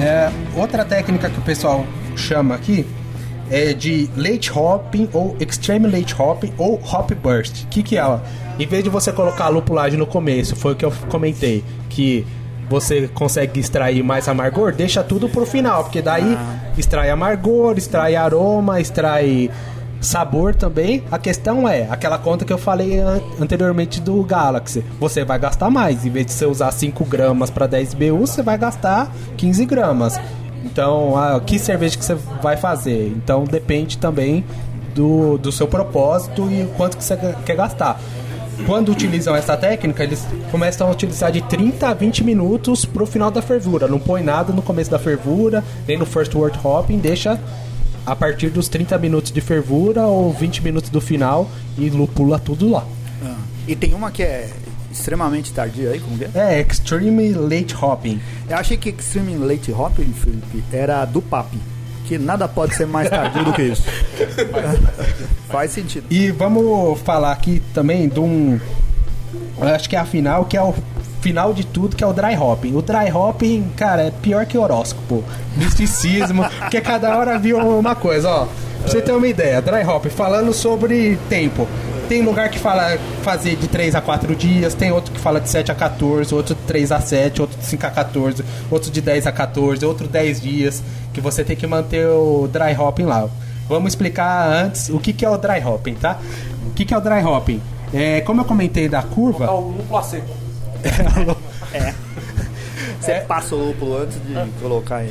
É, 0.00 0.30
outra 0.56 0.82
técnica 0.82 1.28
que 1.28 1.38
o 1.38 1.42
pessoal 1.42 1.84
chama 2.16 2.54
aqui 2.54 2.86
é 3.50 3.74
de 3.74 4.08
late 4.16 4.50
hopping 4.50 5.10
ou 5.12 5.36
extreme 5.38 5.86
late 5.86 6.14
hopping 6.18 6.52
ou 6.56 6.80
hop 6.80 7.10
burst. 7.22 7.64
O 7.64 7.66
que, 7.66 7.82
que 7.82 7.98
é? 7.98 8.04
ó? 8.04 8.18
Em 8.58 8.66
vez 8.66 8.82
de 8.82 8.88
você 8.88 9.12
colocar 9.12 9.44
a 9.44 9.48
lupulagem 9.48 9.98
no 9.98 10.06
começo, 10.06 10.56
foi 10.56 10.72
o 10.72 10.76
que 10.76 10.84
eu 10.84 10.92
comentei, 11.10 11.62
que 11.90 12.26
você 12.68 13.08
consegue 13.08 13.60
extrair 13.60 14.02
mais 14.02 14.26
amargor, 14.28 14.72
deixa 14.72 15.02
tudo 15.02 15.28
pro 15.28 15.44
final, 15.44 15.82
porque 15.82 16.00
daí 16.00 16.38
extrai 16.78 17.10
amargor, 17.10 17.76
extrai 17.76 18.14
aroma, 18.16 18.80
extrai 18.80 19.50
sabor 20.00 20.54
também. 20.54 21.04
A 21.10 21.18
questão 21.18 21.68
é, 21.68 21.86
aquela 21.90 22.18
conta 22.18 22.44
que 22.44 22.52
eu 22.52 22.58
falei 22.58 22.98
an- 22.98 23.20
anteriormente 23.40 24.00
do 24.00 24.22
Galaxy, 24.22 24.84
você 24.98 25.24
vai 25.24 25.38
gastar 25.38 25.70
mais. 25.70 26.04
Em 26.06 26.10
vez 26.10 26.26
de 26.26 26.32
você 26.32 26.46
usar 26.46 26.70
5 26.70 27.04
gramas 27.04 27.50
para 27.50 27.66
10 27.66 27.94
BU, 27.94 28.18
você 28.26 28.42
vai 28.42 28.56
gastar 28.56 29.12
15 29.36 29.64
gramas. 29.66 30.18
Então, 30.64 31.16
ah, 31.16 31.40
que 31.44 31.58
cerveja 31.58 31.96
que 31.98 32.04
você 32.04 32.14
vai 32.42 32.56
fazer? 32.56 33.08
Então, 33.16 33.44
depende 33.44 33.98
também 33.98 34.44
do, 34.94 35.38
do 35.38 35.50
seu 35.52 35.66
propósito 35.66 36.48
e 36.50 36.66
quanto 36.76 36.96
que 36.96 37.04
você 37.04 37.16
quer 37.44 37.56
gastar. 37.56 38.00
Quando 38.66 38.92
utilizam 38.92 39.34
essa 39.34 39.56
técnica, 39.56 40.02
eles 40.04 40.26
começam 40.50 40.86
a 40.86 40.90
utilizar 40.90 41.32
de 41.32 41.40
30 41.40 41.88
a 41.88 41.94
20 41.94 42.22
minutos 42.24 42.84
pro 42.84 43.06
final 43.06 43.30
da 43.30 43.40
fervura. 43.40 43.88
Não 43.88 43.98
põe 43.98 44.22
nada 44.22 44.52
no 44.52 44.60
começo 44.60 44.90
da 44.90 44.98
fervura, 44.98 45.64
nem 45.88 45.96
no 45.96 46.04
first 46.04 46.34
word 46.34 46.58
hopping, 46.62 46.98
deixa 46.98 47.38
a 48.10 48.16
partir 48.16 48.50
dos 48.50 48.68
30 48.68 48.98
minutos 48.98 49.30
de 49.30 49.40
fervura 49.40 50.02
ou 50.02 50.32
20 50.32 50.64
minutos 50.64 50.90
do 50.90 51.00
final 51.00 51.48
e 51.78 51.88
lupula 51.88 52.40
tudo 52.40 52.68
lá. 52.68 52.84
Ah. 53.24 53.36
E 53.68 53.76
tem 53.76 53.94
uma 53.94 54.10
que 54.10 54.20
é 54.20 54.50
extremamente 54.90 55.52
tardia 55.52 55.90
aí, 55.90 56.00
como 56.00 56.18
que 56.18 56.24
é? 56.24 56.30
É 56.34 56.60
Extreme 56.60 57.32
Late 57.32 57.72
Hopping. 57.80 58.20
Eu 58.48 58.56
achei 58.56 58.76
que 58.76 58.88
Extreme 58.88 59.36
Late 59.36 59.70
Hopping, 59.70 60.12
Felipe, 60.12 60.64
era 60.72 61.04
do 61.04 61.22
Papi. 61.22 61.56
Que 62.06 62.18
nada 62.18 62.48
pode 62.48 62.74
ser 62.74 62.88
mais 62.88 63.08
tardio 63.08 63.44
do 63.44 63.52
que 63.52 63.62
isso. 63.62 63.84
Faz 65.48 65.70
sentido. 65.70 66.04
E 66.10 66.32
vamos 66.32 67.00
falar 67.02 67.30
aqui 67.30 67.62
também 67.72 68.08
de 68.08 68.18
um. 68.18 68.58
eu 69.56 69.68
Acho 69.68 69.88
que 69.88 69.94
é 69.94 70.00
a 70.00 70.04
final, 70.04 70.46
que 70.46 70.56
é 70.56 70.62
o 70.62 70.74
final 71.20 71.52
de 71.52 71.64
tudo, 71.64 71.96
que 71.96 72.02
é 72.02 72.06
o 72.06 72.12
dry 72.12 72.36
hopping. 72.36 72.74
O 72.74 72.82
dry 72.82 73.10
hopping, 73.12 73.70
cara, 73.76 74.02
é 74.02 74.10
pior 74.10 74.46
que 74.46 74.58
horóscopo. 74.58 75.22
Misticismo, 75.56 76.44
porque 76.60 76.80
cada 76.80 77.16
hora 77.16 77.38
viu 77.38 77.58
uma 77.58 77.94
coisa, 77.94 78.28
ó. 78.28 78.46
Pra 78.80 78.88
você 78.88 79.02
ter 79.02 79.12
uma 79.12 79.28
ideia, 79.28 79.60
dry 79.60 79.84
hopping, 79.84 80.08
falando 80.08 80.52
sobre 80.54 81.18
tempo. 81.28 81.68
Tem 82.08 82.22
lugar 82.22 82.48
que 82.48 82.58
fala 82.58 82.98
fazer 83.22 83.54
de 83.54 83.68
3 83.68 83.94
a 83.94 84.00
4 84.00 84.34
dias, 84.34 84.74
tem 84.74 84.90
outro 84.90 85.12
que 85.12 85.20
fala 85.20 85.40
de 85.40 85.48
7 85.48 85.70
a 85.70 85.74
14, 85.74 86.34
outro 86.34 86.56
de 86.56 86.62
3 86.62 86.90
a 86.90 87.00
7, 87.00 87.40
outro 87.40 87.58
de 87.58 87.64
5 87.66 87.86
a 87.86 87.90
14, 87.90 88.44
outro 88.68 88.90
de 88.90 89.00
10 89.00 89.26
a 89.28 89.32
14, 89.32 89.84
outro 89.84 90.08
10 90.08 90.40
dias, 90.40 90.82
que 91.12 91.20
você 91.20 91.44
tem 91.44 91.54
que 91.54 91.66
manter 91.68 92.06
o 92.06 92.48
dry 92.52 92.74
hopping 92.76 93.04
lá. 93.04 93.28
Vamos 93.68 93.92
explicar 93.92 94.50
antes 94.50 94.88
o 94.88 94.98
que, 94.98 95.12
que 95.12 95.24
é 95.24 95.30
o 95.30 95.38
dry 95.38 95.64
hopping, 95.64 95.94
tá? 95.94 96.18
O 96.66 96.70
que, 96.72 96.84
que 96.84 96.92
é 96.92 96.98
o 96.98 97.00
dry 97.00 97.22
hopping? 97.22 97.60
É, 97.92 98.20
como 98.22 98.40
eu 98.40 98.44
comentei 98.44 98.88
da 98.88 99.02
curva, 99.02 99.46
Tá 99.46 99.52
o 99.54 99.68
lúpulo 99.68 100.02
seco. 100.02 100.26
Você 103.00 103.12
É. 103.12 103.20
passa 103.20 103.54
o 103.54 103.66
lúpulo 103.68 103.96
antes 104.02 104.16
de 104.16 104.34
colocar 104.60 105.04
em. 105.04 105.10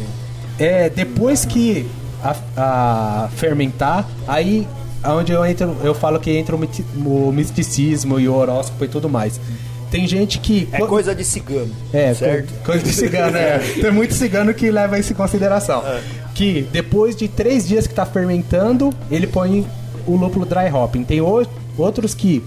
é 0.59 0.89
depois 0.89 1.45
que 1.45 1.87
a, 2.23 2.35
a 2.57 3.29
fermentar, 3.35 4.07
aí 4.27 4.67
onde 5.05 5.31
eu 5.31 5.45
entro, 5.45 5.75
eu 5.83 5.93
falo 5.95 6.19
que 6.19 6.29
entra 6.31 6.55
o, 6.55 7.31
misticismo 7.31 8.19
e 8.19 8.27
o 8.27 8.33
horóscopo 8.35 8.83
e 8.85 8.87
tudo 8.87 9.09
mais. 9.09 9.39
Tem 9.89 10.05
gente 10.07 10.37
que 10.37 10.67
É 10.71 10.77
coisa 10.85 11.15
de 11.15 11.23
cigano. 11.23 11.71
É, 11.91 12.13
certo? 12.13 12.53
co- 12.59 12.65
coisa 12.65 12.83
de 12.83 12.93
cigano, 12.93 13.35
é. 13.35 13.57
Tem 13.81 13.89
muito 13.91 14.13
cigano 14.13 14.53
que 14.53 14.69
leva 14.69 14.99
isso 14.99 15.13
em 15.13 15.15
consideração. 15.15 15.81
É. 15.83 16.01
Que 16.35 16.67
depois 16.71 17.15
de 17.15 17.27
três 17.27 17.67
dias 17.67 17.87
que 17.87 17.93
tá 17.95 18.05
fermentando, 18.05 18.93
ele 19.09 19.25
põe 19.25 19.65
o 20.05 20.15
lúpulo 20.15 20.45
dry 20.45 20.69
hopping. 20.71 21.03
Tem 21.03 21.19
outros 21.21 22.13
que 22.13 22.43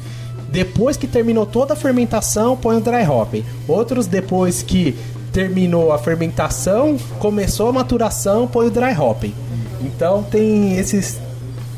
depois 0.53 0.99
que 0.99 1.07
terminou 1.07 1.47
toda 1.47 1.73
a 1.73 1.77
fermentação, 1.77 2.55
põe 2.55 2.77
o 2.77 2.81
dry 2.81 3.09
hopping. 3.09 3.43
Outros 3.67 4.07
depois 4.07 4.63
que 4.63 4.95
terminou 5.33 5.91
a 5.93 5.99
fermentação, 5.99 6.99
começou 7.19 7.71
a 7.71 7.73
maturação, 7.73 8.47
põe 8.47 8.67
o 8.67 8.71
dry 8.71 8.93
hopping. 8.95 9.35
Então 9.81 10.23
tem 10.23 10.77
esses 10.77 11.19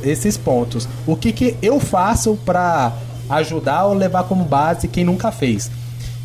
esses 0.02 0.36
pontos. 0.36 0.88
O 1.06 1.16
que, 1.16 1.32
que 1.32 1.56
eu 1.62 1.78
faço 1.78 2.36
para 2.44 2.92
ajudar 3.30 3.86
ou 3.86 3.94
levar 3.94 4.24
como 4.24 4.44
base 4.44 4.88
quem 4.88 5.04
nunca 5.04 5.30
fez? 5.30 5.70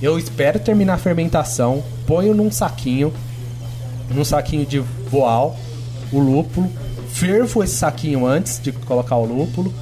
Eu 0.01 0.17
espero 0.17 0.59
terminar 0.59 0.95
a 0.95 0.97
fermentação, 0.97 1.83
ponho 2.07 2.33
num 2.33 2.51
saquinho, 2.51 3.13
num 4.09 4.25
saquinho 4.25 4.65
de 4.65 4.79
voal, 4.79 5.55
o 6.11 6.19
lúpulo, 6.19 6.69
fervo 7.09 7.63
esse 7.63 7.75
saquinho 7.75 8.25
antes 8.25 8.59
de 8.59 8.71
colocar 8.71 9.15
o 9.17 9.25
lúpulo, 9.25 9.73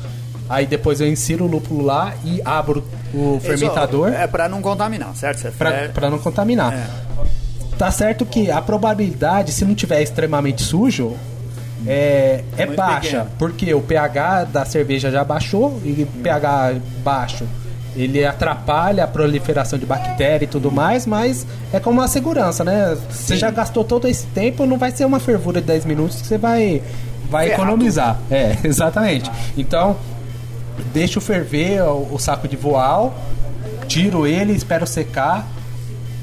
aí 0.50 0.66
depois 0.66 1.02
eu 1.02 1.08
insiro 1.08 1.46
o 1.46 1.48
lúpulo 1.48 1.84
lá 1.84 2.14
e 2.24 2.42
abro 2.44 2.84
o 3.14 3.40
fermentador 3.42 4.10
Isso, 4.10 4.18
é 4.18 4.28
pra 4.28 4.48
não 4.48 4.62
contaminar, 4.62 5.16
certo? 5.16 5.52
Para 5.58 5.90
pra 5.90 6.10
não 6.10 6.20
contaminar. 6.20 6.74
É. 6.74 6.88
Tá 7.78 7.92
certo 7.92 8.26
que 8.26 8.50
a 8.50 8.62
probabilidade, 8.62 9.52
se 9.52 9.64
não 9.64 9.76
tiver 9.76 10.02
extremamente 10.02 10.64
sujo, 10.64 11.16
é, 11.86 12.44
é 12.58 12.66
Muito 12.66 12.78
baixa, 12.78 13.02
pequena. 13.02 13.28
porque 13.38 13.74
o 13.74 13.82
pH 13.82 14.46
da 14.46 14.66
cerveja 14.66 15.12
já 15.12 15.24
baixou 15.24 15.80
e 15.86 16.06
pH 16.24 16.76
baixo 17.04 17.46
ele 17.98 18.24
atrapalha 18.24 19.04
a 19.04 19.08
proliferação 19.08 19.78
de 19.78 19.86
bactéria 19.86 20.46
e 20.46 20.48
tudo 20.48 20.72
mais, 20.72 21.06
mas 21.06 21.48
é 21.74 21.80
como 21.80 22.00
uma 22.00 22.08
segurança, 22.08 22.64
né? 22.64 22.96
Você 23.10 23.36
já 23.36 23.50
gastou 23.50 23.84
todo 23.84 24.08
esse 24.08 24.28
tempo, 24.28 24.66
não 24.66 24.78
vai 24.78 24.92
ser 24.92 25.06
uma 25.06 25.20
fervura 25.20 25.60
de 25.60 25.68
10 25.68 25.86
minutos 25.86 26.22
que 26.22 26.28
você 26.28 26.38
vai, 26.38 26.82
vai 27.30 27.52
economizar. 27.52 28.20
É, 28.30 28.56
exatamente. 28.64 29.32
Então, 29.58 29.98
deixo 30.94 31.20
ferver 31.22 31.82
o, 31.84 32.14
o 32.14 32.20
saco 32.20 32.48
de 32.48 32.56
voal, 32.56 33.16
tiro 33.88 34.26
ele, 34.28 34.54
espero 34.54 34.86
secar, 34.88 35.48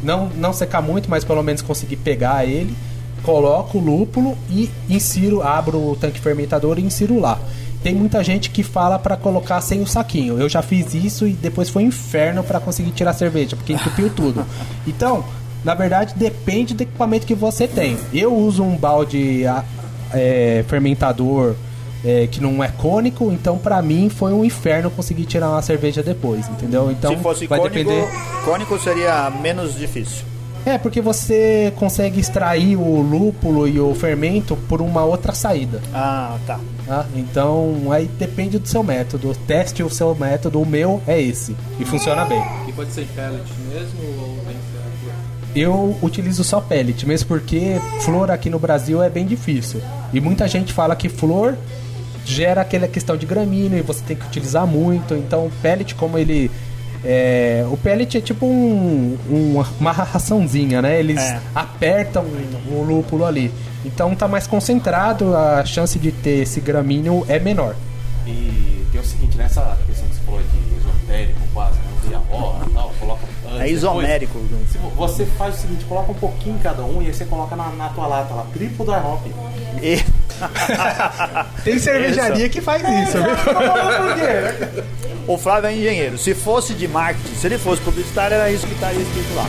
não, 0.02 0.28
não 0.36 0.52
secar 0.52 0.82
muito, 0.82 1.09
mas 1.09 1.24
pelo 1.24 1.42
menos 1.42 1.62
conseguir 1.62 1.96
pegar 1.96 2.44
ele, 2.44 2.74
coloco 3.22 3.78
o 3.78 3.80
lúpulo 3.80 4.36
e 4.50 4.70
insiro, 4.88 5.42
abro 5.42 5.78
o 5.78 5.96
tanque 5.96 6.20
fermentador 6.20 6.78
e 6.78 6.82
insiro 6.82 7.18
lá. 7.18 7.38
Tem 7.82 7.94
muita 7.94 8.24
gente 8.24 8.48
que 8.50 8.62
fala 8.62 8.98
para 8.98 9.16
colocar 9.16 9.61
sem 9.61 9.82
o 9.82 9.86
saquinho. 9.86 10.38
Eu 10.38 10.48
já 10.48 10.62
fiz 10.62 10.94
isso 10.94 11.26
e 11.26 11.32
depois 11.34 11.68
foi 11.68 11.84
um 11.84 11.88
inferno 11.88 12.42
para 12.42 12.59
conseguir 12.59 12.90
tirar 12.92 13.11
a 13.11 13.14
cerveja, 13.14 13.57
porque 13.57 13.74
entupiu 13.74 14.09
tudo. 14.14 14.44
Então, 14.86 15.22
na 15.62 15.74
verdade, 15.74 16.14
depende 16.16 16.72
do 16.74 16.82
equipamento 16.82 17.26
que 17.26 17.34
você 17.34 17.66
tem. 17.68 17.98
Eu 18.12 18.34
uso 18.34 18.62
um 18.62 18.74
balde 18.76 19.46
a- 19.46 19.64
é, 20.14 20.64
fermentador 20.68 21.55
é, 22.05 22.26
que 22.26 22.40
não 22.40 22.62
é 22.62 22.68
cônico, 22.68 23.32
então 23.32 23.57
para 23.59 23.80
mim 23.80 24.09
foi 24.09 24.32
um 24.32 24.44
inferno 24.44 24.90
conseguir 24.90 25.24
tirar 25.24 25.50
uma 25.50 25.62
cerveja 25.62 26.02
depois, 26.02 26.46
entendeu? 26.48 26.90
Então 26.90 27.16
Se 27.16 27.22
fosse 27.22 27.46
vai 27.46 27.59
cônico, 27.59 27.76
depender. 27.76 28.09
cônico 28.44 28.78
seria 28.78 29.30
menos 29.30 29.74
difícil. 29.74 30.24
É, 30.66 30.78
porque 30.78 31.00
você 31.02 31.72
consegue 31.76 32.18
extrair 32.18 32.74
o 32.76 33.02
lúpulo 33.02 33.68
e 33.68 33.78
o 33.78 33.94
fermento 33.94 34.57
por 34.66 34.80
uma 34.80 35.05
outra 35.05 35.34
saída. 35.34 35.82
Ah, 35.92 36.38
tá. 36.46 36.59
Tá? 36.86 37.05
Então, 37.14 37.90
aí 37.90 38.07
depende 38.18 38.59
do 38.59 38.66
seu 38.66 38.82
método. 38.82 39.34
Teste 39.46 39.82
o 39.82 39.90
seu 39.90 40.14
método. 40.14 40.61
O 40.61 40.66
meu 40.66 41.02
é 41.07 41.20
esse. 41.20 41.55
E 41.78 41.84
funciona 41.84 42.24
bem. 42.24 42.42
E 42.66 42.72
pode 42.72 42.92
ser 42.92 43.07
pellet 43.14 43.44
mesmo 43.68 44.00
ou 44.22 44.36
tem 44.46 44.55
que 44.55 45.52
ser? 45.52 45.61
Eu 45.61 45.96
utilizo 46.02 46.42
só 46.42 46.61
pellet, 46.61 47.07
mesmo 47.07 47.28
porque 47.28 47.80
flor 48.00 48.30
aqui 48.30 48.50
no 48.50 48.59
Brasil 48.59 49.02
é 49.02 49.09
bem 49.09 49.24
difícil. 49.26 49.80
E 50.12 50.20
muita 50.20 50.48
gente 50.48 50.72
fala 50.72 50.96
que 50.96 51.09
flor 51.09 51.57
gera 52.25 52.61
aquela 52.62 52.89
questão 52.89 53.16
de 53.16 53.27
gramíneo 53.27 53.79
e 53.79 53.83
você 53.83 54.03
tem 54.05 54.16
que 54.16 54.27
utilizar 54.27 54.66
muito. 54.66 55.14
Então, 55.14 55.47
o 55.47 55.51
pellet, 55.62 55.95
como 55.95 56.18
ele. 56.18 56.51
é, 57.07 57.66
o 57.70 57.77
pellet 57.77 58.16
é 58.16 58.20
tipo 58.22 58.47
um- 58.47 59.18
um- 59.31 59.62
uma 59.79 59.93
raçãozinha, 59.93 60.81
né? 60.81 60.99
Eles 60.99 61.20
É. 61.20 61.39
apertam 61.55 62.25
o 62.70 62.83
lúpulo 62.83 63.27
ali. 63.27 63.53
Então 63.85 64.14
tá 64.14 64.27
mais 64.27 64.47
concentrado, 64.47 65.37
a 65.37 65.62
chance 65.66 65.99
de 65.99 66.11
ter 66.11 66.39
esse 66.45 66.61
gramíneo 66.62 67.22
é 67.29 67.39
menor. 67.39 67.77
E 68.27 68.87
tem 68.91 68.99
o 69.01 69.05
seguinte, 69.05 69.37
nessa 69.37 69.77
questão 69.87 70.09
que 70.09 70.14
você 70.14 70.20
falou 70.25 70.41
de 70.41 70.79
esotérico, 70.79 71.41
quase, 71.53 71.77
não 71.79 72.09
via 72.09 72.18
roda 72.18 72.64
e 72.66 72.72
tal, 72.72 72.91
coloca. 72.99 73.20
antes, 73.51 73.61
É 73.61 73.68
isomérico. 73.68 74.39
depois. 74.39 74.70
Se 74.70 74.79
vo- 74.79 74.89
você 74.97 75.27
faz 75.27 75.57
o 75.57 75.59
seguinte, 75.59 75.85
coloca 75.85 76.11
um 76.11 76.14
pouquinho 76.14 76.57
em 76.57 76.59
cada 76.61 76.83
um 76.85 77.03
e 77.03 77.07
aí 77.09 77.12
você 77.14 77.27
coloca 77.27 77.55
na, 77.55 77.68
na 77.68 77.91
tua 77.91 78.07
lata 78.07 78.33
lá, 78.33 78.47
triplo 78.55 78.87
da 78.87 78.97
hop. 78.97 79.27
E- 79.83 80.03
Tem 81.64 81.78
cervejaria 81.78 82.49
que 82.49 82.61
faz 82.61 82.82
isso, 82.82 83.18
viu? 83.18 84.84
o 85.26 85.38
Flávio 85.38 85.68
é 85.68 85.74
engenheiro. 85.74 86.18
Se 86.18 86.34
fosse 86.34 86.74
de 86.74 86.86
marketing, 86.88 87.34
se 87.34 87.47
ele 87.47 87.59
fosse 87.59 87.82
publicitário, 87.82 88.34
era 88.34 88.51
isso 88.51 88.66
que 88.66 88.74
estaria 88.74 89.01
escrito 89.01 89.34
lá. 89.34 89.47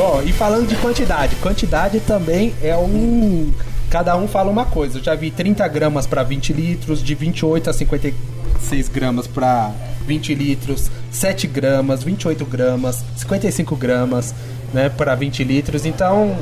Bom, 0.00 0.22
e 0.24 0.32
falando 0.32 0.66
de 0.66 0.76
quantidade, 0.76 1.36
quantidade 1.36 2.00
também 2.00 2.54
é 2.62 2.74
um. 2.74 3.52
Cada 3.90 4.16
um 4.16 4.28
fala 4.28 4.48
uma 4.48 4.64
coisa. 4.64 4.98
Eu 4.98 5.02
já 5.02 5.16
vi 5.16 5.32
30 5.32 5.66
gramas 5.66 6.06
para 6.06 6.22
20 6.22 6.52
litros, 6.52 7.02
de 7.02 7.12
28 7.12 7.70
a 7.70 7.72
56 7.72 8.88
gramas 8.88 9.26
para 9.26 9.72
20 10.06 10.32
litros, 10.32 10.88
7 11.10 11.48
gramas, 11.48 12.04
28 12.04 12.44
gramas, 12.46 13.04
55 13.16 13.74
gramas, 13.74 14.32
né, 14.72 14.88
para 14.88 15.16
20 15.16 15.42
litros. 15.42 15.84
Então, 15.84 16.36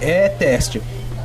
é 0.00 0.30
teste. 0.30 0.80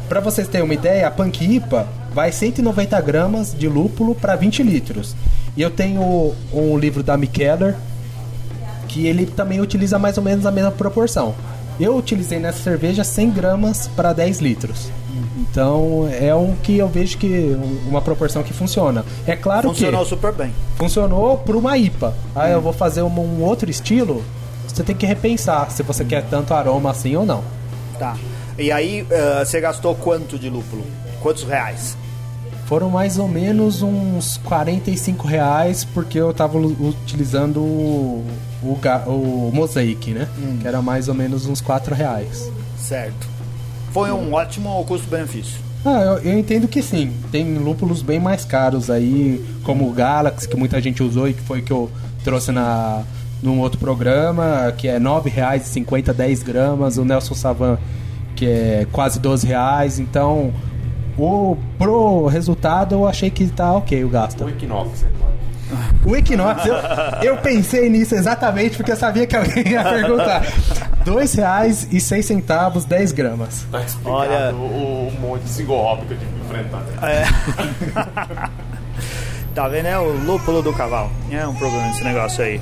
Para 0.09 0.19
vocês 0.19 0.45
terem 0.49 0.65
uma 0.65 0.74
ideia, 0.74 1.07
a 1.07 1.11
Punk 1.11 1.41
IPA 1.41 1.88
vai 2.13 2.34
190 2.34 2.99
gramas 2.99 3.55
de 3.57 3.69
lúpulo 3.69 4.13
para 4.13 4.36
20 4.36 4.63
litros. 4.63 5.15
E 5.55 5.61
eu 5.61 5.69
tenho 5.69 6.36
um 6.51 6.78
livro 6.78 7.01
da 7.01 7.15
Mikeller, 7.15 7.78
que 8.89 9.07
ele 9.07 9.26
também 9.26 9.61
utiliza 9.61 9.97
mais 9.97 10.17
ou 10.17 10.24
menos 10.24 10.45
a 10.45 10.51
mesma 10.51 10.72
proporção. 10.72 11.34
Eu 11.82 11.95
utilizei 11.97 12.38
nessa 12.39 12.59
cerveja 12.61 13.03
100 13.03 13.32
gramas 13.32 13.88
para 13.95 14.13
10 14.13 14.39
litros. 14.39 14.89
Então 15.38 16.07
é 16.11 16.34
um 16.36 16.55
que 16.55 16.77
eu 16.77 16.88
vejo 16.88 17.17
que 17.17 17.57
uma 17.88 18.01
proporção 18.01 18.43
que 18.43 18.53
funciona. 18.53 19.03
É 19.25 19.36
claro 19.36 19.69
Funcionou 19.69 20.03
que 20.03 20.09
super 20.09 20.32
bem. 20.32 20.53
funcionou 20.75 21.38
para 21.39 21.57
uma 21.57 21.77
IPA. 21.77 22.13
Aí 22.36 22.51
eu 22.53 22.61
vou 22.61 22.71
fazer 22.73 23.01
um, 23.01 23.07
um 23.19 23.41
outro 23.43 23.69
estilo. 23.69 24.23
Você 24.67 24.84
tem 24.84 24.95
que 24.95 25.05
repensar 25.05 25.69
se 25.71 25.82
você 25.84 26.05
quer 26.05 26.23
tanto 26.29 26.53
aroma 26.53 26.91
assim 26.91 27.15
ou 27.15 27.25
não. 27.25 27.43
Tá. 27.97 28.15
E 28.57 28.71
aí, 28.71 29.05
eh, 29.09 29.43
você 29.43 29.59
gastou 29.59 29.95
quanto 29.95 30.38
de 30.38 30.49
lúpulo? 30.49 30.84
Quantos 31.21 31.43
reais? 31.43 31.97
Foram 32.67 32.89
mais 32.89 33.17
ou 33.17 33.27
menos 33.27 33.82
uns 33.82 34.38
45 34.45 35.27
reais 35.27 35.84
porque 35.84 36.17
eu 36.19 36.34
tava 36.34 36.57
u- 36.57 36.75
utilizando 37.03 38.23
o, 38.64 38.74
o, 39.09 39.51
Mosaic, 39.53 40.12
né? 40.12 40.28
Que 40.62 40.68
era 40.68 40.82
mais 40.82 41.07
ou 41.07 41.14
menos 41.14 41.45
uns 41.45 41.62
4 41.62 41.93
reais. 41.95 42.49
Certo. 42.78 43.28
Foi 43.91 44.12
um 44.12 44.34
ótimo 44.34 44.84
custo-benefício. 44.86 45.59
Ah, 45.84 46.01
eu, 46.01 46.18
eu 46.20 46.39
entendo 46.39 46.68
que 46.68 46.82
sim. 46.82 47.14
Tem 47.32 47.57
lúpulos 47.57 48.01
bem 48.01 48.20
mais 48.20 48.45
caros 48.45 48.89
aí, 48.89 49.43
como 49.64 49.89
o 49.89 49.91
Galaxy, 49.91 50.47
que 50.47 50.55
muita 50.55 50.80
gente 50.80 51.01
usou 51.01 51.28
e 51.28 51.34
que 51.34 51.41
foi 51.41 51.62
que 51.62 51.72
eu 51.72 51.89
trouxe 52.24 52.51
na 52.51 53.03
num 53.41 53.59
outro 53.59 53.80
programa, 53.80 54.72
que 54.78 54.88
é 54.88 54.93
R$ 54.93 54.99
9,50, 54.99 56.14
10 56.14 56.43
gramas. 56.43 56.97
O 56.97 57.05
Nelson 57.05 57.34
Savan, 57.34 57.78
que 58.36 58.45
é 58.45 58.88
quase 58.91 59.20
12 59.20 59.47
reais. 59.47 59.99
Então, 59.99 60.53
o, 61.18 61.57
pro 61.78 62.28
resultado, 62.28 62.95
eu 62.95 63.07
achei 63.07 63.30
que 63.30 63.47
tá 63.47 63.74
ok 63.74 64.03
o 64.03 64.09
gasto. 64.09 64.45
O 64.45 64.49
Equinox. 64.49 65.05
O 66.05 66.15
Equinox, 66.15 66.65
eu, 66.65 66.76
eu 67.24 67.38
pensei 67.38 67.89
nisso 67.89 68.15
exatamente 68.15 68.76
porque 68.78 68.91
eu 68.91 68.95
sabia 68.97 69.26
que 69.28 69.36
alguém 69.36 69.67
ia 69.67 69.84
perguntar. 69.84 70.39
R$ 70.41 70.51
2,06, 71.05 72.86
10 72.86 73.11
gramas. 73.11 73.65
Tá 73.72 73.82
explicado 73.82 74.15
Olha- 74.15 74.53
o, 74.53 75.07
o 75.07 75.13
monte 75.19 75.43
de 75.43 75.49
single 75.49 75.78
hop 75.78 76.01
que 76.07 76.13
eu 76.13 76.17
tive 76.17 76.32
que 76.32 76.45
enfrentar. 76.45 76.84
Tá 79.53 79.67
vendo? 79.67 79.88
É 79.88 79.99
o 79.99 80.05
lúpulo 80.24 80.61
do 80.61 80.72
cavalo. 80.72 81.11
É 81.30 81.45
um 81.45 81.53
problema 81.53 81.89
esse 81.89 82.03
negócio 82.05 82.41
aí. 82.41 82.57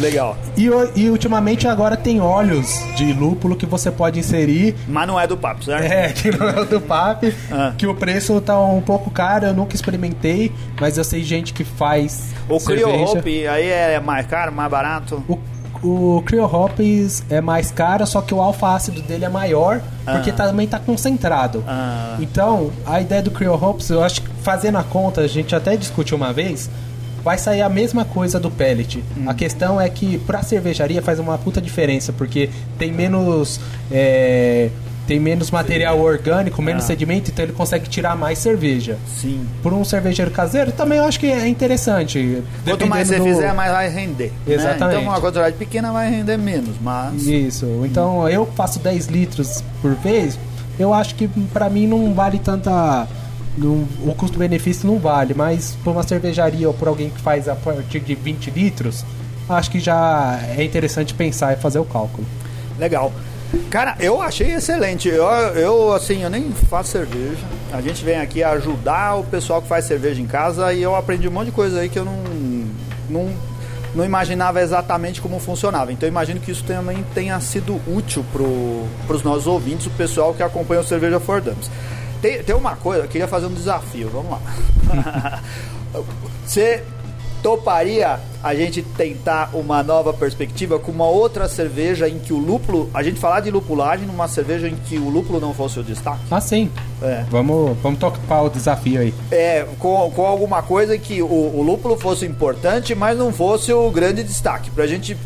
Legal. 0.00 0.36
E, 0.56 0.68
e 0.96 1.08
ultimamente 1.10 1.66
agora 1.68 1.96
tem 1.96 2.20
óleos 2.20 2.68
de 2.96 3.12
lúpulo 3.12 3.54
que 3.56 3.66
você 3.66 3.90
pode 3.90 4.18
inserir 4.18 4.74
Mas 4.88 5.06
não 5.06 5.18
é 5.18 5.26
do 5.26 5.36
papo, 5.36 5.64
certo? 5.64 5.84
É, 5.84 6.08
que 6.12 6.30
não 6.36 6.48
é 6.48 6.64
do 6.64 6.80
PAP, 6.80 7.24
Ah. 7.50 7.72
que 7.76 7.86
o 7.86 7.94
preço 7.94 8.40
tá 8.40 8.58
um 8.60 8.80
pouco 8.80 9.10
caro, 9.10 9.46
eu 9.46 9.54
nunca 9.54 9.74
experimentei, 9.74 10.52
mas 10.80 10.96
eu 10.98 11.04
sei 11.04 11.22
gente 11.22 11.52
que 11.52 11.64
faz 11.64 12.30
O 12.48 12.58
cerveja. 12.58 12.88
Hope 13.18 13.46
aí 13.46 13.68
é 13.68 14.00
mais 14.00 14.26
caro, 14.26 14.52
mais 14.52 14.70
barato? 14.70 15.22
O, 15.28 15.38
o 15.84 16.22
Cryo 16.22 16.44
Hops 16.44 17.24
é 17.28 17.40
mais 17.40 17.70
caro, 17.72 18.06
só 18.06 18.20
que 18.20 18.32
o 18.32 18.40
alfa 18.40 18.74
ácido 18.74 19.02
dele 19.02 19.24
é 19.24 19.28
maior, 19.28 19.80
porque 20.04 20.30
Ah. 20.30 20.34
também 20.34 20.66
tá 20.66 20.78
concentrado. 20.78 21.64
Ah. 21.66 22.16
Então, 22.20 22.70
a 22.86 23.00
ideia 23.00 23.20
do 23.20 23.30
Cryo 23.32 23.54
Hops, 23.54 23.90
eu 23.90 24.02
acho 24.02 24.22
que 24.22 24.28
fazendo 24.42 24.78
a 24.78 24.84
conta, 24.84 25.22
a 25.22 25.26
gente 25.26 25.54
até 25.56 25.76
discutiu 25.76 26.16
uma 26.16 26.32
vez, 26.32 26.70
vai 27.24 27.38
sair 27.38 27.62
a 27.62 27.68
mesma 27.68 28.04
coisa 28.04 28.38
do 28.40 28.50
pellet. 28.50 29.02
Hum. 29.16 29.24
A 29.28 29.34
questão 29.34 29.80
é 29.80 29.88
que 29.88 30.18
pra 30.18 30.42
cervejaria 30.42 31.00
faz 31.02 31.18
uma 31.18 31.38
puta 31.38 31.60
diferença, 31.60 32.12
porque 32.12 32.48
tem 32.78 32.92
menos. 32.92 33.60
é, 33.90 34.68
tem 35.06 35.18
menos 35.18 35.50
material 35.50 35.98
orgânico, 36.00 36.62
menos 36.62 36.84
Ah. 36.84 36.86
sedimento, 36.86 37.28
então 37.30 37.44
ele 37.44 37.52
consegue 37.52 37.88
tirar 37.88 38.16
mais 38.16 38.38
cerveja. 38.38 38.96
Sim. 39.20 39.44
Por 39.60 39.72
um 39.72 39.84
cervejeiro 39.84 40.30
caseiro, 40.30 40.70
também 40.70 40.98
eu 40.98 41.04
acho 41.04 41.18
que 41.18 41.26
é 41.26 41.46
interessante. 41.48 42.40
Quanto 42.64 42.86
mais 42.86 43.08
você 43.08 43.18
do- 43.18 43.24
fizer, 43.24 43.52
mais 43.52 43.72
vai 43.72 43.88
render. 43.88 44.32
né? 44.46 44.54
Exatamente. 44.54 45.00
Então 45.00 45.12
uma 45.12 45.20
quantidade 45.20 45.56
pequena 45.56 45.90
vai 45.90 46.08
render 46.08 46.36
menos, 46.36 46.76
mas. 46.80 47.26
Isso. 47.26 47.66
Então 47.84 48.28
eu 48.28 48.46
faço 48.54 48.78
10 48.78 49.06
litros 49.08 49.62
por 49.82 49.92
vez. 49.96 50.38
Eu 50.78 50.94
acho 50.94 51.16
que 51.16 51.26
pra 51.52 51.68
mim 51.68 51.86
não 51.88 52.14
vale 52.14 52.38
tanta. 52.38 53.06
Não- 53.56 53.86
o 54.06 54.14
custo-benefício 54.16 54.86
não 54.86 54.98
vale, 54.98 55.34
mas 55.34 55.76
por 55.84 55.90
uma 55.92 56.02
cervejaria 56.02 56.66
ou 56.68 56.74
por 56.74 56.88
alguém 56.88 57.10
que 57.10 57.20
faz 57.20 57.48
a 57.48 57.54
partir 57.54 58.00
de 58.00 58.14
20 58.14 58.50
litros, 58.50 59.04
acho 59.48 59.70
que 59.70 59.78
já 59.80 60.40
é 60.56 60.62
interessante 60.64 61.14
pensar 61.14 61.52
e 61.52 61.56
fazer 61.56 61.78
o 61.78 61.84
cálculo. 61.84 62.26
Legal. 62.78 63.12
Cara, 63.68 63.96
eu 64.00 64.22
achei 64.22 64.52
excelente. 64.54 65.08
Eu, 65.08 65.24
eu, 65.26 65.92
assim, 65.92 66.22
eu 66.22 66.30
nem 66.30 66.50
faço 66.70 66.90
cerveja. 66.92 67.36
A 67.70 67.82
gente 67.82 68.02
vem 68.02 68.18
aqui 68.18 68.42
ajudar 68.42 69.16
o 69.16 69.24
pessoal 69.24 69.60
que 69.60 69.68
faz 69.68 69.84
cerveja 69.84 70.22
em 70.22 70.26
casa 70.26 70.72
e 70.72 70.82
eu 70.82 70.96
aprendi 70.96 71.28
um 71.28 71.30
monte 71.30 71.46
de 71.46 71.52
coisa 71.52 71.80
aí 71.80 71.88
que 71.90 71.98
eu 71.98 72.04
não, 72.04 72.16
não, 73.10 73.30
não 73.94 74.04
imaginava 74.06 74.62
exatamente 74.62 75.20
como 75.20 75.38
funcionava. 75.38 75.92
Então 75.92 76.06
eu 76.06 76.10
imagino 76.10 76.40
que 76.40 76.50
isso 76.50 76.64
também 76.64 77.04
tenha 77.14 77.38
sido 77.40 77.78
útil 77.86 78.24
para 78.32 79.14
os 79.14 79.22
nossos 79.22 79.46
ouvintes, 79.46 79.86
o 79.86 79.90
pessoal 79.90 80.32
que 80.32 80.42
acompanha 80.42 80.80
o 80.80 80.84
Cerveja 80.84 81.20
for 81.20 81.42
Dummies. 81.42 81.70
Tem, 82.22 82.40
tem 82.42 82.54
uma 82.54 82.76
coisa, 82.76 83.02
eu 83.02 83.08
queria 83.08 83.26
fazer 83.26 83.46
um 83.46 83.52
desafio, 83.52 84.08
vamos 84.08 84.30
lá. 84.30 85.42
Você 86.46 86.84
toparia 87.42 88.20
a 88.40 88.54
gente 88.54 88.82
tentar 88.82 89.50
uma 89.52 89.82
nova 89.82 90.12
perspectiva 90.12 90.78
com 90.78 90.92
uma 90.92 91.08
outra 91.08 91.48
cerveja 91.48 92.08
em 92.08 92.20
que 92.20 92.32
o 92.32 92.38
lúpulo, 92.38 92.88
a 92.94 93.02
gente 93.02 93.18
falar 93.18 93.40
de 93.40 93.50
lupulagem 93.50 94.06
numa 94.06 94.28
cerveja 94.28 94.68
em 94.68 94.76
que 94.76 94.96
o 94.96 95.08
lúpulo 95.08 95.40
não 95.40 95.52
fosse 95.52 95.80
o 95.80 95.82
destaque? 95.82 96.20
Ah, 96.30 96.40
sim. 96.40 96.70
É. 97.02 97.24
Vamos, 97.28 97.76
vamos 97.82 97.98
tocar 97.98 98.42
o 98.42 98.48
desafio 98.48 99.00
aí. 99.00 99.12
É, 99.32 99.66
com, 99.80 100.08
com 100.14 100.24
alguma 100.24 100.62
coisa 100.62 100.96
que 100.96 101.20
o, 101.20 101.26
o 101.26 101.62
lúpulo 101.62 101.98
fosse 101.98 102.24
importante, 102.24 102.94
mas 102.94 103.18
não 103.18 103.32
fosse 103.32 103.72
o 103.72 103.90
grande 103.90 104.22
destaque. 104.22 104.70
Pra 104.70 104.86
gente 104.86 105.16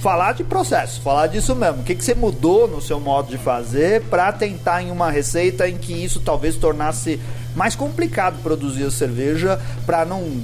falar 0.00 0.32
de 0.32 0.44
processo, 0.44 1.00
falar 1.00 1.26
disso 1.26 1.54
mesmo. 1.54 1.80
O 1.80 1.84
que, 1.84 1.94
que 1.94 2.04
você 2.04 2.14
mudou 2.14 2.68
no 2.68 2.80
seu 2.80 3.00
modo 3.00 3.30
de 3.30 3.38
fazer 3.38 4.02
para 4.04 4.32
tentar 4.32 4.82
em 4.82 4.90
uma 4.90 5.10
receita 5.10 5.68
em 5.68 5.76
que 5.76 5.92
isso 5.92 6.20
talvez 6.20 6.56
tornasse 6.56 7.20
mais 7.56 7.74
complicado 7.74 8.40
produzir 8.42 8.84
a 8.84 8.90
cerveja 8.90 9.60
para 9.84 10.04
não 10.04 10.40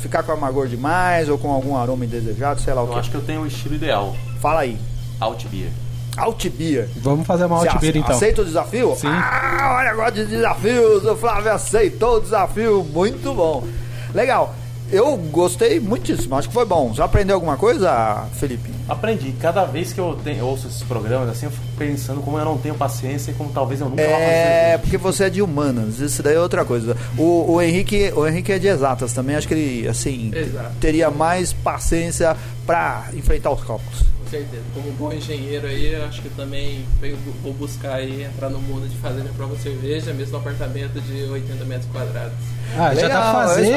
ficar 0.00 0.22
com 0.22 0.32
amargor 0.32 0.68
demais 0.68 1.28
ou 1.28 1.38
com 1.38 1.50
algum 1.50 1.76
aroma 1.76 2.04
indesejado, 2.04 2.60
sei 2.60 2.72
lá 2.74 2.82
o 2.82 2.86
Eu 2.86 2.92
que. 2.92 2.98
acho 2.98 3.10
que 3.10 3.16
eu 3.16 3.22
tenho 3.22 3.40
o 3.42 3.46
estilo 3.46 3.74
ideal. 3.74 4.14
Fala 4.40 4.60
aí. 4.60 4.78
Alt 5.18 5.46
Beer. 5.46 5.70
Alt 6.16 6.46
Beer. 6.50 6.88
Vamos 6.98 7.26
fazer 7.26 7.46
uma 7.46 7.58
Você 7.58 7.68
alt 7.68 7.80
beer 7.80 7.96
então. 7.96 8.14
Aceita 8.14 8.42
o 8.42 8.44
desafio? 8.44 8.94
Sim. 8.96 9.08
Ah, 9.08 9.76
olha, 9.80 9.94
gosto 9.94 10.14
de 10.14 10.26
desafios. 10.26 11.04
O 11.04 11.16
Flávio 11.16 11.50
aceitou 11.52 12.18
o 12.18 12.20
desafio. 12.20 12.84
Muito 12.84 13.34
bom. 13.34 13.66
Legal. 14.14 14.54
Eu 14.90 15.16
gostei 15.16 15.80
muitíssimo. 15.80 16.36
Acho 16.36 16.48
que 16.48 16.54
foi 16.54 16.64
bom. 16.64 16.92
Já 16.94 17.04
aprendeu 17.04 17.34
alguma 17.36 17.56
coisa, 17.56 18.26
Felipe? 18.34 18.70
Aprendi. 18.88 19.32
Cada 19.40 19.64
vez 19.64 19.92
que 19.92 20.00
eu, 20.00 20.18
tenho, 20.22 20.38
eu 20.40 20.46
ouço 20.46 20.68
esses 20.68 20.82
programas, 20.82 21.28
assim, 21.28 21.46
eu 21.46 21.52
fico 21.52 21.66
pensando 21.78 22.20
como 22.20 22.38
eu 22.38 22.44
não 22.44 22.58
tenho 22.58 22.74
paciência 22.74 23.30
e 23.30 23.34
como 23.34 23.50
talvez 23.50 23.80
eu 23.80 23.88
nunca 23.88 24.02
vá 24.02 24.10
fazer 24.10 24.24
É, 24.24 24.78
porque 24.78 24.96
você 24.98 25.24
é 25.24 25.30
de 25.30 25.42
humanas. 25.42 25.98
Isso 26.00 26.22
daí 26.22 26.34
é 26.34 26.40
outra 26.40 26.64
coisa. 26.64 26.96
O, 27.16 27.52
o 27.52 27.62
Henrique, 27.62 28.12
o 28.14 28.26
Henrique 28.26 28.52
é 28.52 28.58
de 28.58 28.68
exatas 28.68 29.12
também. 29.12 29.36
Acho 29.36 29.48
que 29.48 29.54
ele, 29.54 29.88
assim, 29.88 30.30
Exato. 30.34 30.70
teria 30.80 31.10
mais 31.10 31.52
paciência 31.52 32.36
pra 32.66 33.06
enfrentar 33.14 33.50
os 33.50 33.62
cálculos. 33.64 34.13
Com 34.24 34.30
certeza. 34.30 34.62
Como 34.74 34.90
bom 34.92 35.12
engenheiro 35.12 35.66
aí, 35.66 35.92
eu 35.92 36.04
acho 36.06 36.22
que 36.22 36.28
também 36.30 36.84
venho, 37.00 37.16
vou 37.42 37.52
buscar 37.52 37.94
aí 37.96 38.22
entrar 38.24 38.48
no 38.48 38.58
mundo 38.58 38.88
de 38.88 38.96
fazer 38.96 39.20
minha 39.20 39.32
própria 39.34 39.58
cerveja, 39.58 40.12
mesmo 40.14 40.32
no 40.32 40.38
apartamento 40.38 41.00
de 41.00 41.24
80 41.24 41.64
metros 41.66 41.88
quadrados. 41.92 42.32
Ah, 42.76 42.94
já 42.94 43.02
Legal, 43.02 43.08
dá 43.10 43.20
pra 43.30 43.32
fazer. 43.48 43.62
isso 43.62 43.72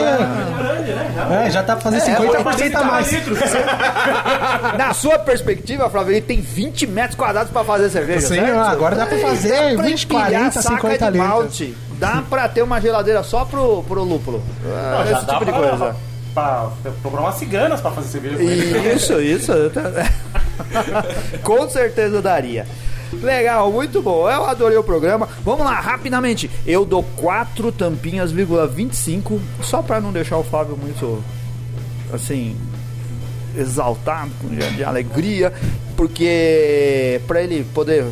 É, 1.33 1.49
já 1.51 1.63
pra 1.63 1.77
fazer 1.77 1.97
É, 1.97 2.15
50% 2.15 2.75
a 2.75 2.83
mais. 2.83 3.11
Na 4.77 4.93
sua 4.93 5.19
perspectiva, 5.19 5.89
Flávio, 5.89 6.13
ele 6.13 6.21
tem 6.21 6.39
20 6.41 6.87
metros 6.87 7.15
quadrados 7.15 7.51
pra 7.51 7.63
fazer 7.63 7.89
cerveja, 7.89 8.21
Sim, 8.27 8.35
certo? 8.35 8.57
agora 8.59 8.95
dá 8.95 9.05
pra 9.05 9.17
fazer 9.19 9.49
Dá 9.71 9.75
pra 9.75 9.83
20, 9.85 10.03
empilhar 10.05 10.23
40, 10.31 10.61
saca 10.61 10.75
50 10.75 11.05
de 11.05 11.11
litros. 11.11 11.27
malte. 11.29 11.77
Dá 11.99 12.23
pra 12.29 12.47
ter 12.47 12.61
uma 12.61 12.79
geladeira 12.79 13.23
só 13.23 13.43
pro, 13.45 13.83
pro 13.83 14.03
lúpulo. 14.03 14.41
Não, 14.63 14.99
Ah, 14.99 15.05
já 15.05 15.17
esse 15.17 15.25
dá 15.25 15.33
tipo 15.33 15.45
de 15.45 15.51
pra, 15.51 15.59
coisa. 15.59 15.95
Pra, 16.33 16.69
pra 16.83 16.91
procurar 17.01 17.21
umas 17.23 17.35
ciganas 17.35 17.81
pra 17.81 17.91
fazer 17.91 18.07
cerveja 18.09 18.35
com 18.37 18.43
ele. 18.43 18.93
Isso, 18.93 19.19
isso. 19.21 19.51
Com 21.43 21.69
certeza 21.69 22.21
daria. 22.21 22.65
Legal, 23.13 23.71
muito 23.71 24.01
bom. 24.01 24.29
Eu 24.29 24.45
adorei 24.45 24.77
o 24.77 24.83
programa. 24.83 25.27
Vamos 25.43 25.65
lá, 25.65 25.79
rapidamente. 25.79 26.49
Eu 26.65 26.83
dou 26.85 27.03
4 27.15 27.71
tampinhas, 27.71 28.31
vírgula 28.31 28.67
25, 28.67 29.39
só 29.61 29.81
pra 29.81 30.01
não 30.01 30.11
deixar 30.11 30.37
o 30.37 30.43
Flávio 30.43 30.77
muito 30.77 31.23
assim 32.11 32.55
exaltado, 33.57 34.31
de, 34.75 34.83
alegria, 34.83 35.51
porque 35.95 37.19
pra 37.25 37.41
ele 37.41 37.65
poder 37.73 38.05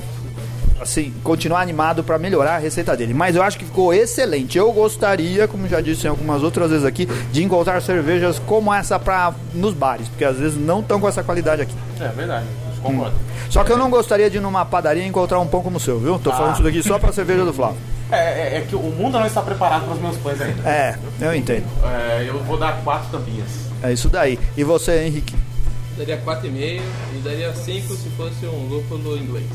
assim, 0.79 1.13
continuar 1.23 1.61
animado 1.61 2.03
pra 2.03 2.17
melhorar 2.17 2.55
a 2.55 2.57
receita 2.59 2.95
dele. 2.95 3.13
Mas 3.13 3.35
eu 3.35 3.43
acho 3.43 3.57
que 3.57 3.65
ficou 3.65 3.93
excelente. 3.93 4.57
Eu 4.57 4.71
gostaria, 4.71 5.47
como 5.47 5.67
já 5.67 5.81
disse 5.81 6.05
em 6.05 6.09
algumas 6.09 6.43
outras 6.43 6.69
vezes 6.71 6.85
aqui, 6.85 7.05
de 7.31 7.43
encontrar 7.43 7.81
cervejas 7.81 8.39
como 8.39 8.73
essa 8.73 8.99
pra, 8.99 9.33
nos 9.53 9.73
bares, 9.73 10.07
porque 10.09 10.25
às 10.25 10.37
vezes 10.37 10.57
não 10.57 10.79
estão 10.81 10.99
com 10.99 11.07
essa 11.07 11.23
qualidade 11.23 11.61
aqui. 11.61 11.75
É 11.99 12.07
verdade, 12.09 12.45
concordo. 12.81 13.15
Só 13.49 13.63
que 13.63 13.71
eu 13.71 13.77
não 13.77 13.89
gostaria 13.89 14.29
de 14.29 14.37
ir 14.37 14.41
numa 14.41 14.65
padaria 14.65 15.03
e 15.03 15.07
encontrar 15.07 15.39
um 15.39 15.47
pão 15.47 15.61
como 15.61 15.77
o 15.77 15.79
seu, 15.79 15.99
viu? 15.99 16.19
Tô 16.19 16.29
Ah. 16.31 16.33
falando 16.35 16.53
isso 16.55 16.63
daqui 16.63 16.83
só 16.83 16.99
pra 16.99 17.11
cerveja 17.13 17.45
do 17.45 17.53
Flávio. 17.53 17.77
É, 18.11 18.17
é, 18.17 18.57
é 18.57 18.61
que 18.67 18.75
o 18.75 18.79
mundo 18.81 19.17
não 19.19 19.25
está 19.25 19.41
preparado 19.41 19.85
para 19.85 19.93
os 19.95 20.01
meus 20.01 20.17
pães 20.17 20.39
ainda. 20.41 20.61
É, 20.69 20.95
eu 21.21 21.33
entendo. 21.33 21.65
É, 21.83 22.25
eu 22.27 22.37
vou 22.43 22.57
dar 22.57 22.81
quatro 22.83 23.09
tampinhas. 23.11 23.47
É 23.81 23.91
isso 23.93 24.09
daí. 24.09 24.37
E 24.57 24.63
você, 24.63 25.03
Henrique? 25.05 25.35
Daria 25.97 26.17
4,5 26.17 26.81
e 27.15 27.17
daria 27.23 27.53
5 27.53 27.95
se 27.95 28.09
fosse 28.09 28.45
um 28.45 28.67
lúpulo 28.67 29.17
inglês. 29.17 29.45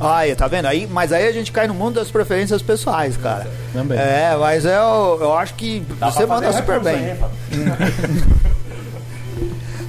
Aí, 0.00 0.34
tá 0.34 0.48
vendo? 0.48 0.66
Aí, 0.66 0.86
mas 0.88 1.12
aí 1.12 1.28
a 1.28 1.32
gente 1.32 1.52
cai 1.52 1.68
no 1.68 1.74
mundo 1.74 1.94
das 1.94 2.10
preferências 2.10 2.60
pessoais, 2.62 3.16
cara. 3.16 3.46
Também. 3.72 3.96
É, 3.98 4.36
mas 4.38 4.64
eu, 4.64 5.18
eu 5.20 5.32
acho 5.34 5.54
que 5.54 5.84
Dá 6.00 6.10
você 6.10 6.26
manda 6.26 6.52
super 6.52 6.80
bem. 6.80 6.96
aí. 6.96 7.18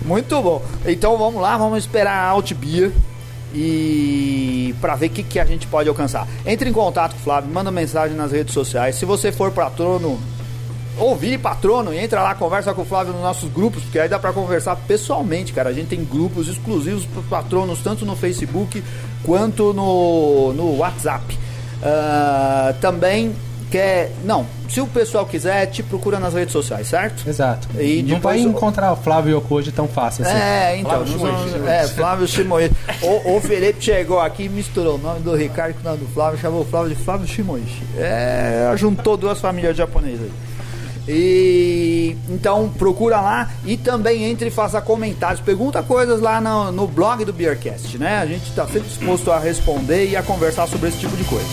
Muito 0.05 0.39
bom. 0.41 0.61
Então 0.85 1.17
vamos 1.17 1.41
lá, 1.41 1.57
vamos 1.57 1.79
esperar 1.79 2.13
a 2.13 2.29
Alt 2.29 2.53
Beer 2.53 2.91
e 3.53 4.75
para 4.79 4.95
ver 4.95 5.07
o 5.07 5.09
que, 5.09 5.23
que 5.23 5.39
a 5.39 5.45
gente 5.45 5.65
pode 5.65 5.89
alcançar. 5.89 6.27
Entre 6.45 6.69
em 6.69 6.73
contato 6.73 7.13
com 7.13 7.19
o 7.19 7.23
Flávio, 7.23 7.51
manda 7.51 7.71
mensagem 7.71 8.15
nas 8.15 8.31
redes 8.31 8.53
sociais. 8.53 8.95
Se 8.95 9.05
você 9.05 9.31
for 9.31 9.51
patrono, 9.51 10.19
ou 10.97 11.15
vire 11.15 11.37
patrono 11.37 11.93
e 11.93 11.97
entra 11.99 12.21
lá, 12.21 12.33
conversa 12.35 12.73
com 12.73 12.81
o 12.81 12.85
Flávio 12.85 13.13
nos 13.13 13.21
nossos 13.21 13.51
grupos, 13.51 13.83
porque 13.83 13.99
aí 13.99 14.07
dá 14.09 14.17
pra 14.19 14.31
conversar 14.33 14.75
pessoalmente, 14.87 15.53
cara. 15.53 15.69
A 15.69 15.73
gente 15.73 15.87
tem 15.87 16.03
grupos 16.03 16.47
exclusivos 16.47 17.05
para 17.05 17.21
patronos, 17.41 17.79
tanto 17.79 18.05
no 18.05 18.15
Facebook 18.15 18.83
quanto 19.23 19.73
no, 19.73 20.53
no 20.53 20.77
WhatsApp. 20.77 21.37
Ah, 21.83 22.73
também 22.81 23.33
quer. 23.69 24.11
Não, 24.23 24.45
se 24.69 24.79
o 24.81 24.87
pessoal 24.87 25.25
quiser, 25.25 25.65
te 25.67 25.83
procura 25.83 26.19
nas 26.19 26.33
redes 26.33 26.51
sociais, 26.53 26.87
certo? 26.87 27.27
Exato. 27.27 27.67
E 27.79 28.01
não 28.03 28.19
vai 28.19 28.37
depois- 28.37 28.41
encontrar 28.55 28.93
o 28.93 28.95
Flávio 28.95 29.37
Yokoji 29.37 29.71
tão 29.71 29.87
fácil 29.87 30.25
assim. 30.25 30.35
É, 30.35 30.77
então. 30.77 31.05
Flávio 31.05 31.59
não 31.59 31.67
é, 31.69 31.87
Flávio 31.87 32.27
Chimoishi. 32.27 32.71
o, 33.01 33.35
o 33.35 33.41
Felipe 33.41 33.83
chegou 33.83 34.19
aqui 34.19 34.43
e 34.43 34.49
misturou 34.49 34.95
o 34.95 34.97
nome 34.97 35.19
do 35.19 35.35
Ricardo 35.35 35.73
com 35.75 35.81
o 35.81 35.91
nome 35.91 35.97
do 36.05 36.07
Flávio, 36.13 36.39
chamou 36.39 36.61
o 36.61 36.65
Flávio 36.65 36.89
de 36.95 37.03
Flávio 37.03 37.27
Chimoishi. 37.27 37.83
É, 37.97 38.71
juntou 38.77 39.17
duas 39.17 39.39
famílias 39.39 39.75
japonesas 39.75 40.21
aí. 40.21 40.31
E 41.07 42.17
então 42.29 42.69
procura 42.69 43.21
lá 43.21 43.51
e 43.63 43.77
também 43.77 44.23
entre 44.23 44.47
e 44.47 44.51
faça 44.51 44.81
comentários, 44.81 45.39
pergunta 45.39 45.83
coisas 45.83 46.19
lá 46.19 46.41
no, 46.41 46.71
no 46.71 46.87
blog 46.87 47.23
do 47.23 47.33
Beercast, 47.33 47.97
né? 47.97 48.17
A 48.17 48.25
gente 48.25 48.49
está 48.49 48.65
sempre 48.65 48.89
disposto 48.89 49.31
a 49.31 49.39
responder 49.39 50.09
e 50.09 50.15
a 50.15 50.23
conversar 50.23 50.67
sobre 50.67 50.89
esse 50.89 50.99
tipo 50.99 51.15
de 51.15 51.23
coisa. 51.25 51.45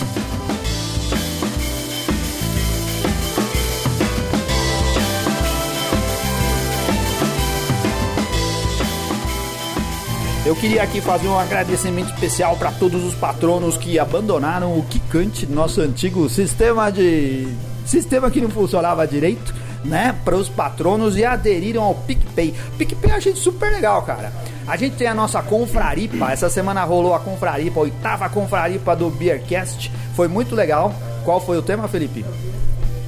Eu 10.45 10.57
queria 10.57 10.83
aqui 10.83 10.99
fazer 10.99 11.27
um 11.29 11.39
agradecimento 11.39 12.13
especial 12.13 12.57
para 12.57 12.69
todos 12.71 13.01
os 13.03 13.13
patronos 13.13 13.77
que 13.77 13.97
abandonaram 13.97 14.77
o 14.77 14.83
Kikante, 14.83 15.45
nosso 15.45 15.79
antigo 15.79 16.27
sistema 16.27 16.91
de 16.91 17.47
sistema 17.85 18.29
que 18.31 18.41
não 18.41 18.49
funcionava 18.49 19.05
direito, 19.07 19.53
né, 19.83 20.15
para 20.23 20.35
os 20.37 20.47
patronos 20.47 21.17
e 21.17 21.25
aderiram 21.25 21.83
ao 21.83 21.95
PicPay. 21.95 22.53
PicPay 22.77 23.11
eu 23.11 23.15
achei 23.17 23.35
super 23.35 23.71
legal, 23.71 24.01
cara. 24.03 24.31
A 24.65 24.77
gente 24.77 24.95
tem 24.95 25.07
a 25.07 25.13
nossa 25.13 25.41
confraripa, 25.41 26.31
essa 26.31 26.49
semana 26.49 26.83
rolou 26.85 27.13
a 27.13 27.19
confraripa, 27.19 27.79
a 27.79 27.83
oitava 27.83 28.29
confraripa 28.29 28.95
do 28.95 29.09
Beercast, 29.09 29.91
foi 30.15 30.27
muito 30.27 30.55
legal. 30.55 30.93
Qual 31.25 31.39
foi 31.41 31.57
o 31.57 31.61
tema, 31.61 31.87
Felipe? 31.87 32.23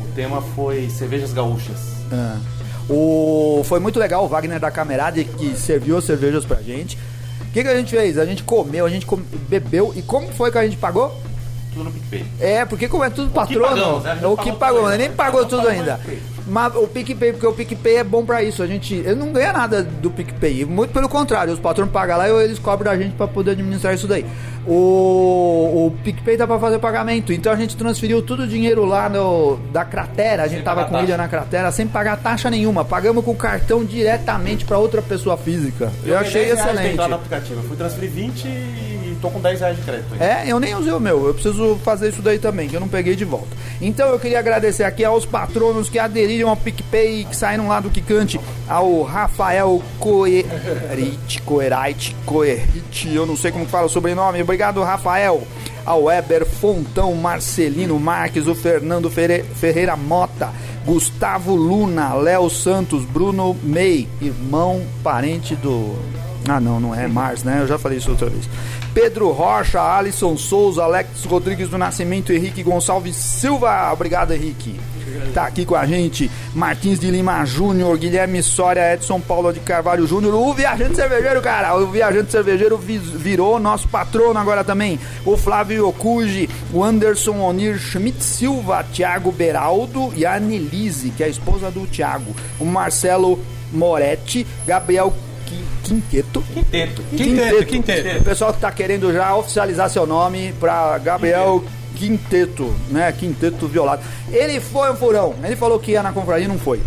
O 0.01 0.07
tema 0.15 0.41
foi 0.41 0.89
cervejas 0.89 1.31
gaúchas. 1.33 1.77
Ah. 2.11 2.37
O... 2.89 3.61
Foi 3.65 3.79
muito 3.79 3.97
legal 3.99 4.23
o 4.25 4.27
Wagner 4.27 4.59
da 4.59 4.69
Camerade 4.69 5.23
que 5.23 5.55
serviu 5.57 5.97
as 5.97 6.03
cervejas 6.03 6.45
pra 6.45 6.61
gente. 6.61 6.97
O 7.41 7.51
que, 7.51 7.63
que 7.63 7.69
a 7.69 7.75
gente 7.75 7.89
fez? 7.89 8.17
A 8.17 8.25
gente 8.25 8.43
comeu, 8.43 8.85
a 8.85 8.89
gente 8.89 9.05
com- 9.05 9.21
bebeu 9.49 9.93
e 9.95 10.01
como 10.01 10.27
foi 10.33 10.51
que 10.51 10.57
a 10.57 10.63
gente 10.63 10.77
pagou? 10.77 11.15
Tudo 11.75 11.83
no 11.83 11.91
PicPay. 11.91 12.25
É, 12.39 12.63
porque 12.63 12.87
como 12.87 13.03
é 13.03 13.09
tudo 13.09 13.29
patrono, 13.31 13.99
né? 13.99 14.25
O 14.25 14.37
que 14.37 14.49
pagou 14.53 14.87
né? 14.87 14.97
nem 14.97 15.11
pagou 15.11 15.45
tudo 15.45 15.67
ainda. 15.67 15.99
Mas 16.47 16.75
o 16.75 16.87
PicPay, 16.87 17.31
porque 17.31 17.47
o 17.47 17.53
PicPay 17.53 17.97
é 17.97 18.03
bom 18.03 18.23
pra 18.23 18.43
isso. 18.43 18.61
A 18.61 18.67
gente, 18.67 18.93
ele 18.93 19.15
não 19.15 19.31
ganha 19.31 19.51
nada 19.51 19.83
do 19.83 20.11
PicPay. 20.11 20.63
Muito 20.65 20.91
pelo 20.91 21.09
contrário, 21.09 21.51
os 21.51 21.59
patrões 21.59 21.89
pagam 21.89 22.17
lá 22.17 22.29
e 22.29 22.43
eles 22.43 22.59
cobram 22.59 22.91
da 22.91 22.97
gente 22.97 23.15
pra 23.15 23.27
poder 23.27 23.51
administrar 23.51 23.93
isso 23.95 24.07
daí. 24.07 24.25
O, 24.67 25.87
o 25.87 25.97
PicPay 26.03 26.37
dá 26.37 26.45
pra 26.45 26.59
fazer 26.59 26.79
pagamento. 26.79 27.33
Então 27.33 27.51
a 27.51 27.55
gente 27.55 27.75
transferiu 27.75 28.21
todo 28.21 28.43
o 28.43 28.47
dinheiro 28.47 28.85
lá 28.85 29.09
no, 29.09 29.57
da 29.71 29.83
cratera. 29.83 30.43
A 30.43 30.47
gente 30.47 30.57
Sem 30.57 30.65
tava 30.65 30.85
com 30.85 31.01
ilha 31.01 31.17
na 31.17 31.27
cratera 31.27 31.71
sem 31.71 31.87
pagar 31.87 32.17
taxa 32.17 32.49
nenhuma. 32.49 32.85
Pagamos 32.85 33.23
com 33.25 33.31
o 33.31 33.35
cartão 33.35 33.83
diretamente 33.83 34.65
pra 34.65 34.77
outra 34.77 35.01
pessoa 35.01 35.37
física. 35.37 35.91
Eu, 36.05 36.17
achei 36.17 36.45
10 36.45 36.53
reais 36.53 36.63
de 36.63 36.69
excelente. 36.69 36.93
entrada 36.93 37.09
no 37.09 37.15
aplicativo. 37.15 37.59
Eu 37.59 37.63
fui 37.63 37.77
transferir 37.77 38.11
20 38.11 38.47
e 38.47 38.85
tô 39.25 39.29
com 39.29 39.39
10 39.39 39.59
reais 39.59 39.77
de 39.77 39.83
crédito 39.83 40.13
aí. 40.13 40.27
É, 40.27 40.51
eu 40.51 40.59
nem 40.59 40.75
usei 40.75 40.93
o 40.93 40.99
meu, 40.99 41.27
eu 41.27 41.33
preciso 41.33 41.75
fazer 41.83 42.09
isso 42.09 42.21
daí 42.21 42.37
também, 42.37 42.67
que 42.67 42.75
eu 42.75 42.79
não 42.79 42.87
peguei 42.87 43.15
de 43.15 43.25
volta. 43.25 43.47
Então 43.81 44.09
eu 44.09 44.19
queria 44.19 44.39
agradecer 44.39 44.83
aqui 44.83 45.03
aos 45.03 45.25
patronos 45.25 45.89
que 45.89 45.97
aderiram 45.97 46.34
ao 46.43 46.55
PicPay 46.57 47.25
que 47.25 47.35
saíram 47.35 47.67
lá 47.67 47.79
do 47.79 47.89
Kikante, 47.89 48.39
ao 48.67 49.03
Rafael 49.03 49.81
Coerite, 49.99 51.41
Coerite, 51.43 52.15
Coerite, 52.25 53.13
eu 53.13 53.25
não 53.25 53.35
sei 53.37 53.51
como 53.51 53.65
fala 53.65 53.85
o 53.87 53.89
sobrenome, 53.89 54.41
obrigado 54.41 54.81
Rafael. 54.83 55.43
Ao 55.85 56.05
Weber 56.05 56.47
Fontão, 56.47 57.13
Marcelino 57.13 57.99
Marques, 57.99 58.47
o 58.47 58.55
Fernando 58.55 59.07
Fere- 59.09 59.43
Ferreira 59.55 59.95
Mota, 59.95 60.49
Gustavo 60.83 61.55
Luna, 61.55 62.13
Léo 62.15 62.49
Santos, 62.49 63.05
Bruno 63.05 63.55
May, 63.63 64.07
irmão, 64.19 64.81
parente 65.03 65.55
do. 65.55 65.95
Ah, 66.47 66.59
não, 66.59 66.79
não 66.79 66.95
é 66.95 67.07
Mars, 67.07 67.43
né? 67.43 67.59
Eu 67.61 67.67
já 67.67 67.77
falei 67.77 67.99
isso 67.99 68.09
outra 68.09 68.29
vez. 68.29 68.49
Pedro 68.95 69.29
Rocha, 69.31 69.81
Alisson 69.81 70.37
Souza, 70.37 70.83
Alex 70.83 71.25
Rodrigues 71.25 71.67
do 71.67 71.77
Nascimento, 71.77 72.31
Henrique 72.31 72.63
Gonçalves 72.63 73.17
Silva. 73.17 73.91
Obrigado, 73.91 74.31
Henrique. 74.33 74.79
Tá 75.33 75.47
aqui 75.47 75.65
com 75.65 75.75
a 75.75 75.85
gente. 75.85 76.31
Martins 76.53 76.97
de 76.97 77.11
Lima 77.11 77.43
Júnior, 77.45 77.97
Guilherme 77.97 78.41
Soria, 78.41 78.93
Edson 78.93 79.19
Paulo 79.19 79.51
de 79.51 79.59
Carvalho 79.59 80.07
Júnior. 80.07 80.33
O 80.33 80.53
Viajante 80.53 80.95
Cervejeiro, 80.95 81.41
cara. 81.41 81.75
O 81.75 81.87
Viajante 81.87 82.31
Cervejeiro 82.31 82.77
vi- 82.77 82.97
virou 82.97 83.59
nosso 83.59 83.85
patrono 83.89 84.39
agora 84.39 84.63
também. 84.63 84.97
O 85.25 85.35
Flávio 85.35 85.89
Okuji, 85.89 86.49
o 86.73 86.81
Anderson 86.81 87.37
Onir 87.41 87.77
Schmidt 87.77 88.23
Silva, 88.23 88.81
Thiago 88.93 89.29
Beraldo 89.29 90.13
e 90.15 90.25
a 90.25 90.35
Anelise, 90.35 91.09
que 91.09 91.21
é 91.21 91.25
a 91.25 91.29
esposa 91.29 91.69
do 91.69 91.85
Thiago. 91.85 92.33
O 92.61 92.65
Marcelo 92.65 93.37
Moretti, 93.73 94.47
Gabriel 94.65 95.13
Quinteto. 95.85 96.43
Quinteto. 96.53 97.03
Quinteto, 97.15 97.65
quinteto. 97.65 98.19
O 98.21 98.23
pessoal 98.23 98.53
que 98.53 98.59
tá 98.59 98.71
querendo 98.71 99.13
já 99.13 99.35
oficializar 99.35 99.89
seu 99.89 100.05
nome 100.05 100.53
pra 100.59 100.97
Gabriel 100.97 101.63
Quinteto, 101.95 102.73
né? 102.89 103.11
Quinteto 103.11 103.67
Violado. 103.67 104.03
Ele 104.31 104.59
foi 104.59 104.91
um 104.91 104.95
furão. 104.95 105.35
Ele 105.43 105.55
falou 105.55 105.79
que 105.79 105.91
ia 105.91 106.03
na 106.03 106.11
confraria 106.11 106.45
e 106.45 106.47
não 106.47 106.59
foi. 106.59 106.81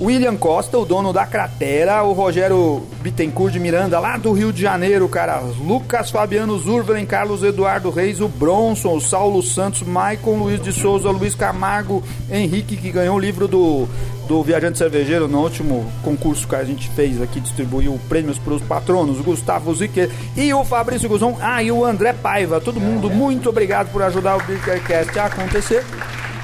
William 0.00 0.36
Costa, 0.36 0.78
o 0.78 0.84
dono 0.84 1.12
da 1.12 1.26
cratera, 1.26 2.04
o 2.04 2.12
Rogério 2.12 2.82
Bittencourt 3.02 3.52
de 3.52 3.58
Miranda, 3.58 3.98
lá 3.98 4.16
do 4.16 4.32
Rio 4.32 4.52
de 4.52 4.62
Janeiro, 4.62 5.08
cara. 5.08 5.40
Lucas 5.40 6.10
Fabiano 6.10 6.56
Zurvelen, 6.56 7.04
Carlos 7.04 7.42
Eduardo 7.42 7.90
Reis, 7.90 8.20
o 8.20 8.28
Bronson, 8.28 8.94
o 8.94 9.00
Saulo 9.00 9.42
Santos, 9.42 9.82
Maicon 9.82 10.38
Luiz 10.38 10.62
de 10.62 10.72
Souza, 10.72 11.10
Luiz 11.10 11.34
Camargo, 11.34 12.02
Henrique, 12.30 12.76
que 12.76 12.92
ganhou 12.92 13.16
o 13.16 13.18
livro 13.18 13.48
do, 13.48 13.88
do 14.28 14.40
Viajante 14.44 14.78
Cervejeiro 14.78 15.26
no 15.26 15.42
último 15.42 15.90
concurso 16.04 16.46
que 16.46 16.54
a 16.54 16.62
gente 16.62 16.88
fez 16.90 17.20
aqui, 17.20 17.40
distribuiu 17.40 17.98
prêmios 18.08 18.38
para 18.38 18.54
os 18.54 18.62
patronos, 18.62 19.20
Gustavo 19.20 19.74
Ziquer 19.74 20.10
e 20.36 20.54
o 20.54 20.64
Fabrício 20.64 21.08
Guzon, 21.08 21.36
ah, 21.40 21.60
e 21.60 21.72
o 21.72 21.84
André 21.84 22.12
Paiva. 22.12 22.60
Todo 22.60 22.80
mundo, 22.80 23.10
muito 23.10 23.48
obrigado 23.48 23.90
por 23.90 24.02
ajudar 24.02 24.36
o 24.36 24.42
Beercast 24.44 25.18
a 25.18 25.24
acontecer. 25.24 25.84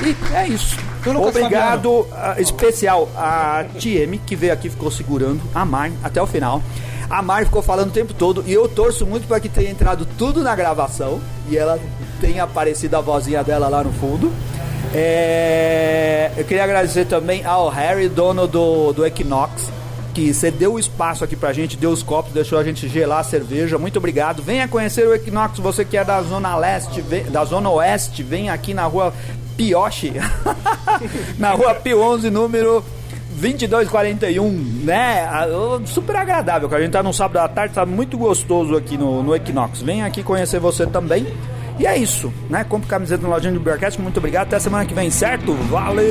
E 0.02 0.34
é 0.34 0.48
isso. 0.48 0.93
Obrigado 1.28 2.06
ah, 2.12 2.34
especial 2.38 3.08
a 3.16 3.64
TM 3.80 4.18
que 4.18 4.34
veio 4.36 4.52
aqui 4.52 4.68
e 4.68 4.70
ficou 4.70 4.90
segurando 4.90 5.40
a 5.54 5.64
Mar 5.64 5.90
até 6.02 6.20
o 6.22 6.26
final. 6.26 6.62
A 7.10 7.20
Mar 7.20 7.44
ficou 7.44 7.60
falando 7.62 7.88
o 7.90 7.92
tempo 7.92 8.14
todo 8.14 8.42
e 8.46 8.52
eu 8.52 8.66
torço 8.68 9.04
muito 9.06 9.26
para 9.28 9.38
que 9.38 9.48
tenha 9.48 9.70
entrado 9.70 10.06
tudo 10.18 10.42
na 10.42 10.54
gravação 10.56 11.20
e 11.48 11.56
ela 11.56 11.78
tenha 12.20 12.42
aparecido 12.44 12.96
a 12.96 13.00
vozinha 13.00 13.44
dela 13.44 13.68
lá 13.68 13.84
no 13.84 13.92
fundo. 13.92 14.32
É, 14.94 16.30
eu 16.36 16.44
queria 16.44 16.64
agradecer 16.64 17.04
também 17.04 17.44
ao 17.44 17.68
Harry, 17.68 18.08
dono 18.08 18.46
do, 18.46 18.92
do 18.92 19.04
Equinox, 19.04 19.70
que 20.14 20.32
cedeu 20.32 20.74
o 20.74 20.78
espaço 20.78 21.24
aqui 21.24 21.34
pra 21.36 21.52
gente, 21.52 21.76
deu 21.76 21.90
os 21.90 22.02
copos, 22.02 22.32
deixou 22.32 22.58
a 22.58 22.64
gente 22.64 22.88
gelar 22.88 23.18
a 23.18 23.24
cerveja. 23.24 23.76
Muito 23.76 23.96
obrigado. 23.98 24.42
Venha 24.42 24.66
conhecer 24.68 25.06
o 25.06 25.14
Equinox, 25.14 25.58
você 25.58 25.84
que 25.84 25.96
é 25.96 26.04
da 26.04 26.22
Zona 26.22 26.56
Leste, 26.56 27.00
vem- 27.00 27.24
da 27.24 27.44
Zona 27.44 27.68
Oeste, 27.70 28.22
vem 28.22 28.48
aqui 28.48 28.72
na 28.72 28.84
rua 28.84 29.12
Pioche, 29.56 30.12
na 31.38 31.52
rua 31.52 31.74
Pio 31.74 32.00
11, 32.00 32.30
número 32.30 32.84
2241, 33.36 34.50
né? 34.84 35.28
Ah, 35.30 35.46
Super 35.86 36.16
agradável, 36.16 36.68
que 36.68 36.74
a 36.74 36.80
gente 36.80 36.92
tá 36.92 37.02
num 37.02 37.12
sábado 37.12 37.38
à 37.38 37.48
tarde, 37.48 37.74
tá 37.74 37.84
muito 37.84 38.16
gostoso 38.16 38.76
aqui 38.76 38.96
no, 38.96 39.22
no 39.22 39.34
Equinox. 39.34 39.82
Vem 39.82 40.02
aqui 40.02 40.22
conhecer 40.22 40.58
você 40.60 40.86
também. 40.86 41.26
E 41.78 41.86
é 41.86 41.96
isso, 41.96 42.32
né? 42.48 42.62
Compre 42.64 42.88
camiseta 42.88 43.22
no 43.22 43.30
lojinha 43.30 43.52
do 43.52 43.58
Bearcast. 43.58 44.00
Muito 44.00 44.18
obrigado. 44.18 44.46
Até 44.46 44.60
semana 44.60 44.84
que 44.84 44.94
vem, 44.94 45.10
certo? 45.10 45.52
Valeu! 45.70 46.04